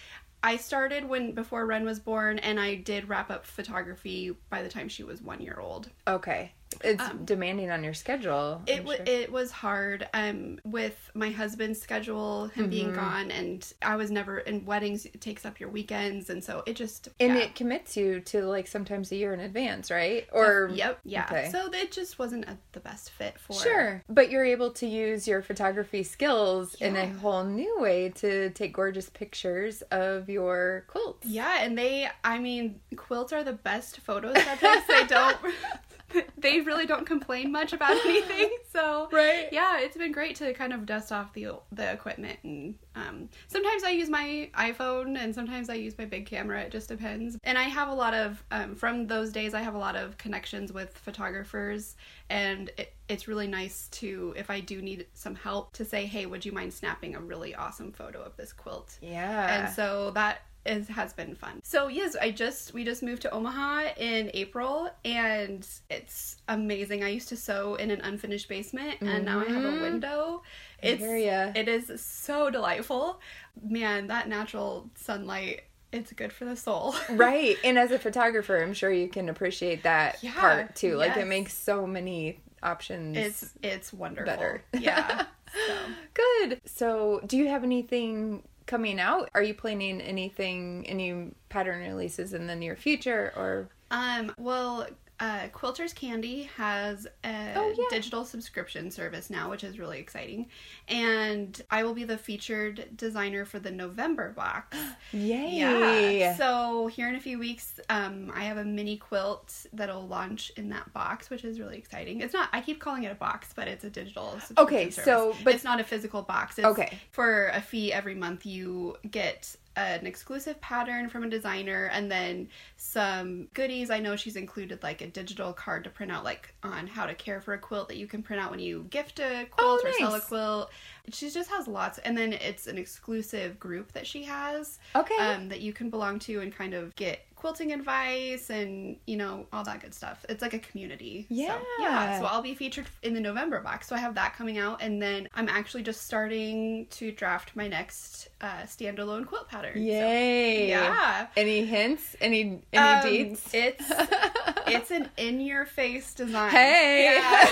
I 0.44 0.56
started 0.56 1.08
when 1.08 1.32
before 1.32 1.64
Wren 1.66 1.84
was 1.84 2.00
born, 2.00 2.40
and 2.40 2.58
I 2.58 2.74
did 2.74 3.08
wrap 3.08 3.30
up 3.30 3.46
photography 3.46 4.34
by 4.50 4.62
the 4.62 4.68
time 4.68 4.88
she 4.88 5.04
was 5.04 5.22
one 5.22 5.40
year 5.40 5.58
old. 5.60 5.88
Okay. 6.08 6.52
It's 6.82 7.02
demanding 7.24 7.70
on 7.70 7.84
your 7.84 7.94
schedule. 7.94 8.56
Um, 8.60 8.64
It 8.66 8.80
I'm 8.80 8.86
sure. 8.86 8.96
it 9.06 9.32
was 9.32 9.50
hard 9.50 10.08
um 10.14 10.58
with 10.64 11.10
my 11.14 11.30
husband's 11.30 11.80
schedule, 11.80 12.48
him 12.48 12.68
being 12.70 12.86
Mm-hmm. 12.88 12.96
gone, 12.96 13.30
and 13.30 13.72
I 13.82 13.96
was 13.96 14.10
never 14.10 14.38
in 14.38 14.64
weddings. 14.64 15.06
It 15.06 15.20
takes 15.20 15.44
up 15.46 15.60
your 15.60 15.68
weekends, 15.68 16.30
and 16.30 16.42
so 16.42 16.62
it 16.66 16.74
just 16.74 17.08
and 17.20 17.34
yeah. 17.34 17.42
it 17.42 17.54
commits 17.54 17.96
you 17.96 18.20
to 18.20 18.42
like 18.44 18.66
sometimes 18.66 19.12
a 19.12 19.16
year 19.16 19.32
in 19.34 19.40
advance, 19.40 19.90
right? 19.90 20.26
Or 20.32 20.70
yep 20.72 20.98
yeah. 21.04 21.26
Okay. 21.30 21.48
So 21.50 21.70
it 21.72 21.92
just 21.92 22.18
wasn't 22.18 22.44
a, 22.46 22.56
the 22.72 22.80
best 22.80 23.10
fit 23.10 23.38
for 23.38 23.52
Sure. 23.54 24.02
But 24.08 24.30
you're 24.30 24.44
able 24.44 24.70
to 24.72 24.86
use 24.86 25.26
your 25.28 25.42
photography 25.42 26.02
skills 26.02 26.74
in 26.76 26.96
a 26.96 27.06
whole 27.08 27.44
new 27.44 27.78
way 27.80 28.10
to 28.16 28.50
take 28.50 28.72
gorgeous 28.72 29.08
pictures 29.10 29.82
of 29.90 30.28
your 30.28 30.84
quilts. 30.88 31.26
Yeah, 31.26 31.62
and 31.62 31.76
they, 31.76 32.08
I 32.24 32.38
mean, 32.38 32.80
quilts 32.96 33.32
are 33.32 33.44
the 33.44 33.52
best 33.52 34.00
photo 34.00 34.32
subjects. 34.34 34.86
they 34.88 35.04
don't, 35.06 35.36
they 36.38 36.60
really 36.60 36.86
don't 36.86 37.06
complain 37.06 37.50
much 37.52 37.72
about 37.72 37.96
anything. 38.06 38.50
So, 38.72 39.08
Right. 39.12 39.48
yeah, 39.52 39.80
it's 39.80 39.96
been 39.96 40.12
great 40.12 40.36
to 40.36 40.52
kind 40.54 40.72
of 40.72 40.86
dust 40.86 41.12
off 41.12 41.32
the 41.32 41.48
the 41.72 41.92
equipment. 41.92 42.38
And 42.42 42.74
um, 42.94 43.28
sometimes 43.48 43.84
I 43.84 43.90
use 43.90 44.08
my 44.08 44.50
iPhone, 44.54 45.18
and 45.18 45.34
sometimes 45.34 45.68
I 45.70 45.74
use 45.74 45.96
my 45.98 46.04
big 46.04 46.26
camera. 46.26 46.60
It 46.62 46.72
just 46.72 46.88
depends. 46.88 47.38
And 47.44 47.56
I 47.58 47.64
have 47.64 47.88
a 47.88 47.94
lot 47.94 48.14
of, 48.14 48.42
um, 48.50 48.74
from 48.74 49.06
those 49.06 49.32
days, 49.32 49.54
I 49.54 49.60
have 49.60 49.74
a 49.74 49.78
lot 49.78 49.96
of 49.96 50.16
connections 50.18 50.72
with 50.72 50.96
photographers, 50.98 51.96
and 52.30 52.70
it, 52.78 52.94
it's 53.08 53.28
really 53.28 53.46
nice 53.48 53.88
to, 53.88 54.32
if 54.36 54.50
I 54.50 54.60
do 54.60 54.80
need 54.82 55.06
some 55.14 55.34
help, 55.34 55.72
to 55.74 55.84
say, 55.84 56.06
hey, 56.06 56.26
would 56.26 56.44
you 56.44 56.52
mind 56.52 56.72
snapping 56.72 57.14
a 57.14 57.20
really 57.20 57.54
awesome 57.54 57.92
photo 57.92 58.22
of 58.22 58.36
this 58.36 58.52
quilt? 58.52 58.98
Yeah. 59.02 59.64
and 59.66 59.74
so 59.74 60.10
that 60.12 60.42
is 60.64 60.88
has 60.88 61.12
been 61.12 61.34
fun. 61.34 61.60
So 61.62 61.88
yes, 61.88 62.16
I 62.20 62.30
just 62.30 62.74
we 62.74 62.84
just 62.84 63.02
moved 63.02 63.22
to 63.22 63.30
Omaha 63.30 63.90
in 63.96 64.30
April, 64.34 64.90
and 65.04 65.66
it's 65.90 66.36
amazing. 66.48 67.02
I 67.04 67.08
used 67.08 67.28
to 67.30 67.36
sew 67.36 67.74
in 67.76 67.90
an 67.90 68.00
unfinished 68.00 68.48
basement, 68.48 68.96
and 69.00 69.24
now 69.24 69.40
I 69.40 69.44
have 69.44 69.64
a 69.64 69.68
mm-hmm. 69.68 69.82
window. 69.82 70.42
It's 70.82 71.02
it 71.02 71.68
is 71.68 72.00
so 72.00 72.50
delightful, 72.50 73.20
man. 73.62 74.08
That 74.08 74.28
natural 74.28 74.90
sunlight. 74.94 75.62
It's 75.92 76.10
good 76.12 76.32
for 76.32 76.46
the 76.46 76.56
soul. 76.56 76.94
right. 77.10 77.56
And 77.62 77.78
as 77.78 77.90
a 77.90 77.98
photographer, 77.98 78.62
I'm 78.62 78.72
sure 78.72 78.90
you 78.90 79.08
can 79.08 79.28
appreciate 79.28 79.82
that 79.82 80.22
Yeah, 80.22 80.32
part 80.32 80.74
too. 80.74 80.96
Like 80.96 81.18
it 81.18 81.26
makes 81.26 81.52
so 81.52 81.86
many 81.86 82.40
options. 82.62 83.16
It's 83.16 83.52
it's 83.62 83.92
wonderful. 83.92 84.32
Better. 84.32 84.64
Yeah. 84.78 85.26
So. 85.54 85.76
good. 86.14 86.60
So, 86.64 87.20
do 87.26 87.36
you 87.36 87.48
have 87.48 87.62
anything 87.62 88.42
coming 88.66 89.00
out? 89.00 89.30
Are 89.34 89.42
you 89.42 89.54
planning 89.54 90.00
anything, 90.00 90.84
any 90.86 91.32
pattern 91.48 91.80
releases 91.80 92.32
in 92.34 92.46
the 92.46 92.56
near 92.56 92.76
future 92.76 93.32
or? 93.36 93.68
Um, 93.90 94.34
well, 94.38 94.86
uh, 95.22 95.46
Quilters 95.52 95.94
Candy 95.94 96.50
has 96.56 97.06
a 97.24 97.52
Oh, 97.54 97.72
yeah. 97.78 97.84
digital 97.90 98.24
subscription 98.24 98.90
service 98.90 99.30
now, 99.30 99.48
which 99.50 99.62
is 99.62 99.78
really 99.78 100.00
exciting. 100.00 100.46
And 100.88 101.60
I 101.70 101.84
will 101.84 101.94
be 101.94 102.02
the 102.02 102.18
featured 102.18 102.88
designer 102.96 103.44
for 103.44 103.60
the 103.60 103.70
November 103.70 104.32
box. 104.32 104.76
Yay. 105.12 106.18
Yeah. 106.18 106.34
So 106.36 106.88
here 106.88 107.08
in 107.08 107.14
a 107.14 107.20
few 107.20 107.38
weeks, 107.38 107.78
um, 107.88 108.32
I 108.34 108.42
have 108.44 108.56
a 108.56 108.64
mini 108.64 108.96
quilt 108.96 109.54
that'll 109.72 110.08
launch 110.08 110.50
in 110.56 110.68
that 110.70 110.92
box, 110.92 111.30
which 111.30 111.44
is 111.44 111.60
really 111.60 111.78
exciting. 111.78 112.20
It's 112.20 112.34
not. 112.34 112.48
I 112.52 112.60
keep 112.60 112.80
calling 112.80 113.04
it 113.04 113.12
a 113.12 113.14
box, 113.14 113.52
but 113.54 113.68
it's 113.68 113.84
a 113.84 113.90
digital. 113.90 114.32
Subscription 114.32 114.64
Okay, 114.64 114.90
service. 114.90 115.04
so- 115.04 115.36
but- 115.44 115.54
it's 115.54 115.64
not 115.64 115.78
a 115.80 115.84
physical 115.84 116.22
box. 116.22 116.58
It's 116.58 116.66
Okay. 116.66 116.98
For 117.12 117.48
a 117.54 117.60
fee 117.60 117.92
every 117.92 118.16
month, 118.16 118.44
you 118.44 118.96
get 119.08 119.54
an 119.76 120.06
exclusive 120.06 120.60
pattern 120.60 121.08
from 121.08 121.24
a 121.24 121.28
designer 121.28 121.86
and 121.92 122.10
then 122.10 122.48
some 122.76 123.48
goodies. 123.54 123.90
I 123.90 124.00
know 124.00 124.16
she's 124.16 124.36
included 124.36 124.82
like 124.82 125.00
a 125.00 125.06
digital 125.06 125.52
card 125.52 125.84
to 125.84 125.90
print 125.90 126.12
out 126.12 126.24
like 126.24 126.54
on 126.62 126.86
how 126.86 127.06
to 127.06 127.14
care 127.14 127.40
for 127.40 127.54
a 127.54 127.58
quilt 127.58 127.88
that 127.88 127.96
you 127.96 128.06
can 128.06 128.22
print 128.22 128.42
out 128.42 128.50
when 128.50 128.60
you 128.60 128.86
gift 128.90 129.18
a 129.20 129.46
quilt 129.50 129.80
Oh, 129.84 129.88
or 129.88 129.92
sell 129.94 130.14
a 130.14 130.20
quilt. 130.20 130.70
She 131.12 131.30
just 131.30 131.50
has 131.50 131.66
lots 131.66 131.98
and 131.98 132.16
then 132.16 132.32
it's 132.32 132.66
an 132.66 132.78
exclusive 132.78 133.58
group 133.58 133.92
that 133.92 134.06
she 134.06 134.22
has 134.24 134.78
Okay. 134.94 135.16
um, 135.16 135.48
that 135.48 135.60
you 135.60 135.72
can 135.72 135.90
belong 135.90 136.18
to 136.20 136.40
and 136.40 136.54
kind 136.54 136.74
of 136.74 136.94
get 136.96 137.26
quilting 137.34 137.72
advice 137.72 138.50
and 138.50 138.96
you 139.06 139.16
know 139.16 139.46
all 139.52 139.64
that 139.64 139.80
good 139.80 139.92
stuff. 139.92 140.24
It's 140.28 140.42
like 140.42 140.54
a 140.54 140.60
community. 140.60 141.26
So, 141.28 141.34
Yeah. 141.34 141.58
yeah. 141.80 142.20
So 142.20 142.26
I'll 142.26 142.40
be 142.42 142.54
featured 142.54 142.86
in 143.02 143.14
the 143.14 143.20
November 143.20 143.60
box. 143.60 143.88
So 143.88 143.96
I 143.96 143.98
have 143.98 144.14
that 144.14 144.36
coming 144.36 144.58
out, 144.58 144.80
and 144.80 145.02
then 145.02 145.28
I'm 145.34 145.48
actually 145.48 145.82
just 145.82 146.02
starting 146.02 146.86
to 146.90 147.10
draft 147.10 147.56
my 147.56 147.66
next 147.66 148.28
uh, 148.42 148.62
standalone 148.66 149.24
quilt 149.26 149.48
pattern. 149.48 149.74
So, 149.74 149.80
Yay. 149.80 150.68
yeah. 150.68 151.28
Any 151.36 151.64
hints? 151.64 152.16
Any 152.20 152.60
any 152.72 153.22
Um? 153.22 153.36
It's 153.52 153.54
it's 154.66 154.90
an 154.90 155.08
in 155.16 155.40
your 155.40 155.64
face 155.64 156.12
design. 156.14 156.50
Hey. 156.50 157.04
Yeah. 157.14 157.44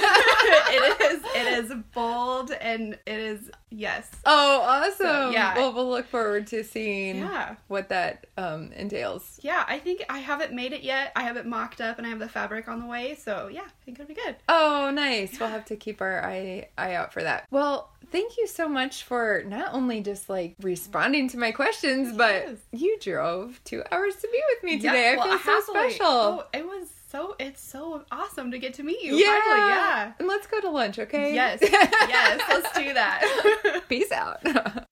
it 0.70 1.00
is 1.12 1.22
it 1.35 1.64
is 1.64 1.72
bold 1.94 2.50
and 2.53 2.94
it 3.07 3.20
is 3.20 3.50
yes. 3.70 4.11
Oh, 4.26 4.61
awesome! 4.62 5.33
yeah. 5.33 5.55
Well, 5.57 5.72
we'll 5.72 5.88
look 5.88 6.07
forward 6.09 6.46
to 6.48 6.64
seeing 6.64 7.18
Yeah. 7.18 7.55
what 7.68 7.88
that 7.90 8.26
um, 8.37 8.72
entails. 8.72 9.38
Yeah, 9.42 9.64
I 9.68 9.79
think 9.79 10.05
I 10.09 10.18
haven't 10.18 10.53
made 10.53 10.72
it 10.72 10.83
yet. 10.83 11.12
I 11.14 11.22
have 11.22 11.37
it 11.37 11.46
mocked 11.46 11.81
up 11.81 11.98
and 11.98 12.07
I 12.07 12.11
have 12.11 12.18
the 12.18 12.29
fabric 12.29 12.66
on 12.68 12.81
the 12.81 12.87
way. 12.87 13.14
So 13.14 13.48
yeah, 13.48 13.61
I 13.62 13.85
think 13.85 14.00
it'll 14.00 14.09
be 14.09 14.14
good. 14.14 14.37
Oh, 14.48 14.90
nice. 14.92 15.38
We'll 15.38 15.48
have 15.50 15.64
to 15.66 15.76
keep 15.76 16.00
our 16.00 16.24
eye 16.24 16.68
eye 16.76 16.94
out 16.94 17.12
for 17.12 17.22
that. 17.22 17.46
Well, 17.53 17.90
thank 18.11 18.37
you 18.38 18.46
so 18.46 18.68
much 18.68 19.05
for 19.05 19.42
not 19.46 19.73
only 19.75 20.01
just 20.01 20.29
like 20.29 20.55
responding 20.61 21.29
to 21.31 21.38
my 21.38 21.53
questions, 21.53 22.16
but 22.16 22.44
Yes. 22.46 22.57
you 22.73 22.99
drove 23.01 23.61
two 23.64 23.83
hours 23.90 24.16
to 24.16 24.29
be 24.31 24.40
with 24.55 24.64
me 24.64 24.77
today. 24.79 25.12
Yeah, 25.12 25.16
well, 25.18 25.33
I 25.35 25.38
feel 25.38 25.62
so 25.62 25.73
special. 25.73 26.07
Oh, 26.07 26.44
it 26.53 26.64
was 26.66 26.88
so 27.11 27.35
it's 27.38 27.61
so 27.61 28.05
awesome 28.12 28.51
to 28.53 28.59
get 28.59 28.75
to 28.75 28.83
meet 28.83 29.03
you. 29.03 29.16
yeah. 29.16 29.40
Finally, 29.44 29.68
yeah. 29.70 30.12
And 30.18 30.29
let's 30.29 30.46
go 30.46 30.61
to 30.61 30.70
lunch, 30.70 30.99
okay? 30.99 31.35
Yes. 31.35 31.59
yes, 31.62 32.40
let's 32.49 32.73
do 32.79 32.94
that. 32.94 33.83
Peace 33.88 34.12
out. 34.12 34.40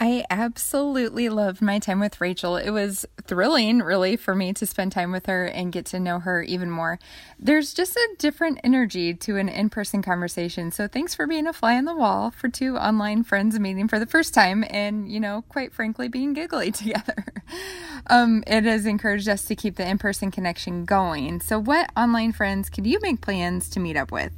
I 0.00 0.24
absolutely 0.28 1.28
loved 1.28 1.62
my 1.62 1.78
time 1.78 2.00
with 2.00 2.20
Rachel. 2.20 2.56
It 2.56 2.70
was 2.70 3.06
thrilling, 3.24 3.78
really, 3.80 4.16
for 4.16 4.34
me 4.34 4.52
to 4.54 4.66
spend 4.66 4.92
time 4.92 5.12
with 5.12 5.26
her 5.26 5.44
and 5.44 5.72
get 5.72 5.86
to 5.86 6.00
know 6.00 6.18
her 6.18 6.42
even 6.42 6.70
more. 6.70 6.98
There's 7.38 7.72
just 7.72 7.96
a 7.96 8.08
different 8.18 8.60
energy 8.64 9.14
to 9.14 9.36
an 9.36 9.48
in 9.48 9.70
person 9.70 10.02
conversation. 10.02 10.70
So, 10.72 10.88
thanks 10.88 11.14
for 11.14 11.26
being 11.26 11.46
a 11.46 11.52
fly 11.52 11.76
on 11.76 11.84
the 11.84 11.94
wall 11.94 12.30
for 12.30 12.48
two 12.48 12.76
online 12.76 13.22
friends 13.22 13.58
meeting 13.58 13.88
for 13.88 13.98
the 13.98 14.06
first 14.06 14.34
time 14.34 14.64
and, 14.68 15.10
you 15.10 15.20
know, 15.20 15.44
quite 15.48 15.72
frankly, 15.72 16.08
being 16.08 16.32
giggly 16.32 16.70
together. 16.72 17.24
um, 18.08 18.42
it 18.46 18.64
has 18.64 18.86
encouraged 18.86 19.28
us 19.28 19.44
to 19.44 19.54
keep 19.54 19.76
the 19.76 19.88
in 19.88 19.98
person 19.98 20.30
connection 20.30 20.84
going. 20.84 21.40
So, 21.40 21.58
what 21.58 21.90
online 21.96 22.32
friends 22.32 22.68
could 22.68 22.86
you 22.86 22.98
make 23.00 23.20
plans 23.20 23.68
to 23.70 23.80
meet 23.80 23.96
up 23.96 24.10
with? 24.10 24.32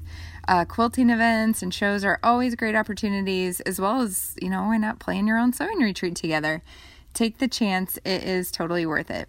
Uh, 0.48 0.64
quilting 0.64 1.10
events 1.10 1.60
and 1.60 1.74
shows 1.74 2.04
are 2.04 2.20
always 2.22 2.54
great 2.54 2.76
opportunities, 2.76 3.60
as 3.60 3.80
well 3.80 4.00
as, 4.00 4.36
you 4.40 4.48
know, 4.48 4.62
why 4.62 4.76
not 4.76 5.00
plan 5.00 5.26
your 5.26 5.38
own 5.38 5.52
sewing 5.52 5.78
retreat 5.78 6.14
together? 6.14 6.62
Take 7.14 7.38
the 7.38 7.48
chance, 7.48 7.96
it 8.04 8.22
is 8.22 8.52
totally 8.52 8.86
worth 8.86 9.10
it. 9.10 9.28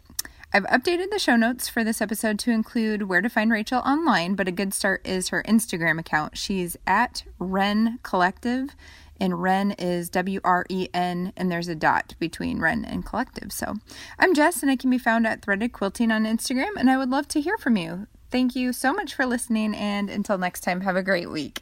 I've 0.54 0.66
updated 0.66 1.10
the 1.10 1.20
show 1.20 1.36
notes 1.36 1.68
for 1.68 1.84
this 1.84 2.02
episode 2.02 2.38
to 2.40 2.52
include 2.52 3.04
where 3.04 3.22
to 3.22 3.30
find 3.30 3.52
Rachel 3.52 3.80
online, 3.80 4.36
but 4.36 4.48
a 4.48 4.52
good 4.52 4.74
start 4.74 5.06
is 5.06 5.30
her 5.30 5.44
Instagram 5.48 6.00
account. 6.00 6.38
She's 6.38 6.78
at 6.86 7.24
Wren 7.40 8.00
Collective, 8.04 8.76
and 9.20 9.42
Wren 9.42 9.72
is 9.72 10.10
W 10.12 10.40
R 10.44 10.66
E 10.70 10.88
N, 10.94 11.34
and 11.36 11.52
there's 11.52 11.68
a 11.68 11.76
dot 11.76 12.14
between 12.20 12.60
Wren 12.60 12.86
and 12.86 13.06
Collective. 13.06 13.52
So 13.52 13.74
I'm 14.20 14.36
Jess, 14.36 14.62
and 14.62 14.72
I 14.72 14.76
can 14.76 14.90
be 14.90 15.00
found 15.00 15.26
at 15.26 15.42
Threaded 15.42 15.74
Quilting 15.74 16.12
on 16.12 16.26
Instagram, 16.26 16.76
and 16.78 16.90
I 16.90 16.98
would 16.98 17.10
love 17.10 17.28
to 17.30 17.42
hear 17.42 17.58
from 17.58 17.76
you. 17.76 18.08
Thank 18.30 18.56
you 18.56 18.74
so 18.74 18.94
much 18.94 19.14
for 19.14 19.26
listening, 19.26 19.74
and 19.74 20.10
until 20.10 20.38
next 20.38 20.62
time, 20.62 20.82
have 20.82 20.98
a 20.98 21.04
great 21.04 21.30
week. 21.32 21.62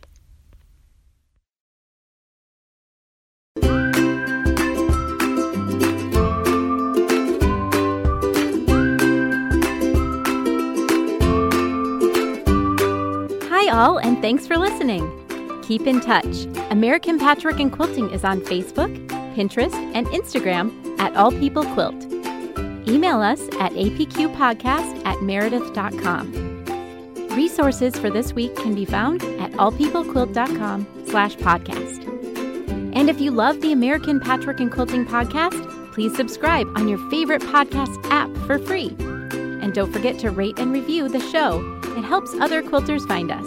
Hi, 13.48 13.70
all, 13.70 14.00
and 14.00 14.20
thanks 14.22 14.48
for 14.48 14.58
listening. 14.58 15.12
Keep 15.64 15.86
in 15.86 16.02
touch. 16.02 16.46
American 16.72 17.20
Patchwork 17.20 17.60
and 17.60 17.72
Quilting 17.72 18.10
is 18.10 18.24
on 18.24 18.42
Facebook, 18.42 19.08
Pinterest, 19.36 19.74
and 19.94 20.08
Instagram 20.08 21.00
at 21.00 21.16
All 21.16 21.32
People 21.32 21.64
Quilt. 21.64 22.06
Email 22.88 23.22
us 23.22 23.42
at 23.60 23.72
apqpodcast 23.74 25.06
at 25.06 25.22
meredith.com. 25.22 26.45
Resources 27.36 27.98
for 27.98 28.10
this 28.10 28.32
week 28.32 28.56
can 28.56 28.74
be 28.74 28.86
found 28.86 29.22
at 29.42 29.52
allpeoplequilt.com 29.54 30.88
slash 31.08 31.36
podcast. 31.36 32.06
And 32.96 33.10
if 33.10 33.20
you 33.20 33.32
love 33.32 33.60
the 33.60 33.74
American 33.74 34.22
Patchwork 34.22 34.62
and 34.62 34.72
Quilting 34.72 35.06
podcast, 35.06 35.94
please 35.94 36.16
subscribe 36.16 36.68
on 36.78 36.88
your 36.88 36.98
favorite 37.10 37.42
podcast 37.42 37.98
app 38.10 38.30
for 38.48 38.58
free. 38.58 38.96
And 39.00 39.74
don't 39.74 39.92
forget 39.92 40.18
to 40.20 40.32
rate 40.32 40.60
and 40.60 40.72
review 40.72 41.10
the 41.10 41.20
show. 41.20 41.60
It 41.98 42.06
helps 42.06 42.34
other 42.36 42.64
quilters 42.64 43.06
find 43.06 43.30
us. 43.30 43.46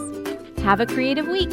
Have 0.62 0.80
a 0.80 0.86
creative 0.86 1.26
week. 1.26 1.52